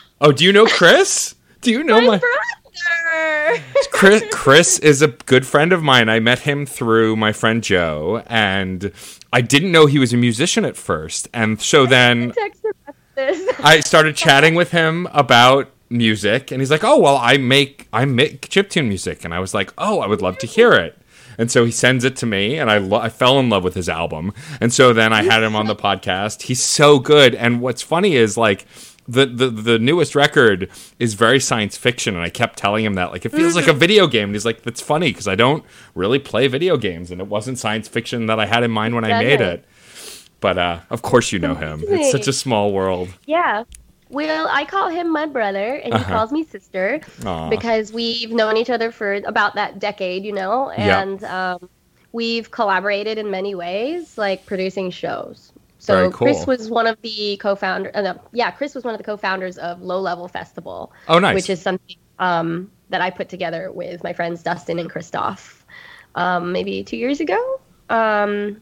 oh, 0.20 0.30
do 0.30 0.44
you 0.44 0.52
know 0.52 0.66
Chris? 0.66 1.36
Do 1.62 1.70
you 1.70 1.82
know 1.82 2.02
my 2.02 2.18
brother. 2.18 3.64
Chris? 3.90 4.22
Chris 4.30 4.78
is 4.80 5.00
a 5.00 5.08
good 5.08 5.46
friend 5.46 5.72
of 5.72 5.82
mine. 5.82 6.10
I 6.10 6.20
met 6.20 6.40
him 6.40 6.66
through 6.66 7.16
my 7.16 7.32
friend 7.32 7.64
Joe, 7.64 8.22
and 8.26 8.92
I 9.32 9.40
didn't 9.40 9.72
know 9.72 9.86
he 9.86 9.98
was 9.98 10.12
a 10.12 10.18
musician 10.18 10.66
at 10.66 10.76
first, 10.76 11.28
and 11.32 11.62
so 11.62 11.86
then 11.86 12.32
Text 12.32 12.62
him 12.62 12.72
after 12.86 13.00
this. 13.14 13.60
I 13.60 13.80
started 13.80 14.16
chatting 14.16 14.54
with 14.54 14.70
him 14.70 15.08
about 15.12 15.70
music, 15.90 16.50
and 16.50 16.60
he's 16.60 16.70
like, 16.70 16.84
"Oh, 16.84 16.98
well, 16.98 17.16
I 17.16 17.36
make 17.36 17.88
I 17.92 18.04
make 18.04 18.48
chiptune 18.48 18.88
music," 18.88 19.24
and 19.24 19.32
I 19.34 19.38
was 19.40 19.54
like, 19.54 19.72
"Oh, 19.78 20.00
I 20.00 20.06
would 20.06 20.22
love 20.22 20.38
to 20.38 20.46
hear 20.46 20.72
it." 20.72 20.96
And 21.38 21.50
so 21.50 21.64
he 21.64 21.70
sends 21.70 22.04
it 22.04 22.16
to 22.16 22.26
me, 22.26 22.56
and 22.58 22.68
I 22.70 22.78
lo- 22.78 22.98
I 22.98 23.08
fell 23.10 23.38
in 23.38 23.48
love 23.48 23.62
with 23.62 23.74
his 23.74 23.88
album. 23.88 24.32
And 24.60 24.72
so 24.72 24.92
then 24.92 25.12
I 25.12 25.22
had 25.22 25.42
him 25.42 25.54
on 25.54 25.66
the 25.66 25.76
podcast. 25.88 26.42
He's 26.42 26.62
so 26.62 26.98
good. 26.98 27.34
And 27.34 27.60
what's 27.60 27.82
funny 27.82 28.16
is 28.16 28.36
like. 28.36 28.66
The, 29.10 29.24
the 29.24 29.48
the 29.48 29.78
newest 29.78 30.14
record 30.14 30.68
is 30.98 31.14
very 31.14 31.40
science 31.40 31.78
fiction, 31.78 32.14
and 32.14 32.22
I 32.22 32.28
kept 32.28 32.58
telling 32.58 32.84
him 32.84 32.92
that 32.96 33.10
like 33.10 33.24
it 33.24 33.32
feels 33.32 33.56
like 33.56 33.66
a 33.66 33.72
video 33.72 34.06
game. 34.06 34.24
And 34.24 34.34
he's 34.34 34.44
like, 34.44 34.64
"That's 34.64 34.82
funny 34.82 35.10
because 35.10 35.26
I 35.26 35.34
don't 35.34 35.64
really 35.94 36.18
play 36.18 36.46
video 36.46 36.76
games, 36.76 37.10
and 37.10 37.18
it 37.18 37.26
wasn't 37.26 37.58
science 37.58 37.88
fiction 37.88 38.26
that 38.26 38.38
I 38.38 38.44
had 38.44 38.64
in 38.64 38.70
mind 38.70 38.94
when 38.94 39.04
I 39.06 39.08
made 39.24 39.40
it." 39.40 39.64
But 40.40 40.58
uh, 40.58 40.80
of 40.90 41.00
course, 41.00 41.32
you 41.32 41.38
know 41.38 41.54
him. 41.54 41.84
It's 41.88 42.10
such 42.12 42.28
a 42.28 42.34
small 42.34 42.70
world. 42.70 43.08
Yeah. 43.24 43.64
Well, 44.10 44.48
I 44.50 44.64
call 44.64 44.88
him 44.88 45.10
my 45.12 45.26
brother, 45.26 45.74
and 45.74 45.92
he 45.94 46.00
Uh-huh. 46.00 46.12
calls 46.14 46.32
me 46.32 46.44
sister 46.44 47.00
Aw. 47.26 47.50
because 47.50 47.92
we've 47.92 48.30
known 48.30 48.56
each 48.56 48.70
other 48.70 48.90
for 48.90 49.14
about 49.14 49.54
that 49.56 49.78
decade, 49.78 50.24
you 50.24 50.32
know, 50.32 50.70
Yeah. 50.70 51.00
and 51.02 51.22
um, 51.24 51.68
we've 52.12 52.50
collaborated 52.50 53.18
in 53.18 53.30
many 53.30 53.54
ways, 53.54 54.16
like 54.16 54.46
producing 54.46 54.90
shows. 54.90 55.52
Very 55.86 56.06
So 56.06 56.10
cool. 56.10 56.26
Chris 56.26 56.46
was 56.46 56.70
one 56.70 56.86
of 56.86 56.96
the 57.02 57.36
co-founder. 57.38 57.90
Uh, 57.94 58.00
no, 58.02 58.20
yeah, 58.32 58.50
Chris 58.50 58.74
was 58.74 58.84
one 58.84 58.94
of 58.94 58.98
the 58.98 59.04
co-founders 59.04 59.58
of 59.58 59.82
Low 59.82 60.00
Level 60.00 60.26
Festival, 60.28 60.92
Oh, 61.06 61.18
nice. 61.18 61.34
which 61.34 61.50
is 61.50 61.60
something 61.60 61.96
um, 62.18 62.70
that 62.88 63.00
I 63.00 63.10
put 63.10 63.28
together 63.28 63.70
with 63.70 64.02
my 64.02 64.12
friends 64.12 64.42
Dustin 64.42 64.78
and 64.78 64.90
Christoph, 64.90 65.64
um, 66.14 66.52
maybe 66.52 66.82
two 66.82 66.96
years 66.96 67.20
ago. 67.20 67.60
Um, 67.90 68.60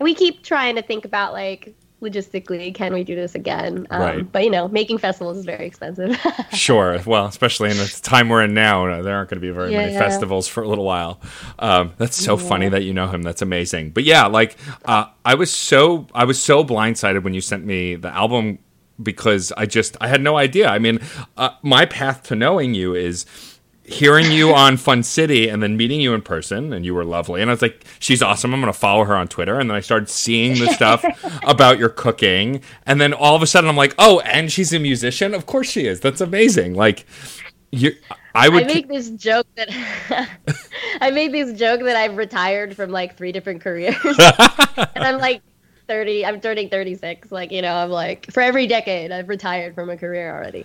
we 0.00 0.14
keep 0.14 0.42
trying 0.42 0.76
to 0.76 0.82
think 0.82 1.04
about 1.04 1.32
like 1.32 1.74
logistically, 2.02 2.74
can 2.74 2.92
we 2.94 3.02
do 3.04 3.14
this 3.14 3.34
again? 3.34 3.86
Um, 3.90 4.00
Right. 4.00 4.32
But 4.32 4.44
you 4.44 4.50
know, 4.50 4.68
making 4.68 4.98
festivals 4.98 5.36
is 5.38 5.44
very 5.44 5.66
expensive. 5.66 6.18
Sure. 6.52 7.00
Well, 7.06 7.26
especially 7.26 7.70
in 7.70 7.76
the 7.76 7.86
time 8.02 8.28
we're 8.28 8.42
in 8.44 8.54
now, 8.54 9.02
there 9.02 9.16
aren't 9.16 9.30
going 9.30 9.40
to 9.40 9.46
be 9.46 9.50
very 9.52 9.70
many 9.72 9.92
Yeah. 9.92 9.98
festivals 9.98 10.48
for 10.48 10.62
a 10.62 10.68
little 10.68 10.84
while. 10.84 11.20
Um, 11.58 11.92
that's 11.98 12.16
so 12.16 12.36
funny 12.36 12.68
that 12.68 12.82
you 12.84 12.92
know 12.94 13.08
him. 13.08 13.22
That's 13.22 13.42
amazing. 13.42 13.90
But 13.90 14.04
yeah, 14.04 14.26
like 14.26 14.56
uh, 14.84 15.06
I 15.24 15.34
was 15.34 15.52
so 15.52 16.06
I 16.14 16.24
was 16.24 16.42
so 16.42 16.64
blindsided 16.64 17.22
when 17.22 17.34
you 17.34 17.40
sent 17.40 17.64
me 17.64 17.94
the 17.96 18.08
album 18.14 18.58
because 19.02 19.52
I 19.56 19.66
just 19.66 19.96
I 20.00 20.08
had 20.08 20.20
no 20.22 20.36
idea. 20.36 20.68
I 20.68 20.78
mean, 20.78 20.98
uh, 21.36 21.50
my 21.62 21.86
path 21.86 22.22
to 22.24 22.34
knowing 22.34 22.74
you 22.74 22.94
is 22.94 23.26
hearing 23.88 24.30
you 24.30 24.54
on 24.54 24.76
Fun 24.76 25.02
City 25.02 25.48
and 25.48 25.62
then 25.62 25.76
meeting 25.76 26.00
you 26.00 26.14
in 26.14 26.22
person, 26.22 26.72
and 26.72 26.84
you 26.84 26.94
were 26.94 27.04
lovely. 27.04 27.40
And 27.40 27.50
I 27.50 27.54
was 27.54 27.62
like, 27.62 27.84
she's 27.98 28.22
awesome. 28.22 28.54
I'm 28.54 28.60
going 28.60 28.72
to 28.72 28.78
follow 28.78 29.04
her 29.04 29.16
on 29.16 29.28
Twitter. 29.28 29.58
And 29.58 29.70
then 29.70 29.76
I 29.76 29.80
started 29.80 30.08
seeing 30.08 30.58
the 30.58 30.72
stuff 30.72 31.04
about 31.46 31.78
your 31.78 31.88
cooking. 31.88 32.62
And 32.86 33.00
then 33.00 33.12
all 33.12 33.34
of 33.34 33.42
a 33.42 33.46
sudden, 33.46 33.68
I'm 33.68 33.76
like, 33.76 33.94
oh, 33.98 34.20
and 34.20 34.52
she's 34.52 34.72
a 34.72 34.78
musician? 34.78 35.34
Of 35.34 35.46
course 35.46 35.70
she 35.70 35.86
is. 35.86 36.00
That's 36.00 36.20
amazing. 36.20 36.74
Like, 36.74 37.06
you, 37.70 37.92
I 38.34 38.46
I 38.46 38.48
would. 38.48 38.66
make 38.66 38.88
this 38.88 39.10
joke 39.10 39.46
that 39.56 39.68
I 41.00 41.10
made 41.10 41.32
this 41.32 41.58
joke 41.58 41.80
that 41.80 41.96
I've 41.96 42.16
retired 42.16 42.76
from 42.76 42.90
like 42.90 43.16
three 43.16 43.32
different 43.32 43.60
careers, 43.60 43.96
and 44.04 45.04
I'm 45.04 45.18
like 45.18 45.42
thirty. 45.86 46.24
I'm 46.24 46.40
turning 46.40 46.68
thirty 46.68 46.94
six. 46.94 47.32
Like 47.32 47.50
you 47.50 47.62
know, 47.62 47.74
I'm 47.74 47.90
like 47.90 48.30
for 48.30 48.40
every 48.40 48.66
decade 48.66 49.12
I've 49.12 49.28
retired 49.28 49.74
from 49.74 49.90
a 49.90 49.96
career 49.96 50.34
already, 50.34 50.64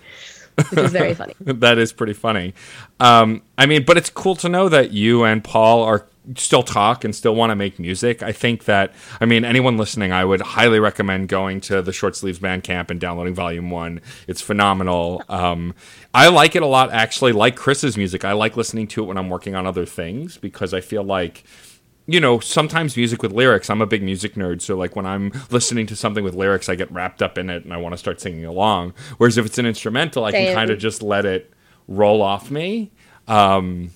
which 0.56 0.80
is 0.80 0.92
very 0.92 1.14
funny. 1.14 1.34
that 1.40 1.78
is 1.78 1.94
pretty 1.94 2.14
funny. 2.14 2.54
Um, 3.00 3.42
I 3.58 3.66
mean, 3.66 3.84
but 3.84 3.98
it's 3.98 4.10
cool 4.10 4.36
to 4.38 4.50
know 4.50 4.70
that 4.70 4.92
you 4.92 5.24
and 5.24 5.44
Paul 5.44 5.84
are 5.84 6.08
still 6.36 6.64
talk 6.64 7.04
and 7.04 7.16
still 7.16 7.36
want 7.36 7.52
to 7.52 7.56
make 7.56 7.80
music. 7.80 8.24
I 8.24 8.32
think 8.32 8.66
that, 8.66 8.94
I 9.20 9.26
mean, 9.26 9.44
anyone 9.44 9.78
listening, 9.78 10.12
I 10.12 10.24
would 10.24 10.42
highly 10.42 10.80
recommend 10.80 11.28
going 11.28 11.60
to 11.62 11.82
the 11.82 11.92
Shortsleeves 11.92 12.38
Bandcamp 12.40 12.90
and 12.90 13.00
downloading 13.00 13.36
Volume 13.36 13.70
1. 13.70 14.02
It's 14.28 14.42
phenomenal. 14.42 15.24
Um, 15.28 15.76
I 16.14 16.30
like 16.30 16.56
it 16.56 16.64
a 16.64 16.68
lot, 16.68 16.92
actually, 16.92 17.34
like 17.34 17.56
Chris's 17.56 17.98
music. 17.98 18.24
I 18.24 18.34
like 18.34 18.56
listening 18.56 18.88
to 18.90 19.04
it 19.04 19.08
when 19.08 19.18
I'm 19.18 19.30
working 19.30 19.56
on 19.56 19.68
other 19.68 19.86
things 19.86 20.38
because 20.38 20.74
I 20.74 20.82
feel 20.82 21.04
like 21.04 21.44
you 22.06 22.20
know, 22.20 22.40
sometimes 22.40 22.98
music 22.98 23.22
with 23.24 23.32
lyrics, 23.32 23.70
I'm 23.70 23.82
a 23.82 23.86
big 23.86 24.04
music 24.04 24.36
nerd. 24.36 24.62
So, 24.62 24.76
like, 24.76 24.96
when 24.96 25.06
I'm 25.06 25.32
listening 25.50 25.86
to 25.88 25.96
something 25.96 26.24
with 26.24 26.34
lyrics, 26.36 26.68
I 26.70 26.76
get 26.76 26.92
wrapped 26.92 27.22
up 27.22 27.38
in 27.38 27.50
it 27.50 27.64
and 27.64 27.74
I 27.74 27.78
want 27.78 27.94
to 27.94 27.98
start 27.98 28.20
singing 28.20 28.46
along. 28.46 28.94
Whereas 29.18 29.38
if 29.38 29.46
it's 29.46 29.58
an 29.58 29.66
instrumental, 29.66 30.26
I 30.26 30.32
can 30.32 30.54
kind 30.54 30.70
of 30.70 30.80
just 30.80 31.02
let 31.02 31.26
it 31.26 31.54
roll 31.88 32.22
off 32.22 32.52
me. 32.52 32.92
Um, 33.28 33.92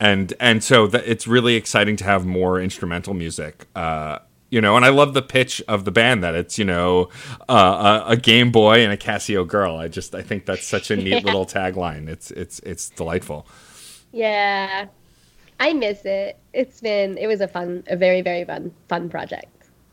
and 0.00 0.32
and 0.40 0.64
so 0.64 0.86
that 0.88 1.04
it's 1.06 1.26
really 1.26 1.54
exciting 1.54 1.96
to 1.96 2.04
have 2.04 2.24
more 2.26 2.60
instrumental 2.60 3.14
music. 3.14 3.66
Uh, 3.76 4.18
you 4.50 4.60
know, 4.60 4.76
and 4.76 4.84
I 4.84 4.88
love 4.88 5.14
the 5.14 5.22
pitch 5.22 5.62
of 5.68 5.84
the 5.84 5.90
band 5.90 6.22
that 6.24 6.34
it's 6.34 6.58
you 6.58 6.64
know 6.64 7.08
uh, 7.48 8.02
a, 8.06 8.12
a 8.12 8.16
Game 8.16 8.50
Boy 8.50 8.82
and 8.82 8.92
a 8.92 8.96
Casio 8.96 9.46
girl. 9.46 9.76
I 9.76 9.88
just 9.88 10.14
I 10.14 10.22
think 10.22 10.44
that's 10.46 10.66
such 10.66 10.90
a 10.90 10.96
neat 10.96 11.08
Yeah. 11.12 11.20
little 11.20 11.46
tagline. 11.46 12.08
It's 12.08 12.30
it's 12.32 12.58
it's 12.60 12.88
delightful. 12.90 13.46
Yeah, 14.12 14.86
I 15.62 15.72
miss 15.72 16.04
it. 16.04 16.36
It's 16.52 16.80
been 16.80 17.16
it 17.18 17.26
was 17.26 17.40
a 17.40 17.48
fun, 17.48 17.84
a 17.86 17.96
very 17.96 18.20
very 18.22 18.44
fun 18.44 18.72
fun 18.88 19.08
project. 19.08 19.46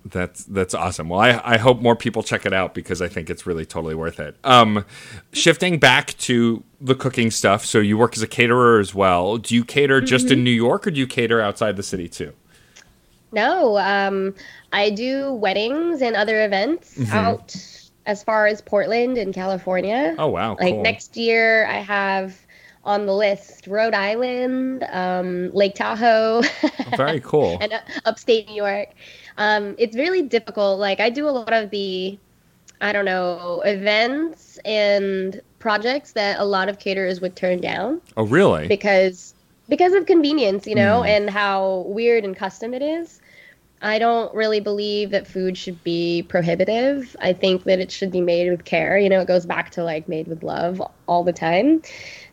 That's 0.06 0.46
that's 0.46 0.74
awesome. 0.74 1.10
Well, 1.10 1.20
I, 1.20 1.42
I 1.44 1.58
hope 1.58 1.82
more 1.82 1.96
people 1.96 2.24
check 2.24 2.46
it 2.46 2.54
out 2.54 2.74
because 2.74 3.02
I 3.02 3.08
think 3.10 3.30
it's 3.30 3.46
really 3.46 3.66
totally 3.66 3.96
worth 3.96 4.20
it. 4.20 4.36
Um, 4.44 4.86
shifting 5.34 5.78
back 5.78 6.18
to 6.20 6.64
the 6.82 6.96
cooking 6.96 7.30
stuff, 7.32 7.66
so 7.66 7.80
you 7.80 7.98
work 7.98 8.16
as 8.16 8.24
a 8.24 8.28
caterer 8.28 8.80
as 8.80 8.96
well. 8.96 9.38
Do 9.38 9.54
you 9.54 9.64
cater 9.66 10.00
just 10.02 10.32
in 10.32 10.44
New 10.44 10.52
York, 10.66 10.88
or 10.88 10.92
do 10.92 11.00
you 11.00 11.06
cater 11.08 11.42
outside 11.42 11.76
the 11.76 11.84
city 11.84 12.08
too? 12.08 12.34
No, 13.32 13.78
um, 13.78 14.34
I 14.74 14.90
do 14.90 15.34
weddings 15.34 16.02
and 16.02 16.16
other 16.16 16.44
events 16.46 16.96
Mm-hmm. 16.96 17.14
out 17.16 17.56
as 18.06 18.24
far 18.24 18.48
as 18.48 18.62
Portland 18.62 19.18
and 19.20 19.34
California. 19.36 20.16
Oh 20.18 20.28
wow, 20.30 20.56
like 20.60 20.74
cool. 20.74 20.82
next 20.82 21.16
year, 21.18 21.68
I 21.68 21.80
have 21.80 22.36
on 22.84 23.06
the 23.06 23.14
list 23.14 23.68
Rhode 23.68 23.94
Island, 23.94 24.86
um, 24.90 25.52
Lake 25.54 25.76
Tahoe. 25.76 26.42
Very 26.96 27.20
cool. 27.20 27.58
and 27.62 27.74
uh, 27.74 27.80
upstate 28.06 28.48
New 28.48 28.56
York. 28.56 28.90
Um, 29.38 29.76
it's 29.78 29.96
really 29.96 30.22
difficult. 30.22 30.80
Like, 30.80 31.00
I 31.00 31.10
do 31.10 31.28
a 31.28 31.32
lot 31.32 31.54
of 31.54 31.70
the, 31.70 32.18
I 32.82 32.92
don't 32.92 33.06
know, 33.06 33.62
events 33.66 34.60
and 34.66 35.42
projects 35.60 36.14
that 36.14 36.40
a 36.40 36.46
lot 36.46 36.70
of 36.70 36.80
caterers 36.80 37.20
would 37.20 37.36
turn 37.36 37.60
down 37.60 38.02
oh, 38.16 38.24
really? 38.26 38.68
because 38.68 39.34
because 39.68 39.94
of 39.94 40.06
convenience, 40.08 40.66
you 40.66 40.74
know, 40.74 41.04
Mm. 41.06 41.10
and 41.10 41.30
how 41.30 41.84
weird 41.88 42.24
and 42.24 42.36
custom 42.36 42.74
it 42.74 42.82
is. 42.82 43.22
I 43.82 44.00
don't 44.00 44.34
really 44.34 44.60
believe 44.60 45.12
that 45.12 45.28
food 45.28 45.58
should 45.58 45.82
be 45.84 46.24
prohibitive. 46.24 47.16
I 47.22 47.34
think 47.34 47.64
that 47.64 47.80
it 47.80 47.92
should 47.92 48.12
be 48.12 48.20
made 48.20 48.50
with 48.50 48.66
care. 48.66 48.98
You 48.98 49.10
know, 49.10 49.22
it 49.22 49.28
goes 49.28 49.46
back 49.46 49.70
to 49.72 49.84
like 49.84 50.10
made 50.10 50.28
with 50.28 50.44
love 50.44 50.82
all 51.08 51.24
the 51.24 51.32
time. 51.32 51.82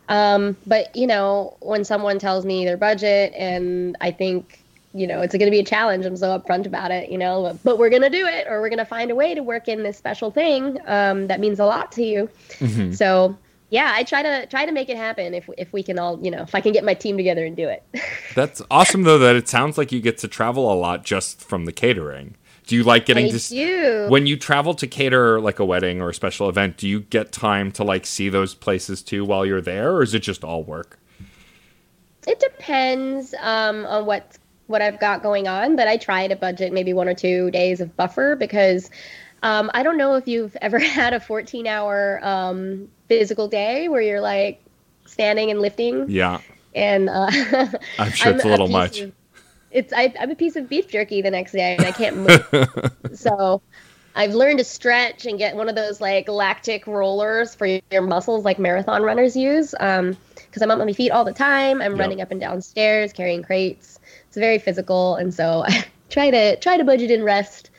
Um, 0.09 0.55
but 0.65 0.95
you 0.95 1.07
know, 1.07 1.55
when 1.59 1.83
someone 1.83 2.19
tells 2.19 2.45
me 2.45 2.65
their 2.65 2.77
budget, 2.77 3.33
and 3.35 3.95
I 4.01 4.11
think 4.11 4.61
you 4.93 5.05
know 5.05 5.21
it's 5.21 5.33
going 5.33 5.45
to 5.45 5.51
be 5.51 5.59
a 5.59 5.65
challenge, 5.65 6.05
I'm 6.05 6.17
so 6.17 6.37
upfront 6.39 6.65
about 6.65 6.91
it. 6.91 7.11
You 7.11 7.17
know, 7.17 7.57
but 7.63 7.77
we're 7.77 7.89
going 7.89 8.03
to 8.03 8.09
do 8.09 8.25
it, 8.25 8.47
or 8.47 8.61
we're 8.61 8.69
going 8.69 8.79
to 8.79 8.85
find 8.85 9.11
a 9.11 9.15
way 9.15 9.35
to 9.35 9.43
work 9.43 9.67
in 9.67 9.83
this 9.83 9.97
special 9.97 10.31
thing 10.31 10.79
um, 10.87 11.27
that 11.27 11.39
means 11.39 11.59
a 11.59 11.65
lot 11.65 11.91
to 11.93 12.03
you. 12.03 12.29
Mhm. 12.59 12.95
So 12.95 13.37
yeah, 13.69 13.91
I 13.93 14.03
try 14.03 14.23
to 14.23 14.45
try 14.47 14.65
to 14.65 14.71
make 14.71 14.87
it 14.89 14.95
happen 14.97 15.33
if 15.33 15.49
if 15.57 15.73
we 15.73 15.83
can 15.83 15.99
all 15.99 16.17
you 16.23 16.31
know 16.31 16.41
if 16.43 16.55
I 16.55 16.61
can 16.61 16.71
get 16.71 16.85
my 16.85 16.93
team 16.93 17.17
together 17.17 17.45
and 17.45 17.55
do 17.55 17.67
it. 17.67 17.83
That's 18.35 18.61
awesome, 18.71 19.03
though, 19.03 19.17
that 19.19 19.35
it 19.35 19.49
sounds 19.49 19.77
like 19.77 19.91
you 19.91 19.99
get 19.99 20.17
to 20.19 20.27
travel 20.27 20.71
a 20.71 20.75
lot 20.75 21.03
just 21.03 21.41
from 21.41 21.65
the 21.65 21.73
catering. 21.73 22.35
Do 22.67 22.75
you 22.75 22.83
like 22.83 23.05
getting 23.05 23.27
I 23.27 23.29
to 23.29 23.39
do. 23.49 24.07
when 24.09 24.27
you 24.27 24.37
travel 24.37 24.73
to 24.75 24.87
cater 24.87 25.39
like 25.39 25.59
a 25.59 25.65
wedding 25.65 26.01
or 26.01 26.09
a 26.09 26.13
special 26.13 26.49
event? 26.49 26.77
Do 26.77 26.87
you 26.87 26.99
get 26.99 27.31
time 27.31 27.71
to 27.73 27.83
like 27.83 28.05
see 28.05 28.27
those 28.29 28.53
places 28.53 29.01
too 29.01 29.23
while 29.25 29.45
you're 29.45 29.61
there, 29.61 29.93
or 29.93 30.03
is 30.03 30.13
it 30.13 30.19
just 30.19 30.43
all 30.43 30.63
work? 30.63 30.99
it 32.27 32.41
depends 32.41 33.33
um, 33.41 33.85
on 33.85 34.05
what 34.05 34.37
what 34.67 34.81
I've 34.81 34.99
got 34.99 35.23
going 35.23 35.47
on, 35.47 35.77
but 35.77 35.87
I 35.87 35.95
try 35.95 36.27
to 36.27 36.35
budget 36.35 36.73
maybe 36.73 36.91
one 36.91 37.07
or 37.07 37.13
two 37.13 37.49
days 37.51 37.79
of 37.79 37.95
buffer 37.95 38.35
because 38.35 38.89
um, 39.43 39.71
I 39.73 39.81
don't 39.81 39.95
know 39.97 40.15
if 40.15 40.27
you've 40.27 40.55
ever 40.61 40.77
had 40.77 41.13
a 41.13 41.21
14 41.21 41.65
hour 41.67 42.19
um, 42.21 42.89
physical 43.07 43.47
day 43.47 43.87
where 43.87 44.01
you're 44.01 44.19
like 44.19 44.61
standing 45.05 45.49
and 45.51 45.61
lifting 45.61 46.09
Yeah, 46.09 46.41
and 46.75 47.07
uh, 47.09 47.29
I'm 47.97 48.11
sure 48.11 48.33
it's 48.33 48.43
a 48.43 48.47
little 48.49 48.67
much. 48.67 48.99
of- 48.99 49.13
it's 49.71 49.93
I, 49.93 50.13
I'm 50.19 50.31
a 50.31 50.35
piece 50.35 50.55
of 50.55 50.69
beef 50.69 50.87
jerky 50.89 51.21
the 51.21 51.31
next 51.31 51.51
day 51.51 51.75
and 51.75 51.85
I 51.85 51.91
can't 51.91 52.17
move. 52.17 52.47
so 53.13 53.61
I've 54.15 54.33
learned 54.33 54.57
to 54.59 54.63
stretch 54.63 55.25
and 55.25 55.37
get 55.37 55.55
one 55.55 55.69
of 55.69 55.75
those 55.75 56.01
like 56.01 56.27
lactic 56.27 56.87
rollers 56.87 57.53
for 57.53 57.67
your 57.67 58.01
muscles, 58.01 58.43
like 58.43 58.57
marathon 58.59 59.03
runners 59.03 59.35
use. 59.35 59.75
Um, 59.79 60.17
because 60.35 60.61
I'm 60.61 60.71
up 60.71 60.79
on 60.79 60.87
my 60.87 60.93
feet 60.93 61.11
all 61.11 61.23
the 61.23 61.33
time. 61.33 61.81
I'm 61.81 61.91
Yep. 61.91 61.99
running 61.99 62.21
up 62.21 62.31
and 62.31 62.39
down 62.39 62.61
stairs, 62.61 63.13
carrying 63.13 63.43
crates. 63.43 63.99
It's 64.27 64.37
very 64.37 64.57
physical, 64.57 65.15
and 65.15 65.33
so 65.33 65.63
I 65.67 65.85
try 66.09 66.31
to 66.31 66.55
try 66.59 66.77
to 66.77 66.83
budget 66.83 67.11
in 67.11 67.23
rest 67.23 67.69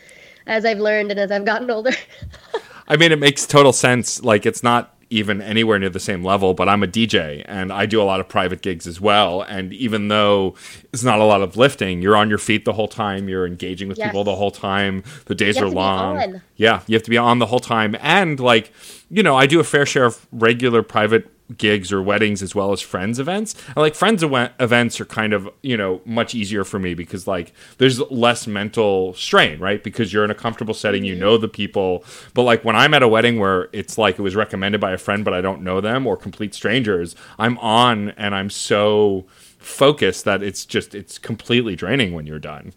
as 0.47 0.64
I've 0.64 0.78
learned 0.78 1.11
and 1.11 1.18
as 1.18 1.30
I've 1.32 1.45
gotten 1.45 1.70
older. 1.70 1.93
I 2.89 2.97
mean, 2.97 3.12
it 3.12 3.18
makes 3.18 3.47
total 3.47 3.72
sense. 3.72 4.22
Like, 4.22 4.47
it's 4.47 4.62
not 4.62 4.95
even 5.11 5.40
anywhere 5.40 5.78
near 5.78 5.88
the 5.88 5.98
same 6.00 6.22
level, 6.22 6.52
but 6.52 6.68
I'm 6.68 6.82
a 6.82 6.86
DJ 6.86 7.42
and 7.46 7.72
I 7.72 7.86
do 7.86 8.00
a 8.00 8.04
lot 8.04 8.20
of 8.20 8.28
private 8.28 8.61
gigs 8.61 8.86
as 8.86 9.00
well. 9.00 9.40
And 9.42 9.72
even 9.72 10.09
though 10.09 10.54
it's 10.92 11.02
not 11.02 11.18
a 11.18 11.24
lot 11.24 11.40
of 11.40 11.56
lifting, 11.56 12.02
you're 12.02 12.16
on 12.16 12.28
your 12.28 12.36
feet 12.38 12.64
the 12.66 12.74
whole 12.74 12.88
time, 12.88 13.28
you're 13.28 13.46
engaging 13.46 13.88
with 13.88 13.96
Yes. 13.98 14.09
people 14.09 14.24
the 14.24 14.34
whole 14.36 14.50
time, 14.50 15.02
the 15.24 15.34
days 15.34 15.56
are 15.56 15.61
have 15.61 15.68
to 15.68 15.74
be 15.74 15.76
long. 15.76 16.16
on. 16.18 16.42
Yeah, 16.56 16.82
you 16.86 16.94
have 16.94 17.02
to 17.04 17.11
be 17.11 17.16
on 17.16 17.38
the 17.38 17.46
whole 17.46 17.61
time. 17.61 17.96
And, 18.00 18.38
like, 18.38 18.70
you 19.11 19.22
know, 19.22 19.34
I 19.36 19.46
do 19.46 19.61
a 19.61 19.64
fair 19.64 19.86
share 19.86 20.04
of 20.04 20.26
regular 20.30 20.82
private 20.82 21.26
gigs 21.57 21.92
or 21.92 22.03
weddings 22.03 22.42
as 22.42 22.55
well 22.55 22.72
as 22.72 22.80
friends 22.80 23.18
events. 23.18 23.55
And, 23.68 23.76
like 23.76 23.94
friends 23.94 24.22
events 24.22 25.01
are 25.01 25.05
kind 25.05 25.32
of, 25.32 25.49
you 25.62 25.76
know, 25.76 26.01
much 26.05 26.34
easier 26.34 26.64
for 26.64 26.78
me 26.78 26.94
because 26.94 27.26
like 27.26 27.53
there's 27.78 28.01
less 28.11 28.46
mental 28.46 29.14
strain, 29.14 29.59
right? 29.59 29.82
Because 29.82 30.12
you're 30.12 30.24
in 30.24 30.30
a 30.30 30.34
comfortable 30.34 30.74
setting, 30.74 31.05
you 31.05 31.14
mm-hmm. 31.14 31.20
know 31.20 31.38
the 31.38 31.49
people. 31.49 32.05
But 32.34 32.42
like 32.42 32.64
when 32.64 32.76
I'm 32.76 32.94
at 32.94 33.03
a 33.03 33.09
wedding 33.09 33.38
where 33.38 33.68
it's 33.72 33.96
like 33.99 34.18
it 34.18 34.22
was 34.22 34.36
recommended 34.36 34.80
by 34.80 34.92
a 34.92 34.99
friend 34.99 35.24
but 35.24 35.34
I 35.34 35.40
don't 35.40 35.62
know 35.62 35.80
them 35.80 36.07
or 36.07 36.16
complete 36.16 36.55
strangers, 36.55 37.16
I'm 37.38 37.59
on 37.59 38.11
and 38.11 38.34
I'm 38.34 38.51
so 38.51 39.26
focused 39.59 40.24
that 40.24 40.42
it's 40.42 40.64
just 40.64 40.94
it's 40.94 41.18
completely 41.18 41.76
draining 41.76 42.12
when 42.12 42.26
you're 42.26 42.38
done. 42.38 42.72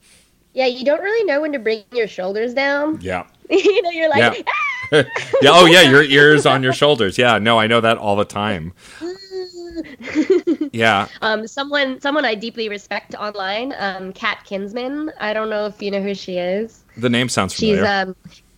yeah, 0.54 0.66
you 0.66 0.84
don't 0.84 1.02
really 1.02 1.24
know 1.26 1.42
when 1.42 1.54
to 1.54 1.60
bring 1.60 1.84
your 1.92 2.08
shoulders 2.08 2.54
down. 2.54 3.00
Yeah. 3.02 3.26
you 3.50 3.82
know, 3.82 3.90
you're 3.92 4.10
like, 4.10 4.20
Yeah. 4.20 4.44
Ah, 4.48 4.71
yeah, 5.42 5.52
oh 5.54 5.66
yeah, 5.66 5.82
your 5.82 6.04
ears 6.04 6.46
on 6.46 6.64
your 6.64 6.74
shoulders. 6.74 7.18
Yeah, 7.18 7.38
no, 7.40 7.58
I 7.60 7.68
know 7.68 7.82
that 7.82 7.98
all 7.98 8.16
the 8.16 8.26
time. 8.26 8.74
Yeah. 10.74 11.08
um, 11.22 11.48
someone 11.48 12.00
someone 12.02 12.26
I 12.26 12.36
deeply 12.36 12.70
respect 12.70 13.16
online, 13.16 13.74
um, 13.78 14.14
Kat 14.14 14.44
Kinsman. 14.46 15.12
I 15.20 15.34
don't 15.34 15.50
know 15.50 15.66
if 15.66 15.82
you 15.82 15.92
know 15.92 16.02
who 16.02 16.14
she 16.16 16.38
is. 16.38 16.84
The 16.98 17.10
name 17.10 17.30
sounds 17.30 17.54
familiar. 17.54 17.82
She's 17.82 17.90
um 17.90 18.16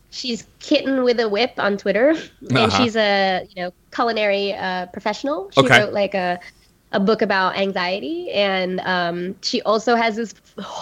she's 0.10 0.48
kitten 0.60 1.04
with 1.04 1.20
a 1.20 1.30
whip 1.30 1.54
on 1.58 1.78
Twitter, 1.78 2.14
and 2.56 2.58
Uh-huh. 2.58 2.70
she's 2.72 2.96
a 2.96 3.48
you 3.56 3.64
know 3.64 3.72
culinary 3.94 4.54
uh, 4.54 4.88
professional. 4.88 5.50
She 5.52 5.66
Okay. 5.66 5.80
wrote 5.80 5.94
like 5.94 6.14
a 6.14 6.40
a 6.92 7.00
book 7.00 7.22
about 7.24 7.58
anxiety, 7.58 8.32
and 8.32 8.80
um, 8.82 9.36
she 9.42 9.62
also 9.64 9.96
has 9.96 10.16
this 10.16 10.34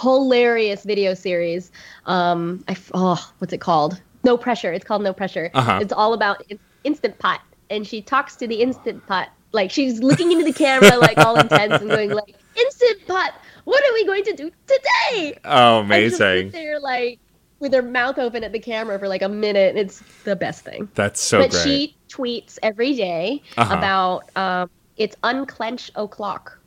hilarious 0.02 0.84
video 0.84 1.14
series. 1.14 1.70
Um, 2.06 2.62
I 2.68 2.76
oh, 2.94 3.32
what's 3.38 3.52
it 3.52 3.60
called? 3.60 4.00
No 4.24 4.36
pressure. 4.36 4.72
It's 4.72 4.84
called 4.84 5.02
No 5.02 5.12
Pressure. 5.12 5.50
Uh-huh. 5.54 5.78
It's 5.82 5.92
all 5.92 6.12
about 6.14 6.42
in- 6.48 6.58
instant 6.84 7.18
pot, 7.18 7.40
and 7.70 7.86
she 7.86 8.00
talks 8.02 8.36
to 8.36 8.46
the 8.46 8.56
instant 8.62 9.06
pot. 9.06 9.28
Like 9.52 9.70
she's 9.70 10.00
looking 10.02 10.32
into 10.32 10.44
the 10.44 10.52
camera, 10.52 10.96
like 10.96 11.18
all 11.18 11.36
intense, 11.38 11.80
and 11.82 11.90
going 11.90 12.10
like, 12.10 12.34
"Instant 12.56 13.06
pot, 13.06 13.34
what 13.64 13.82
are 13.84 13.92
we 13.92 14.04
going 14.06 14.24
to 14.24 14.32
do 14.32 14.50
today?" 14.66 15.38
oh, 15.44 15.80
And 15.80 15.92
she'll 15.92 16.10
sit 16.10 16.20
amazing. 16.20 16.50
there 16.52 16.80
like 16.80 17.18
with 17.58 17.72
her 17.74 17.82
mouth 17.82 18.18
open 18.18 18.42
at 18.44 18.52
the 18.52 18.58
camera 18.58 18.98
for 18.98 19.08
like 19.08 19.22
a 19.22 19.28
minute. 19.28 19.76
It's 19.76 20.02
the 20.24 20.36
best 20.36 20.64
thing. 20.64 20.88
That's 20.94 21.20
so 21.20 21.40
but 21.42 21.50
great. 21.50 21.62
she 21.62 21.96
tweets 22.08 22.58
every 22.62 22.94
day 22.94 23.42
Uh-huh. 23.58 23.74
about 23.76 24.36
um, 24.36 24.70
it's 24.96 25.16
unclench 25.22 25.90
o'clock, 25.96 26.58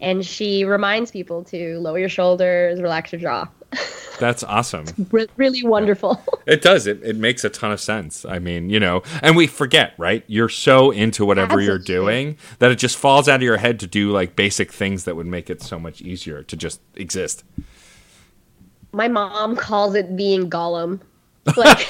and 0.00 0.24
she 0.24 0.64
reminds 0.64 1.10
people 1.10 1.44
to 1.44 1.78
lower 1.78 1.98
your 1.98 2.08
shoulders, 2.10 2.80
relax 2.82 3.10
your 3.12 3.20
jaw. 3.22 3.46
That's 4.18 4.42
awesome. 4.44 4.86
Re- 5.10 5.26
really 5.36 5.62
wonderful. 5.64 6.22
It 6.46 6.62
does. 6.62 6.86
It, 6.86 7.02
it 7.02 7.16
makes 7.16 7.42
a 7.42 7.50
ton 7.50 7.72
of 7.72 7.80
sense. 7.80 8.24
I 8.24 8.38
mean, 8.38 8.70
you 8.70 8.78
know, 8.78 9.02
and 9.20 9.34
we 9.34 9.48
forget, 9.48 9.94
right? 9.98 10.22
You're 10.28 10.48
so 10.48 10.92
into 10.92 11.24
whatever 11.24 11.60
you're 11.60 11.76
doing 11.76 12.38
that 12.60 12.70
it 12.70 12.76
just 12.76 12.96
falls 12.96 13.28
out 13.28 13.34
of 13.34 13.42
your 13.42 13.56
head 13.56 13.80
to 13.80 13.88
do 13.88 14.12
like 14.12 14.36
basic 14.36 14.72
things 14.72 15.06
that 15.06 15.16
would 15.16 15.26
make 15.26 15.50
it 15.50 15.60
so 15.60 15.80
much 15.80 16.00
easier 16.02 16.44
to 16.44 16.56
just 16.56 16.80
exist. 16.94 17.42
My 18.92 19.08
mom 19.08 19.56
calls 19.56 19.96
it 19.96 20.16
being 20.16 20.48
Gollum. 20.48 21.00
Like 21.56 21.84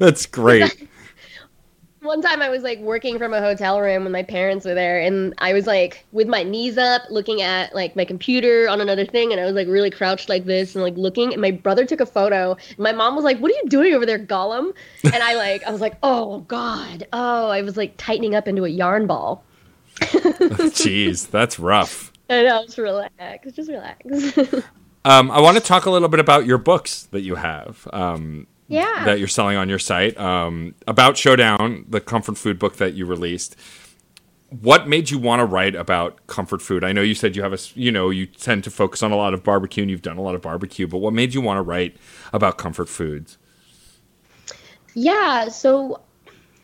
That's 0.00 0.26
great. 0.26 0.88
One 2.02 2.20
time 2.20 2.42
I 2.42 2.48
was 2.48 2.62
like 2.62 2.80
working 2.80 3.18
from 3.18 3.32
a 3.32 3.40
hotel 3.40 3.80
room 3.80 4.02
when 4.02 4.12
my 4.12 4.22
parents 4.22 4.66
were 4.66 4.74
there 4.74 5.00
and 5.00 5.34
I 5.38 5.52
was 5.52 5.66
like 5.66 6.04
with 6.12 6.26
my 6.26 6.42
knees 6.42 6.76
up 6.76 7.02
looking 7.10 7.42
at 7.42 7.74
like 7.74 7.94
my 7.94 8.04
computer 8.04 8.68
on 8.68 8.80
another 8.80 9.06
thing 9.06 9.32
and 9.32 9.40
I 9.40 9.44
was 9.44 9.54
like 9.54 9.68
really 9.68 9.90
crouched 9.90 10.28
like 10.28 10.44
this 10.44 10.74
and 10.74 10.82
like 10.82 10.96
looking 10.96 11.32
and 11.32 11.40
my 11.40 11.52
brother 11.52 11.84
took 11.84 12.00
a 12.00 12.06
photo. 12.06 12.56
And 12.68 12.78
my 12.78 12.92
mom 12.92 13.14
was 13.14 13.24
like 13.24 13.38
what 13.38 13.52
are 13.52 13.54
you 13.54 13.68
doing 13.68 13.94
over 13.94 14.04
there 14.04 14.18
Gollum? 14.18 14.74
And 15.04 15.22
I 15.22 15.34
like 15.34 15.62
I 15.64 15.70
was 15.70 15.80
like 15.80 15.96
oh 16.02 16.40
god. 16.40 17.06
Oh 17.12 17.48
I 17.48 17.62
was 17.62 17.76
like 17.76 17.94
tightening 17.96 18.34
up 18.34 18.48
into 18.48 18.64
a 18.64 18.68
yarn 18.68 19.06
ball. 19.06 19.44
Jeez, 20.00 21.30
that's 21.30 21.58
rough. 21.58 22.12
I 22.28 22.42
was 22.42 22.76
relax. 22.78 23.52
Just 23.52 23.70
relax. 23.70 24.04
Um, 25.04 25.30
I 25.32 25.40
want 25.40 25.56
to 25.56 25.62
talk 25.62 25.86
a 25.86 25.90
little 25.90 26.08
bit 26.08 26.20
about 26.20 26.46
your 26.46 26.58
books 26.58 27.08
that 27.10 27.22
you 27.22 27.34
have. 27.34 27.88
Um, 27.92 28.46
yeah 28.68 29.04
that 29.04 29.18
you're 29.18 29.28
selling 29.28 29.56
on 29.56 29.68
your 29.68 29.78
site 29.78 30.18
um, 30.18 30.74
about 30.86 31.16
Showdown, 31.16 31.84
the 31.88 32.00
comfort 32.00 32.38
food 32.38 32.58
book 32.58 32.76
that 32.76 32.94
you 32.94 33.06
released. 33.06 33.56
What 34.60 34.86
made 34.86 35.10
you 35.10 35.18
want 35.18 35.40
to 35.40 35.46
write 35.46 35.74
about 35.74 36.26
comfort 36.26 36.60
food? 36.60 36.84
I 36.84 36.92
know 36.92 37.00
you 37.00 37.14
said 37.14 37.34
you 37.36 37.42
have 37.42 37.54
a, 37.54 37.58
you 37.74 37.90
know, 37.90 38.10
you 38.10 38.26
tend 38.26 38.64
to 38.64 38.70
focus 38.70 39.02
on 39.02 39.10
a 39.10 39.16
lot 39.16 39.32
of 39.32 39.42
barbecue 39.42 39.82
and 39.82 39.90
you've 39.90 40.02
done 40.02 40.18
a 40.18 40.22
lot 40.22 40.34
of 40.34 40.42
barbecue, 40.42 40.86
but 40.86 40.98
what 40.98 41.14
made 41.14 41.32
you 41.32 41.40
want 41.40 41.56
to 41.56 41.62
write 41.62 41.96
about 42.34 42.58
comfort 42.58 42.90
foods? 42.90 43.38
Yeah, 44.94 45.48
so 45.48 46.02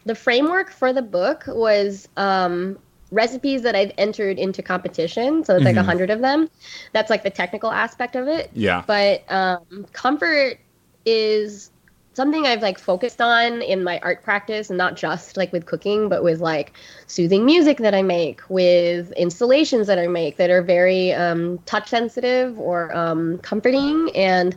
the 0.04 0.14
framework 0.14 0.70
for 0.70 0.92
the 0.92 1.00
book 1.00 1.44
was 1.46 2.08
um, 2.18 2.78
recipes 3.10 3.62
that 3.62 3.74
I've 3.74 3.92
entered 3.96 4.38
into 4.38 4.62
competition. 4.62 5.44
So 5.44 5.56
it's 5.56 5.64
like 5.64 5.76
a 5.76 5.82
hundred 5.82 6.10
of 6.10 6.20
them. 6.20 6.50
That's 6.92 7.10
like 7.10 7.22
the 7.22 7.30
technical 7.30 7.70
aspect 7.70 8.16
of 8.16 8.28
it. 8.28 8.50
Yeah. 8.52 8.84
But 8.86 9.30
um, 9.32 9.86
comfort 9.92 10.58
is 11.06 11.70
something 12.18 12.46
I've 12.46 12.62
like 12.62 12.78
focused 12.78 13.20
on 13.20 13.62
in 13.62 13.84
my 13.84 14.00
art 14.00 14.24
practice, 14.24 14.70
and 14.70 14.76
not 14.76 14.96
just 14.96 15.36
like 15.36 15.52
with 15.52 15.66
cooking, 15.66 16.08
but 16.08 16.24
with 16.24 16.40
like 16.40 16.72
soothing 17.06 17.46
music 17.46 17.78
that 17.78 17.94
I 17.94 18.02
make, 18.02 18.42
with 18.50 19.12
installations 19.12 19.86
that 19.86 20.00
I 20.00 20.08
make 20.08 20.36
that 20.36 20.50
are 20.50 20.60
very 20.60 21.12
um, 21.12 21.58
touch 21.64 21.88
sensitive 21.88 22.58
or 22.58 22.94
um, 22.94 23.38
comforting. 23.38 24.10
And 24.16 24.56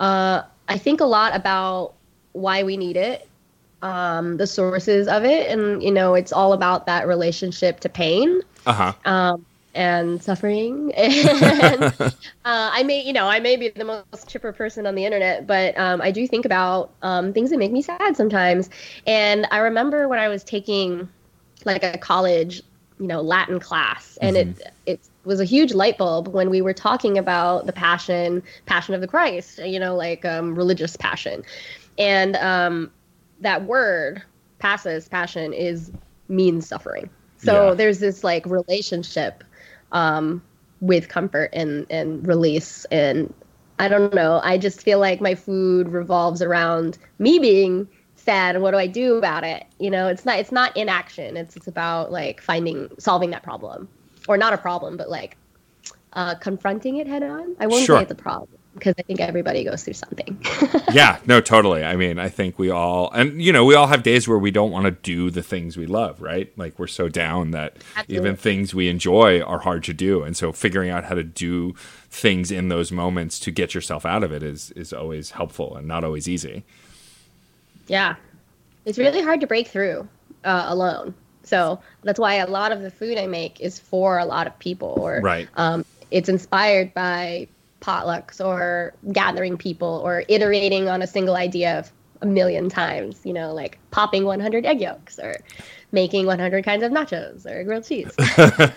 uh, 0.00 0.42
I 0.66 0.76
think 0.76 1.00
a 1.00 1.06
lot 1.06 1.36
about 1.36 1.94
why 2.32 2.64
we 2.64 2.76
need 2.76 2.96
it 2.96 3.28
um, 3.82 4.36
the 4.36 4.46
sources 4.46 5.06
of 5.06 5.24
it, 5.24 5.50
and 5.50 5.82
you 5.82 5.92
know, 5.92 6.14
it's 6.14 6.32
all 6.32 6.52
about 6.52 6.86
that 6.86 7.06
relationship 7.06 7.80
to 7.80 7.88
pain. 7.88 8.40
Uh-huh. 8.66 8.92
Um, 9.04 9.46
and 9.74 10.22
suffering. 10.22 10.92
and 10.96 11.82
uh, 11.82 12.12
I 12.44 12.82
may, 12.82 13.02
you 13.02 13.12
know, 13.12 13.26
I 13.26 13.40
may 13.40 13.56
be 13.56 13.68
the 13.68 13.84
most 13.84 14.28
chipper 14.28 14.52
person 14.52 14.86
on 14.86 14.94
the 14.94 15.04
internet, 15.04 15.46
but 15.46 15.78
um, 15.78 16.00
I 16.00 16.10
do 16.10 16.26
think 16.26 16.44
about 16.44 16.92
um, 17.02 17.32
things 17.32 17.50
that 17.50 17.58
make 17.58 17.72
me 17.72 17.82
sad 17.82 18.16
sometimes. 18.16 18.70
And 19.06 19.46
I 19.50 19.58
remember 19.58 20.08
when 20.08 20.18
I 20.18 20.28
was 20.28 20.44
taking 20.44 21.08
like 21.64 21.82
a 21.82 21.98
college, 21.98 22.62
you 22.98 23.06
know, 23.06 23.20
Latin 23.20 23.60
class, 23.60 24.18
and 24.20 24.36
mm-hmm. 24.36 24.60
it 24.60 24.72
it 24.86 25.00
was 25.24 25.40
a 25.40 25.44
huge 25.44 25.72
light 25.72 25.98
bulb 25.98 26.28
when 26.28 26.50
we 26.50 26.60
were 26.60 26.72
talking 26.72 27.18
about 27.18 27.66
the 27.66 27.72
passion, 27.72 28.42
passion 28.66 28.94
of 28.94 29.00
the 29.00 29.06
Christ, 29.06 29.58
you 29.58 29.78
know, 29.78 29.94
like 29.94 30.24
um, 30.24 30.54
religious 30.54 30.96
passion, 30.96 31.44
and 31.96 32.36
um, 32.36 32.90
that 33.40 33.64
word, 33.64 34.22
passes 34.58 35.08
passion, 35.08 35.52
is 35.52 35.92
means 36.28 36.66
suffering. 36.66 37.08
So 37.36 37.68
yeah. 37.68 37.74
there's 37.74 38.00
this 38.00 38.24
like 38.24 38.44
relationship 38.46 39.44
um, 39.92 40.42
with 40.80 41.08
comfort 41.08 41.50
and 41.52 41.86
and 41.90 42.26
release 42.26 42.84
and 42.86 43.32
I 43.80 43.86
don't 43.88 44.12
know. 44.12 44.40
I 44.42 44.58
just 44.58 44.82
feel 44.82 44.98
like 44.98 45.20
my 45.20 45.34
food 45.36 45.88
revolves 45.88 46.42
around 46.42 46.98
me 47.20 47.38
being 47.38 47.88
sad 48.16 48.56
and 48.56 48.62
what 48.62 48.72
do 48.72 48.76
I 48.76 48.88
do 48.88 49.16
about 49.16 49.44
it? 49.44 49.64
You 49.78 49.90
know, 49.90 50.08
it's 50.08 50.24
not 50.24 50.38
it's 50.38 50.52
not 50.52 50.76
inaction. 50.76 51.36
It's 51.36 51.56
it's 51.56 51.68
about 51.68 52.10
like 52.10 52.40
finding 52.40 52.88
solving 52.98 53.30
that 53.30 53.42
problem. 53.42 53.88
Or 54.26 54.36
not 54.36 54.52
a 54.52 54.58
problem, 54.58 54.98
but 54.98 55.08
like 55.08 55.36
uh, 56.12 56.34
confronting 56.34 56.96
it 56.96 57.06
head 57.06 57.22
on. 57.22 57.56
I 57.60 57.66
won't 57.66 57.86
sure. 57.86 57.96
say 57.96 58.02
it's 58.02 58.12
a 58.12 58.14
problem 58.14 58.57
because 58.78 58.94
I 58.98 59.02
think 59.02 59.20
everybody 59.20 59.64
goes 59.64 59.84
through 59.84 59.94
something. 59.94 60.42
yeah, 60.92 61.18
no, 61.26 61.40
totally. 61.40 61.84
I 61.84 61.96
mean, 61.96 62.18
I 62.18 62.28
think 62.28 62.58
we 62.58 62.70
all, 62.70 63.10
and 63.12 63.42
you 63.42 63.52
know, 63.52 63.64
we 63.64 63.74
all 63.74 63.86
have 63.86 64.02
days 64.02 64.26
where 64.28 64.38
we 64.38 64.50
don't 64.50 64.70
want 64.70 64.84
to 64.84 64.90
do 64.90 65.30
the 65.30 65.42
things 65.42 65.76
we 65.76 65.86
love, 65.86 66.20
right? 66.20 66.52
Like 66.56 66.78
we're 66.78 66.86
so 66.86 67.08
down 67.08 67.50
that 67.52 67.76
Absolutely. 67.96 68.16
even 68.16 68.36
things 68.36 68.74
we 68.74 68.88
enjoy 68.88 69.40
are 69.42 69.60
hard 69.60 69.84
to 69.84 69.92
do, 69.92 70.22
and 70.22 70.36
so 70.36 70.52
figuring 70.52 70.90
out 70.90 71.04
how 71.04 71.14
to 71.14 71.24
do 71.24 71.74
things 72.10 72.50
in 72.50 72.68
those 72.68 72.90
moments 72.90 73.38
to 73.40 73.50
get 73.50 73.74
yourself 73.74 74.06
out 74.06 74.24
of 74.24 74.32
it 74.32 74.42
is 74.42 74.70
is 74.72 74.92
always 74.92 75.32
helpful 75.32 75.76
and 75.76 75.86
not 75.86 76.04
always 76.04 76.28
easy. 76.28 76.64
Yeah, 77.86 78.16
it's 78.84 78.98
really 78.98 79.22
hard 79.22 79.40
to 79.40 79.46
break 79.46 79.68
through 79.68 80.08
uh, 80.44 80.66
alone. 80.68 81.14
So 81.42 81.80
that's 82.02 82.18
why 82.18 82.34
a 82.34 82.46
lot 82.46 82.72
of 82.72 82.82
the 82.82 82.90
food 82.90 83.16
I 83.16 83.26
make 83.26 83.60
is 83.60 83.78
for 83.78 84.18
a 84.18 84.24
lot 84.24 84.46
of 84.46 84.58
people, 84.58 84.94
or 84.98 85.20
right. 85.20 85.48
Um, 85.56 85.84
it's 86.10 86.28
inspired 86.28 86.94
by 86.94 87.48
potlucks 87.80 88.44
or 88.44 88.94
gathering 89.12 89.56
people 89.56 90.00
or 90.04 90.24
iterating 90.28 90.88
on 90.88 91.02
a 91.02 91.06
single 91.06 91.36
idea 91.36 91.78
of 91.78 91.92
a 92.20 92.26
million 92.26 92.68
times, 92.68 93.20
you 93.24 93.32
know, 93.32 93.52
like 93.52 93.78
popping 93.90 94.24
100 94.24 94.66
egg 94.66 94.80
yolks 94.80 95.18
or 95.18 95.36
making 95.92 96.26
100 96.26 96.64
kinds 96.64 96.82
of 96.82 96.92
nachos 96.92 97.46
or 97.46 97.64
grilled 97.64 97.84
cheese. 97.84 98.12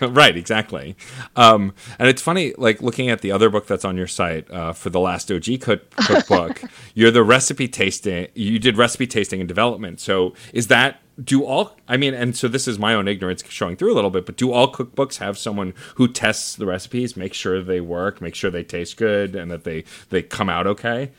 right, 0.00 0.36
exactly. 0.36 0.96
Um, 1.36 1.74
and 1.98 2.08
it's 2.08 2.22
funny, 2.22 2.54
like 2.56 2.80
looking 2.80 3.10
at 3.10 3.20
the 3.20 3.32
other 3.32 3.50
book 3.50 3.66
that's 3.66 3.84
on 3.84 3.96
your 3.96 4.06
site 4.06 4.50
uh, 4.50 4.72
for 4.72 4.90
the 4.90 5.00
last 5.00 5.30
OG 5.30 5.60
cook- 5.60 5.90
cookbook, 5.96 6.62
you're 6.94 7.10
the 7.10 7.22
recipe 7.22 7.68
tasting, 7.68 8.28
you 8.34 8.58
did 8.58 8.78
recipe 8.78 9.06
tasting 9.06 9.40
and 9.40 9.48
development. 9.48 10.00
So 10.00 10.34
is 10.52 10.68
that 10.68 11.01
do 11.22 11.44
all 11.44 11.76
i 11.88 11.96
mean 11.96 12.14
and 12.14 12.36
so 12.36 12.48
this 12.48 12.66
is 12.66 12.78
my 12.78 12.94
own 12.94 13.06
ignorance 13.06 13.44
showing 13.48 13.76
through 13.76 13.92
a 13.92 13.94
little 13.94 14.10
bit 14.10 14.24
but 14.24 14.36
do 14.36 14.50
all 14.50 14.72
cookbooks 14.72 15.18
have 15.18 15.36
someone 15.36 15.74
who 15.96 16.08
tests 16.08 16.56
the 16.56 16.64
recipes 16.64 17.16
make 17.16 17.34
sure 17.34 17.62
they 17.62 17.80
work 17.80 18.20
make 18.20 18.34
sure 18.34 18.50
they 18.50 18.64
taste 18.64 18.96
good 18.96 19.34
and 19.36 19.50
that 19.50 19.64
they 19.64 19.84
they 20.10 20.22
come 20.22 20.48
out 20.48 20.66
okay? 20.66 21.10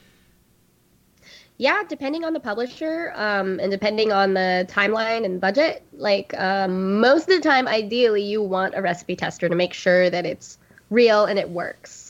Yeah 1.57 1.83
depending 1.87 2.25
on 2.25 2.33
the 2.33 2.39
publisher 2.39 3.13
um, 3.15 3.59
and 3.59 3.71
depending 3.71 4.11
on 4.11 4.33
the 4.33 4.67
timeline 4.67 5.23
and 5.23 5.39
budget 5.39 5.85
like 5.93 6.33
um, 6.39 6.99
most 6.99 7.29
of 7.29 7.35
the 7.35 7.47
time 7.47 7.67
ideally 7.67 8.23
you 8.23 8.41
want 8.41 8.73
a 8.75 8.81
recipe 8.81 9.15
tester 9.15 9.47
to 9.47 9.55
make 9.55 9.73
sure 9.73 10.09
that 10.09 10.25
it's 10.25 10.57
real 10.89 11.25
and 11.25 11.37
it 11.37 11.51
works 11.51 12.02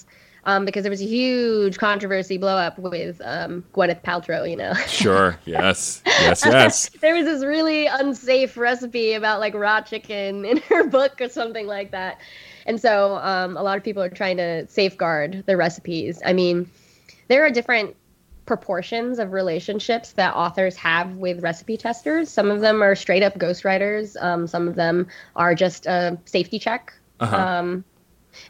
um, 0.46 0.66
because 0.66 0.84
there 0.84 0.90
was 0.90 1.02
a 1.02 1.06
huge 1.06 1.78
controversy 1.78 2.38
blow 2.38 2.58
up 2.58 2.78
with 2.78 3.22
um, 3.24 3.64
Gwyneth 3.74 4.04
Paltrow, 4.04 4.50
you 4.50 4.56
know. 4.56 4.74
sure. 4.88 5.38
Yes. 5.46 6.02
Yes. 6.06 6.46
Yes. 6.54 6.90
there 7.02 7.16
was 7.16 7.26
this 7.26 7.44
really 7.44 7.88
unsafe 7.88 8.58
recipe 8.58 9.14
about 9.14 9.40
like 9.40 9.54
raw 9.54 9.82
chicken 9.82 10.46
in 10.46 10.58
her 10.70 10.88
book 10.88 11.20
or 11.22 11.30
something 11.30 11.68
like 11.68 11.92
that, 11.92 12.20
and 12.66 12.80
so 12.80 13.18
um, 13.18 13.58
a 13.58 13.64
lot 13.64 13.78
of 13.78 13.84
people 13.84 14.04
are 14.04 14.10
trying 14.10 14.38
to 14.38 14.68
safeguard 14.68 15.44
the 15.46 15.58
recipes. 15.58 16.22
I 16.26 16.34
mean, 16.34 16.70
there 17.28 17.46
are 17.46 17.50
different 17.50 17.96
proportions 18.46 19.20
of 19.20 19.32
relationships 19.32 20.14
that 20.14 20.34
authors 20.36 20.76
have 20.76 21.16
with 21.16 21.42
recipe 21.42 21.78
testers. 21.78 22.30
Some 22.30 22.52
of 22.52 22.62
them 22.62 22.84
are 22.84 22.96
straight 22.96 23.24
up 23.24 23.36
ghostwriters. 23.36 24.22
Um, 24.22 24.48
some 24.48 24.68
of 24.68 24.76
them 24.76 25.08
are 25.36 25.56
just 25.56 25.86
a 25.86 26.18
safety 26.26 26.60
check. 26.60 26.94
Uh-huh. 27.20 27.36
Um, 27.38 27.86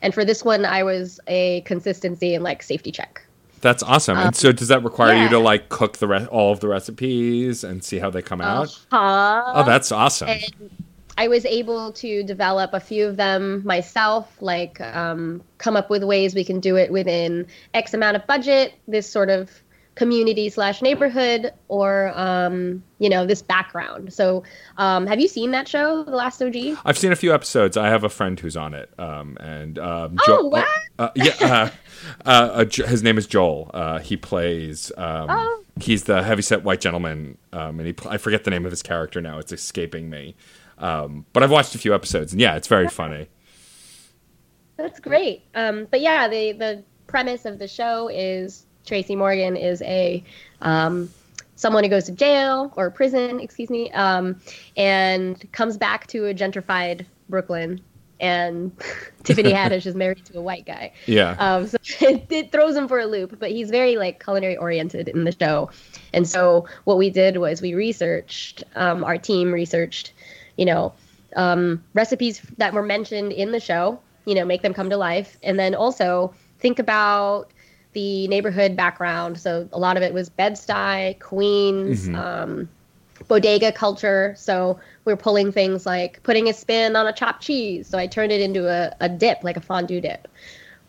and 0.02 0.14
for 0.14 0.26
this 0.26 0.44
one, 0.44 0.66
I 0.66 0.84
was 0.84 1.20
a 1.28 1.62
consistency 1.62 2.36
and 2.36 2.44
like 2.44 2.64
safety 2.64 2.92
check. 2.92 3.26
That's 3.62 3.82
awesome. 3.82 4.18
Um, 4.18 4.28
and 4.28 4.36
so, 4.36 4.52
does 4.52 4.68
that 4.68 4.84
require 4.84 5.14
yeah. 5.14 5.24
you 5.24 5.30
to 5.30 5.40
like 5.40 5.70
cook 5.70 5.98
the 5.98 6.08
re- 6.08 6.26
all 6.26 6.52
of 6.52 6.60
the 6.60 6.68
recipes 6.68 7.64
and 7.64 7.82
see 7.82 7.98
how 7.98 8.10
they 8.10 8.22
come 8.22 8.42
out? 8.42 8.68
Uh-huh. 8.92 9.54
Oh, 9.56 9.64
that's 9.64 9.92
awesome. 9.92 10.28
And 10.28 10.44
I 11.18 11.30
was 11.30 11.46
able 11.46 11.94
to 11.94 12.24
develop 12.24 12.74
a 12.74 12.80
few 12.82 13.08
of 13.08 13.16
them 13.16 13.62
myself, 13.66 14.36
like 14.42 14.82
um, 14.82 15.42
come 15.60 15.78
up 15.78 15.90
with 15.90 16.04
ways 16.04 16.36
we 16.36 16.44
can 16.44 16.60
do 16.60 16.76
it 16.76 16.92
within 16.92 17.48
X 17.74 17.94
amount 17.94 18.18
of 18.18 18.28
budget. 18.28 18.74
This 18.88 19.10
sort 19.10 19.30
of 19.30 19.50
community 19.96 20.50
slash 20.50 20.82
neighborhood 20.82 21.54
or 21.68 22.12
um, 22.18 22.84
you 23.00 23.10
know 23.10 23.26
this 23.26 23.42
background. 23.42 24.14
So 24.14 24.44
um, 24.78 25.06
have 25.08 25.20
you 25.20 25.28
seen 25.28 25.52
that 25.52 25.68
show 25.68 26.04
the 26.04 26.16
last 26.16 26.42
og 26.42 26.56
i've 26.86 26.98
seen 26.98 27.12
a 27.12 27.16
few 27.16 27.34
episodes. 27.34 27.78
I 27.78 27.90
have 27.90 28.04
a 28.04 28.10
friend 28.10 28.40
who's 28.40 28.58
on 28.58 28.74
it 28.74 28.90
um, 28.98 29.38
and 29.40 29.78
um, 29.78 30.18
oh, 30.28 30.48
what? 30.48 30.68
Uh, 30.98 31.10
yeah 31.16 31.34
uh, 31.42 31.70
uh, 32.26 32.30
uh 32.30 32.66
his 32.66 33.04
name 33.04 33.18
is 33.18 33.28
joel. 33.28 33.70
Uh, 33.74 34.00
he 34.00 34.18
plays 34.18 34.92
um, 34.98 35.28
oh. 35.30 35.64
he's 35.80 36.06
the 36.06 36.24
heavyset 36.24 36.64
white 36.64 36.82
gentleman 36.82 37.38
um, 37.52 37.80
and 37.80 37.88
he 37.88 37.94
pl- 37.94 38.12
i 38.12 38.18
forget 38.18 38.44
the 38.44 38.52
name 38.52 38.66
of 38.66 38.72
his 38.72 38.82
character 38.82 39.22
now. 39.22 39.38
It's 39.38 39.52
escaping 39.52 40.10
me. 40.10 40.36
But 40.78 41.44
i've 41.44 41.52
watched 41.52 41.76
a 41.76 41.80
few 41.80 41.94
episodes 41.94 42.32
and 42.32 42.42
yeah 42.42 42.56
it's 42.56 42.68
very 42.68 42.88
funny. 42.88 43.30
That's 44.78 45.00
great. 45.00 45.44
But 45.54 46.02
yeah 46.02 46.28
the 46.28 46.54
the 46.54 46.84
premise 47.06 47.46
of 47.46 47.60
the 47.60 47.68
show 47.68 48.08
is 48.08 48.66
Tracy 48.86 49.16
Morgan 49.16 49.56
is 49.56 49.82
a 49.84 50.24
um, 50.62 51.10
someone 51.56 51.84
who 51.84 51.90
goes 51.90 52.06
to 52.06 52.12
jail 52.12 52.74
or 52.76 52.90
prison, 52.90 53.40
excuse 53.40 53.70
me, 53.70 53.92
um, 53.92 54.40
and 54.76 55.50
comes 55.52 55.78
back 55.78 56.08
to 56.08 56.26
a 56.26 56.34
gentrified 56.34 57.06
Brooklyn. 57.30 57.82
And 58.20 58.72
Tiffany 59.24 59.52
Haddish 59.54 59.86
is 59.86 59.96
married 59.96 60.26
to 60.26 60.38
a 60.38 60.42
white 60.42 60.66
guy. 60.66 60.92
Yeah. 61.06 61.36
Um, 61.40 61.68
so 61.68 61.78
it, 62.02 62.28
it, 62.30 62.52
throws 62.52 62.76
him 62.76 62.88
for 62.88 63.00
a 63.00 63.06
loop, 63.06 63.40
but 63.40 63.52
he's 63.52 63.70
very 63.70 63.98
like 63.98 64.24
culinary 64.24 64.58
oriented 64.58 65.08
in 65.10 65.24
the 65.24 65.32
show. 65.32 65.70
And 66.14 66.28
so 66.28 66.68
what 66.84 66.98
we 66.98 67.10
did 67.10 67.38
was 67.38 67.62
we 67.62 67.74
researched, 67.74 68.64
um, 68.76 69.04
our 69.04 69.18
team 69.18 69.54
researched, 69.54 70.14
you 70.58 70.66
know, 70.66 70.94
um, 71.36 71.84
recipes 71.94 72.42
that 72.58 72.74
were 72.74 72.84
mentioned 72.84 73.32
in 73.32 73.52
the 73.52 73.60
show, 73.60 74.00
you 74.26 74.36
know, 74.36 74.46
make 74.46 74.62
them 74.62 74.74
come 74.74 74.90
to 74.90 74.98
life. 74.98 75.38
And 75.44 75.58
then 75.58 75.74
also 75.76 76.34
think 76.60 76.78
about 76.78 77.52
the 77.94 78.28
neighborhood 78.28 78.76
background. 78.76 79.40
So 79.40 79.68
a 79.72 79.80
lot 79.80 79.98
of 79.98 80.04
it 80.04 80.14
was 80.14 80.30
Bed-Stuy, 80.30 81.20
Queens, 81.20 82.08
mm-hmm. 82.08 82.16
um, 82.16 82.70
bodega 83.28 83.72
culture. 83.72 84.34
So 84.38 84.80
we're 85.06 85.16
pulling 85.16 85.52
things 85.52 85.86
like 85.86 86.22
putting 86.24 86.50
a 86.50 86.54
spin 86.54 86.96
on 86.96 87.08
a 87.08 87.14
chopped 87.14 87.42
cheese. 87.42 87.88
So 87.88 87.98
I 87.98 88.08
turned 88.08 88.32
it 88.32 88.42
into 88.42 88.68
a, 88.68 88.96
a 89.00 89.10
dip, 89.10 89.44
like 89.44 89.58
a 89.58 89.62
fondue 89.62 90.02
dip. 90.02 90.28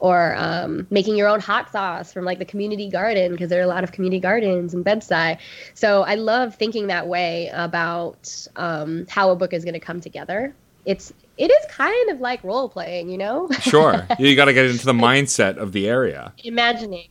Or 0.00 0.34
um, 0.36 0.86
making 0.90 1.16
your 1.16 1.28
own 1.28 1.40
hot 1.40 1.70
sauce 1.70 2.12
from 2.12 2.26
like 2.26 2.38
the 2.38 2.44
community 2.44 2.90
garden 2.90 3.32
because 3.32 3.48
there 3.48 3.60
are 3.60 3.64
a 3.64 3.68
lot 3.68 3.84
of 3.84 3.92
community 3.92 4.20
gardens 4.20 4.74
in 4.74 4.82
Bed-Stuy. 4.82 5.38
So 5.72 6.02
I 6.02 6.16
love 6.16 6.56
thinking 6.56 6.88
that 6.88 7.06
way 7.06 7.50
about 7.54 8.48
um, 8.56 9.06
how 9.08 9.30
a 9.30 9.36
book 9.36 9.54
is 9.54 9.64
going 9.64 9.74
to 9.74 9.80
come 9.80 10.02
together. 10.02 10.54
It's 10.84 11.14
it 11.36 11.50
is 11.50 11.70
kind 11.70 12.10
of 12.10 12.20
like 12.20 12.42
role 12.44 12.68
playing, 12.68 13.10
you 13.10 13.18
know? 13.18 13.48
sure. 13.60 14.06
You 14.18 14.36
got 14.36 14.46
to 14.46 14.52
get 14.52 14.66
into 14.66 14.86
the 14.86 14.92
mindset 14.92 15.56
of 15.56 15.72
the 15.72 15.88
area. 15.88 16.32
Imagining 16.44 17.08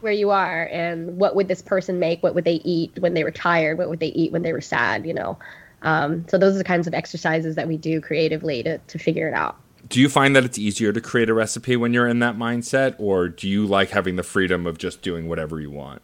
where 0.00 0.12
you 0.12 0.30
are 0.30 0.64
and 0.72 1.16
what 1.16 1.36
would 1.36 1.48
this 1.48 1.62
person 1.62 1.98
make? 1.98 2.22
What 2.22 2.34
would 2.34 2.44
they 2.44 2.60
eat 2.64 2.98
when 2.98 3.14
they 3.14 3.24
were 3.24 3.30
tired? 3.30 3.78
What 3.78 3.88
would 3.88 4.00
they 4.00 4.08
eat 4.08 4.32
when 4.32 4.42
they 4.42 4.52
were 4.52 4.60
sad? 4.60 5.06
You 5.06 5.14
know? 5.14 5.38
Um, 5.82 6.26
so 6.28 6.38
those 6.38 6.54
are 6.54 6.58
the 6.58 6.64
kinds 6.64 6.86
of 6.86 6.94
exercises 6.94 7.56
that 7.56 7.68
we 7.68 7.76
do 7.76 8.00
creatively 8.00 8.62
to, 8.62 8.78
to 8.78 8.98
figure 8.98 9.28
it 9.28 9.34
out. 9.34 9.56
Do 9.88 10.00
you 10.00 10.08
find 10.08 10.34
that 10.36 10.44
it's 10.44 10.58
easier 10.58 10.92
to 10.92 11.00
create 11.00 11.28
a 11.28 11.34
recipe 11.34 11.76
when 11.76 11.92
you're 11.92 12.06
in 12.06 12.20
that 12.20 12.36
mindset, 12.36 12.94
or 12.98 13.28
do 13.28 13.48
you 13.48 13.66
like 13.66 13.90
having 13.90 14.16
the 14.16 14.22
freedom 14.22 14.66
of 14.66 14.78
just 14.78 15.02
doing 15.02 15.28
whatever 15.28 15.60
you 15.60 15.70
want? 15.70 16.02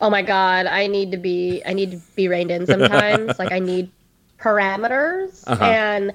Oh 0.00 0.08
my 0.08 0.22
God, 0.22 0.66
I 0.66 0.86
need 0.86 1.10
to 1.10 1.16
be 1.16 1.60
I 1.66 1.72
need 1.72 1.90
to 1.90 1.96
be 2.14 2.28
reined 2.28 2.52
in 2.52 2.66
sometimes. 2.66 3.36
like 3.38 3.50
I 3.50 3.58
need 3.58 3.90
parameters 4.38 5.42
uh-huh. 5.46 5.64
and 5.64 6.12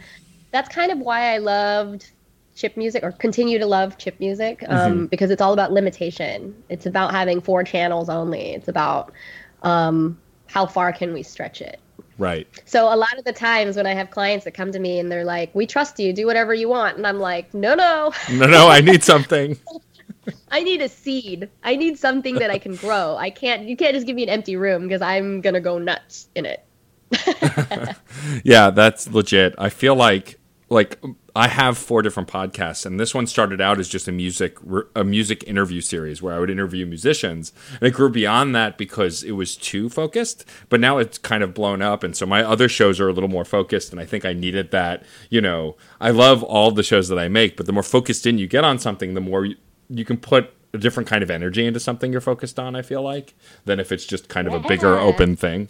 that's 0.53 0.73
kind 0.73 0.91
of 0.91 0.99
why 0.99 1.33
I 1.33 1.39
loved 1.39 2.11
chip 2.55 2.77
music 2.77 3.03
or 3.03 3.11
continue 3.11 3.57
to 3.57 3.65
love 3.65 3.97
chip 3.97 4.19
music 4.19 4.63
um, 4.69 4.93
mm-hmm. 4.93 5.05
because 5.07 5.31
it's 5.31 5.41
all 5.41 5.51
about 5.51 5.73
limitation. 5.73 6.55
It's 6.69 6.85
about 6.85 7.11
having 7.11 7.41
four 7.41 7.63
channels 7.63 8.07
only. 8.07 8.51
It's 8.53 8.67
about 8.67 9.11
um, 9.63 10.19
how 10.45 10.67
far 10.67 10.93
can 10.93 11.11
we 11.11 11.23
stretch 11.23 11.61
it? 11.61 11.79
Right. 12.19 12.47
So 12.65 12.93
a 12.93 12.95
lot 12.95 13.17
of 13.17 13.25
the 13.25 13.33
times 13.33 13.75
when 13.75 13.87
I 13.87 13.95
have 13.95 14.11
clients 14.11 14.45
that 14.45 14.51
come 14.51 14.71
to 14.71 14.79
me 14.79 14.99
and 14.99 15.11
they're 15.11 15.25
like, 15.25 15.53
"We 15.55 15.65
trust 15.65 15.99
you, 15.99 16.13
do 16.13 16.27
whatever 16.27 16.53
you 16.53 16.69
want," 16.69 16.97
and 16.97 17.07
I'm 17.07 17.19
like, 17.19 17.51
"No, 17.55 17.73
no, 17.73 18.13
No, 18.31 18.45
no, 18.45 18.69
I 18.69 18.81
need 18.81 19.03
something. 19.03 19.57
I 20.51 20.61
need 20.61 20.81
a 20.81 20.89
seed. 20.89 21.49
I 21.63 21.75
need 21.75 21.97
something 21.97 22.35
that 22.35 22.51
I 22.51 22.59
can 22.59 22.75
grow. 22.75 23.17
I 23.17 23.31
can't. 23.31 23.67
You 23.67 23.75
can't 23.75 23.95
just 23.95 24.05
give 24.05 24.15
me 24.15 24.23
an 24.23 24.29
empty 24.29 24.55
room 24.55 24.83
because 24.83 25.01
I'm 25.01 25.41
gonna 25.41 25.59
go 25.59 25.79
nuts 25.79 26.29
in 26.35 26.45
it." 26.45 26.63
yeah, 28.43 28.69
that's 28.69 29.09
legit. 29.09 29.55
I 29.57 29.69
feel 29.69 29.95
like 29.95 30.39
like 30.73 30.99
I 31.35 31.47
have 31.47 31.77
four 31.77 32.01
different 32.01 32.27
podcasts, 32.27 32.85
and 32.85 32.99
this 32.99 33.13
one 33.13 33.27
started 33.27 33.61
out 33.61 33.79
as 33.79 33.87
just 33.87 34.07
a 34.07 34.11
music 34.11 34.57
a 34.95 35.03
music 35.03 35.43
interview 35.47 35.81
series 35.81 36.21
where 36.21 36.33
I 36.33 36.39
would 36.39 36.49
interview 36.49 36.85
musicians, 36.85 37.53
and 37.79 37.83
it 37.83 37.91
grew 37.91 38.09
beyond 38.09 38.55
that 38.55 38.77
because 38.77 39.23
it 39.23 39.31
was 39.31 39.55
too 39.55 39.89
focused. 39.89 40.45
But 40.69 40.79
now 40.79 40.97
it's 40.97 41.17
kind 41.17 41.43
of 41.43 41.53
blown 41.53 41.81
up, 41.81 42.03
and 42.03 42.15
so 42.17 42.25
my 42.25 42.43
other 42.43 42.67
shows 42.67 42.99
are 42.99 43.07
a 43.07 43.13
little 43.13 43.29
more 43.29 43.45
focused, 43.45 43.91
and 43.91 43.99
I 43.99 44.05
think 44.05 44.25
I 44.25 44.33
needed 44.33 44.71
that. 44.71 45.03
You 45.29 45.41
know, 45.41 45.77
I 46.01 46.09
love 46.09 46.43
all 46.43 46.71
the 46.71 46.83
shows 46.83 47.07
that 47.09 47.19
I 47.19 47.27
make, 47.27 47.55
but 47.55 47.67
the 47.67 47.73
more 47.73 47.83
focused 47.83 48.25
in 48.25 48.37
you 48.37 48.47
get 48.47 48.63
on 48.63 48.79
something, 48.79 49.13
the 49.13 49.21
more 49.21 49.45
you, 49.45 49.55
you 49.89 50.05
can 50.05 50.17
put 50.17 50.53
a 50.73 50.77
different 50.79 51.07
kind 51.07 51.21
of 51.21 51.29
energy 51.29 51.65
into 51.65 51.79
something 51.79 52.11
you're 52.11 52.21
focused 52.21 52.59
on. 52.59 52.75
I 52.75 52.81
feel 52.81 53.03
like 53.03 53.35
than 53.65 53.79
if 53.79 53.91
it's 53.91 54.05
just 54.05 54.27
kind 54.27 54.47
of 54.47 54.53
a 54.53 54.67
bigger 54.67 54.97
open 54.97 55.35
thing. 55.35 55.69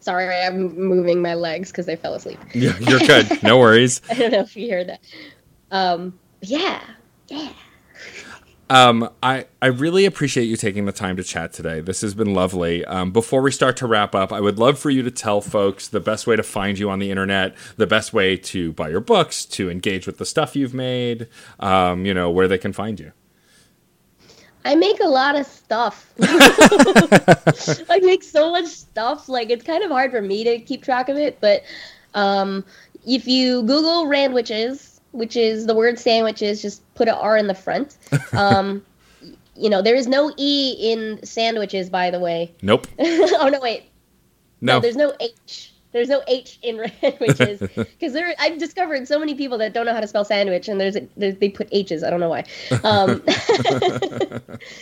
Sorry, 0.00 0.34
I'm 0.34 0.74
moving 0.76 1.22
my 1.22 1.34
legs 1.34 1.70
because 1.70 1.88
I 1.88 1.96
fell 1.96 2.14
asleep. 2.14 2.38
Yeah, 2.54 2.76
you're 2.78 2.98
good. 3.00 3.42
No 3.42 3.58
worries. 3.58 4.00
I 4.10 4.14
don't 4.14 4.32
know 4.32 4.40
if 4.40 4.56
you 4.56 4.70
heard 4.70 4.88
that. 4.88 5.00
Um, 5.70 6.18
yeah, 6.42 6.82
yeah. 7.28 7.52
Um, 8.70 9.10
I, 9.20 9.46
I 9.60 9.66
really 9.66 10.04
appreciate 10.04 10.44
you 10.44 10.56
taking 10.56 10.84
the 10.84 10.92
time 10.92 11.16
to 11.16 11.24
chat 11.24 11.52
today. 11.52 11.80
This 11.80 12.02
has 12.02 12.14
been 12.14 12.34
lovely. 12.34 12.84
Um, 12.84 13.10
before 13.10 13.42
we 13.42 13.50
start 13.50 13.76
to 13.78 13.86
wrap 13.86 14.14
up, 14.14 14.32
I 14.32 14.40
would 14.40 14.60
love 14.60 14.78
for 14.78 14.90
you 14.90 15.02
to 15.02 15.10
tell 15.10 15.40
folks 15.40 15.88
the 15.88 15.98
best 15.98 16.26
way 16.26 16.36
to 16.36 16.42
find 16.44 16.78
you 16.78 16.88
on 16.88 17.00
the 17.00 17.10
internet, 17.10 17.56
the 17.76 17.86
best 17.88 18.12
way 18.12 18.36
to 18.36 18.72
buy 18.72 18.88
your 18.88 19.00
books, 19.00 19.44
to 19.46 19.68
engage 19.68 20.06
with 20.06 20.18
the 20.18 20.24
stuff 20.24 20.54
you've 20.54 20.72
made, 20.72 21.26
um, 21.58 22.06
you 22.06 22.14
know, 22.14 22.30
where 22.30 22.46
they 22.46 22.58
can 22.58 22.72
find 22.72 23.00
you. 23.00 23.12
I 24.64 24.74
make 24.74 25.00
a 25.00 25.08
lot 25.08 25.38
of 25.38 25.46
stuff. 25.46 26.12
I 26.20 28.00
make 28.02 28.22
so 28.22 28.50
much 28.50 28.66
stuff. 28.66 29.28
Like 29.28 29.50
it's 29.50 29.64
kind 29.64 29.82
of 29.82 29.90
hard 29.90 30.10
for 30.10 30.20
me 30.20 30.44
to 30.44 30.58
keep 30.58 30.82
track 30.82 31.08
of 31.08 31.16
it. 31.16 31.38
But 31.40 31.62
um, 32.14 32.64
if 33.06 33.26
you 33.26 33.62
Google 33.62 34.06
Randwiches, 34.06 35.00
which 35.12 35.36
is 35.36 35.66
the 35.66 35.74
word 35.74 35.98
sandwiches, 35.98 36.62
just 36.62 36.82
put 36.94 37.08
an 37.08 37.14
R 37.14 37.36
in 37.36 37.46
the 37.46 37.54
front. 37.54 37.96
Um, 38.32 38.84
you 39.56 39.68
know, 39.68 39.82
there 39.82 39.94
is 39.94 40.06
no 40.06 40.32
E 40.38 40.92
in 40.92 41.22
sandwiches, 41.24 41.90
by 41.90 42.10
the 42.10 42.18
way. 42.18 42.52
Nope. 42.62 42.86
oh 42.98 43.50
no, 43.52 43.60
wait. 43.60 43.84
No. 44.60 44.80
there's 44.80 44.96
no 44.96 45.12
H. 45.20 45.72
There's 45.92 46.08
no 46.08 46.22
H 46.28 46.58
in 46.62 46.78
Randwiches 46.78 47.60
because 47.74 48.12
there. 48.12 48.34
I've 48.38 48.58
discovered 48.58 49.08
so 49.08 49.18
many 49.18 49.34
people 49.34 49.58
that 49.58 49.72
don't 49.72 49.86
know 49.86 49.94
how 49.94 50.00
to 50.00 50.06
spell 50.06 50.24
sandwich, 50.24 50.68
and 50.68 50.80
there's, 50.80 50.96
there's 51.16 51.36
they 51.36 51.48
put 51.48 51.68
H's. 51.72 52.02
I 52.02 52.10
don't 52.10 52.20
know 52.20 52.28
why. 52.28 52.44
Um, 52.84 53.22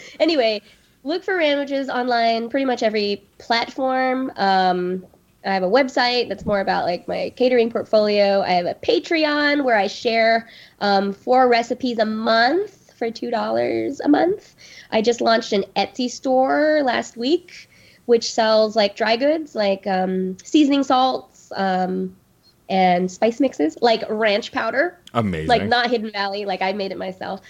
anyway, 0.20 0.60
look 1.04 1.24
for 1.24 1.36
Randwiches 1.36 1.88
online, 1.88 2.48
pretty 2.50 2.66
much 2.66 2.82
every 2.82 3.22
platform. 3.38 4.30
Um, 4.36 5.06
I 5.44 5.54
have 5.54 5.62
a 5.62 5.68
website 5.68 6.28
that's 6.28 6.44
more 6.44 6.60
about 6.60 6.84
like 6.84 7.08
my 7.08 7.32
catering 7.36 7.70
portfolio. 7.70 8.42
I 8.42 8.50
have 8.50 8.66
a 8.66 8.74
Patreon 8.74 9.64
where 9.64 9.76
I 9.76 9.86
share 9.86 10.48
um, 10.80 11.12
four 11.12 11.48
recipes 11.48 11.98
a 11.98 12.04
month 12.04 12.92
for 12.98 13.10
two 13.10 13.30
dollars 13.30 14.00
a 14.00 14.08
month. 14.08 14.56
I 14.90 15.00
just 15.00 15.20
launched 15.20 15.52
an 15.52 15.64
Etsy 15.76 16.10
store 16.10 16.82
last 16.82 17.16
week, 17.16 17.67
which 18.08 18.32
sells 18.32 18.74
like 18.74 18.96
dry 18.96 19.16
goods, 19.16 19.54
like 19.54 19.86
um, 19.86 20.34
seasoning 20.42 20.82
salts 20.82 21.52
um, 21.54 22.16
and 22.70 23.10
spice 23.10 23.38
mixes, 23.38 23.76
like 23.82 24.02
ranch 24.08 24.50
powder 24.50 24.98
Amazing. 25.12 25.48
like 25.48 25.66
not 25.66 25.90
Hidden 25.90 26.12
Valley, 26.12 26.46
like 26.46 26.62
I 26.62 26.72
made 26.72 26.90
it 26.90 26.96
myself. 26.96 27.42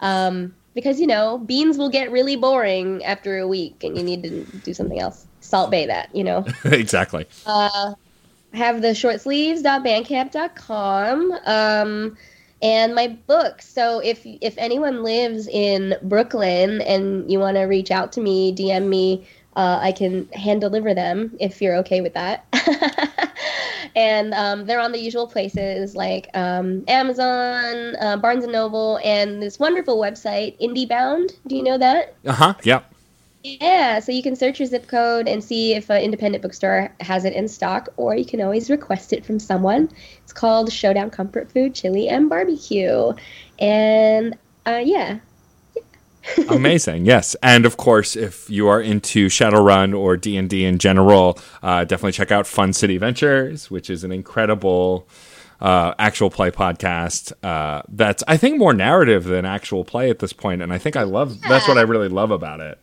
Um, 0.00 0.54
because 0.74 0.98
you 1.00 1.06
know 1.06 1.36
beans 1.36 1.76
will 1.76 1.90
get 1.90 2.10
really 2.10 2.34
boring 2.34 3.04
after 3.04 3.38
a 3.38 3.46
week, 3.46 3.84
and 3.84 3.94
you 3.94 4.02
need 4.02 4.22
to 4.22 4.42
do 4.60 4.72
something 4.72 4.98
else. 4.98 5.26
Salt 5.40 5.70
Bae 5.70 5.84
that, 5.84 6.08
you 6.16 6.24
know. 6.24 6.46
exactly. 6.64 7.26
Uh, 7.44 7.92
have 8.54 8.80
the 8.80 8.94
short 8.94 9.16
shortsleeves.bandcamp.com 9.16 11.32
um, 11.44 12.16
and 12.62 12.94
my 12.94 13.08
book. 13.08 13.60
So 13.60 13.98
if 13.98 14.22
if 14.24 14.54
anyone 14.56 15.02
lives 15.02 15.46
in 15.46 15.94
Brooklyn 16.02 16.80
and 16.80 17.30
you 17.30 17.38
want 17.38 17.58
to 17.58 17.64
reach 17.64 17.90
out 17.90 18.12
to 18.12 18.22
me, 18.22 18.54
DM 18.54 18.88
me. 18.88 19.26
Uh, 19.56 19.78
I 19.80 19.92
can 19.92 20.28
hand 20.28 20.60
deliver 20.60 20.92
them 20.92 21.34
if 21.40 21.62
you're 21.62 21.76
okay 21.76 22.02
with 22.02 22.12
that. 22.12 22.44
and 23.96 24.34
um, 24.34 24.66
they're 24.66 24.80
on 24.80 24.92
the 24.92 25.00
usual 25.00 25.26
places 25.26 25.96
like 25.96 26.28
um, 26.34 26.84
Amazon, 26.86 27.96
uh, 27.96 28.18
Barnes 28.18 28.44
and 28.44 28.52
Noble, 28.52 29.00
and 29.02 29.42
this 29.42 29.58
wonderful 29.58 29.98
website, 29.98 30.60
IndieBound. 30.60 31.32
Do 31.46 31.56
you 31.56 31.62
know 31.62 31.78
that? 31.78 32.14
Uh 32.26 32.32
huh. 32.32 32.54
Yep. 32.62 32.92
Yeah, 33.42 34.00
so 34.00 34.12
you 34.12 34.22
can 34.22 34.34
search 34.34 34.58
your 34.58 34.66
zip 34.66 34.88
code 34.88 35.28
and 35.28 35.42
see 35.42 35.74
if 35.74 35.88
an 35.88 36.02
independent 36.02 36.42
bookstore 36.42 36.92
has 37.00 37.24
it 37.24 37.32
in 37.32 37.48
stock, 37.48 37.88
or 37.96 38.16
you 38.16 38.24
can 38.24 38.42
always 38.42 38.68
request 38.68 39.12
it 39.12 39.24
from 39.24 39.38
someone. 39.38 39.88
It's 40.24 40.32
called 40.32 40.70
Showdown 40.72 41.10
Comfort 41.10 41.50
Food 41.50 41.74
Chili 41.74 42.08
and 42.08 42.28
Barbecue, 42.28 43.12
and 43.58 44.36
uh, 44.66 44.82
yeah, 44.84 45.20
Amazing, 46.48 47.06
yes, 47.06 47.36
and 47.42 47.66
of 47.66 47.76
course, 47.76 48.16
if 48.16 48.48
you 48.50 48.68
are 48.68 48.80
into 48.80 49.28
Shadowrun 49.28 49.96
or 49.96 50.16
D 50.16 50.36
and 50.36 50.48
D 50.48 50.64
in 50.64 50.78
general, 50.78 51.38
uh, 51.62 51.84
definitely 51.84 52.12
check 52.12 52.30
out 52.30 52.46
Fun 52.46 52.72
City 52.72 52.98
Ventures, 52.98 53.70
which 53.70 53.90
is 53.90 54.04
an 54.04 54.12
incredible 54.12 55.08
uh, 55.60 55.94
actual 55.98 56.30
play 56.30 56.50
podcast. 56.50 57.32
Uh, 57.42 57.82
that's 57.88 58.22
I 58.26 58.36
think 58.36 58.58
more 58.58 58.72
narrative 58.74 59.24
than 59.24 59.44
actual 59.44 59.84
play 59.84 60.10
at 60.10 60.18
this 60.18 60.32
point, 60.32 60.62
and 60.62 60.72
I 60.72 60.78
think 60.78 60.96
I 60.96 61.02
love 61.04 61.40
that's 61.42 61.68
what 61.68 61.78
I 61.78 61.82
really 61.82 62.08
love 62.08 62.30
about 62.30 62.60
it. 62.60 62.78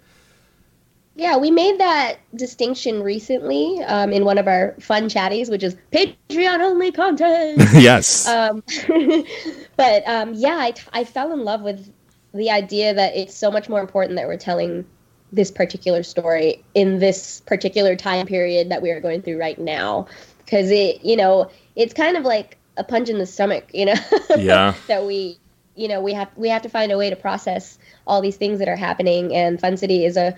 yeah, 1.16 1.38
we 1.38 1.52
made 1.52 1.80
that 1.80 2.18
distinction 2.36 3.04
recently 3.04 3.84
um, 3.84 4.12
in 4.12 4.26
one 4.26 4.38
of 4.38 4.48
our 4.48 4.76
fun 4.80 5.10
chatties, 5.10 5.50
which 5.50 5.64
is 5.64 5.76
Patreon 5.92 6.60
only 6.60 6.92
content. 6.92 7.62
yes, 7.74 8.28
um, 8.28 8.64
but 9.76 10.08
um, 10.08 10.34
yeah, 10.34 10.56
I, 10.56 10.74
I 10.94 11.04
fell 11.04 11.32
in 11.34 11.44
love 11.44 11.62
with 11.62 11.92
the 12.34 12.50
idea 12.50 12.94
that 12.94 13.16
it's 13.16 13.36
so 13.36 13.52
much 13.52 13.70
more 13.70 13.80
important 13.80 14.18
that 14.18 14.28
we're 14.28 14.38
telling 14.38 14.86
this 15.32 15.52
particular 15.52 16.04
story 16.04 16.64
in 16.76 17.00
this 17.00 17.42
particular 17.42 17.96
time 17.96 18.28
period 18.28 18.70
that 18.70 18.82
we 18.82 18.92
are 18.92 19.00
going 19.00 19.22
through 19.22 19.40
right 19.40 19.60
now 19.60 20.08
because 20.40 20.70
it 20.70 21.04
you 21.04 21.16
know 21.16 21.50
it's 21.76 21.94
kind 21.94 22.16
of 22.16 22.24
like 22.24 22.58
a 22.78 22.84
punch 22.84 23.10
in 23.10 23.18
the 23.18 23.26
stomach 23.26 23.66
you 23.74 23.86
know 23.86 23.96
Yeah. 24.38 24.76
that 24.88 25.06
we 25.06 25.40
you 25.76 25.88
know 25.88 26.02
we 26.02 26.14
have 26.14 26.30
we 26.36 26.50
have 26.50 26.62
to 26.62 26.70
find 26.70 26.92
a 26.92 26.98
way 26.98 27.10
to 27.10 27.16
process 27.16 27.80
all 28.06 28.22
these 28.22 28.38
things 28.38 28.60
that 28.60 28.68
are 28.68 28.76
happening 28.76 29.34
and 29.34 29.60
fun 29.60 29.76
city 29.76 30.06
is 30.06 30.18
a 30.18 30.36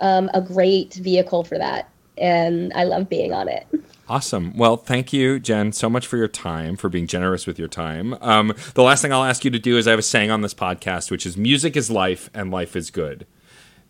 um, 0.00 0.30
a 0.34 0.40
great 0.40 0.94
vehicle 0.94 1.44
for 1.44 1.58
that 1.58 1.90
and 2.16 2.72
i 2.74 2.84
love 2.84 3.08
being 3.08 3.32
on 3.32 3.48
it 3.48 3.66
Awesome. 4.08 4.56
Well, 4.56 4.76
thank 4.76 5.12
you, 5.12 5.38
Jenn, 5.38 5.72
so 5.72 5.88
much 5.88 6.06
for 6.06 6.16
your 6.16 6.28
time, 6.28 6.76
for 6.76 6.88
being 6.88 7.06
generous 7.06 7.46
with 7.46 7.58
your 7.58 7.68
time. 7.68 8.14
Um, 8.20 8.52
the 8.74 8.82
last 8.82 9.00
thing 9.00 9.12
I'll 9.12 9.24
ask 9.24 9.44
you 9.44 9.50
to 9.50 9.58
do 9.58 9.78
is 9.78 9.86
I 9.86 9.90
have 9.90 9.98
a 9.98 10.02
saying 10.02 10.30
on 10.30 10.42
this 10.42 10.54
podcast, 10.54 11.10
which 11.10 11.24
is 11.24 11.36
music 11.36 11.76
is 11.76 11.90
life 11.90 12.28
and 12.34 12.50
life 12.50 12.76
is 12.76 12.90
good. 12.90 13.26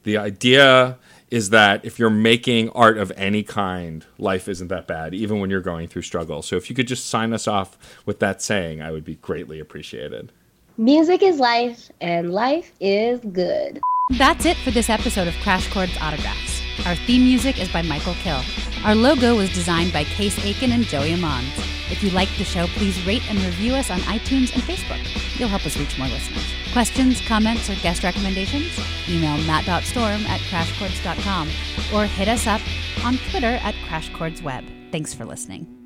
The 0.05 0.17
idea 0.17 0.99
is 1.31 1.51
that 1.51 1.85
if 1.85 1.99
you're 1.99 2.11
making 2.11 2.71
art 2.71 2.97
of 2.97 3.11
any 3.17 3.43
kind, 3.43 4.05
life 4.19 4.47
isn't 4.47 4.69
that 4.69 4.87
bad, 4.87 5.15
even 5.15 5.41
when 5.41 5.51
you're 5.51 5.61
going 5.61 5.89
through 5.89 6.03
struggle. 6.03 6.43
So 6.43 6.55
if 6.57 6.71
you 6.71 6.77
could 6.77 6.87
just 6.87 7.07
sign 7.07 7.33
us 7.33 7.49
off 7.49 7.77
with 8.07 8.21
that 8.21 8.41
saying, 8.41 8.81
I 8.81 8.93
would 8.93 9.05
be 9.05 9.17
greatly 9.17 9.59
appreciated. 9.59 10.31
music 10.77 11.23
is 11.23 11.39
life 11.39 11.91
and 12.01 12.33
life 12.33 12.73
is 12.81 13.21
good 13.33 13.81
That's 14.11 14.45
it 14.45 14.57
for 14.59 14.71
this 14.71 14.91
episode 14.91 15.27
of 15.27 15.35
Crash 15.43 15.73
Chords 15.73 15.97
Autographs. 16.01 16.54
Our 16.87 16.95
theme 16.95 17.23
music 17.25 17.61
is 17.61 17.73
by 17.73 17.83
Michael 17.83 18.15
Kill. 18.23 18.43
Our 18.85 18.95
logo 18.95 19.37
was 19.37 19.53
designed 19.53 19.93
by 19.93 20.05
Case 20.05 20.39
Aiken 20.45 20.73
and 20.73 20.85
Joey 20.85 21.13
Amons. 21.13 21.53
If 21.91 22.03
you 22.03 22.11
like 22.11 22.29
the 22.37 22.45
show, 22.45 22.67
please 22.69 23.05
rate 23.07 23.29
and 23.31 23.39
review 23.41 23.75
us 23.75 23.91
on 23.91 24.01
iTunes 24.01 24.53
and 24.53 24.63
Facebook. 24.63 25.39
You'll 25.39 25.49
help 25.49 25.65
us 25.65 25.77
reach 25.77 25.99
more 25.99 26.09
listeners. 26.09 26.45
Questions, 26.73 27.21
comments, 27.27 27.71
or 27.71 27.75
guest 27.77 28.03
recommendations? 28.03 28.79
Email 29.09 29.37
matt.storm 29.47 30.27
at 30.27 30.41
crashchords.com 30.41 31.49
or 31.95 32.07
hit 32.07 32.29
us 32.29 32.47
up 32.47 32.61
on 33.05 33.17
Twitter 33.31 33.59
at 33.63 33.75
crashchordsweb. 33.87 34.65
Thanks 34.91 35.15
for 35.15 35.25
listening. 35.25 35.84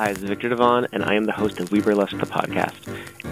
Hi, 0.00 0.14
this 0.14 0.22
is 0.22 0.30
Victor 0.30 0.48
Devon, 0.48 0.86
and 0.92 1.04
I 1.04 1.14
am 1.14 1.26
the 1.26 1.32
host 1.32 1.60
of 1.60 1.70
We 1.72 1.82
Burlesque 1.82 2.16
the 2.16 2.24
podcast. 2.24 2.74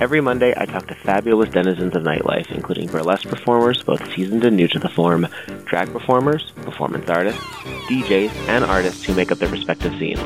Every 0.03 0.21
Monday, 0.21 0.53
I 0.55 0.66
talk 0.66 0.87
to 0.89 0.95
fabulous 0.95 1.49
denizens 1.49 1.97
of 1.97 2.03
nightlife, 2.03 2.51
including 2.51 2.89
burlesque 2.89 3.27
performers, 3.27 3.83
both 3.83 4.07
seasoned 4.14 4.45
and 4.45 4.55
new 4.55 4.69
to 4.69 4.79
the 4.79 4.91
form, 4.91 5.27
drag 5.64 5.91
performers, 5.91 6.53
performance 6.57 7.09
artists, 7.09 7.43
DJs, 7.89 8.31
and 8.49 8.66
artists 8.66 9.03
who 9.03 9.14
make 9.14 9.33
up 9.33 9.39
their 9.39 9.49
respective 9.49 9.99
scenes. 9.99 10.21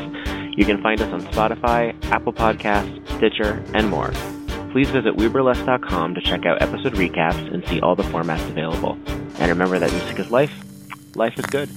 You 0.59 0.65
can 0.65 0.83
find 0.83 1.01
us 1.01 1.13
on 1.13 1.23
Spotify, 1.27 1.95
Apple 2.11 2.33
Podcasts, 2.33 3.19
Stitcher, 3.19 3.63
and 3.73 3.89
more. 3.89 4.11
Please 4.73 4.91
visit 4.91 5.17
WeBurlesque.com 5.17 6.17
to 6.17 6.21
check 6.23 6.45
out 6.45 6.61
episode 6.61 6.95
recaps 6.95 7.55
and 7.55 7.65
see 7.69 7.81
all 7.81 7.95
the 7.95 8.03
formats 8.03 8.45
available. 8.49 8.99
And 9.39 9.49
remember 9.49 9.79
that 9.79 9.93
music 9.93 10.19
is 10.19 10.33
life 10.33 10.53
life 11.15 11.39
is 11.39 11.47
good. 11.47 11.71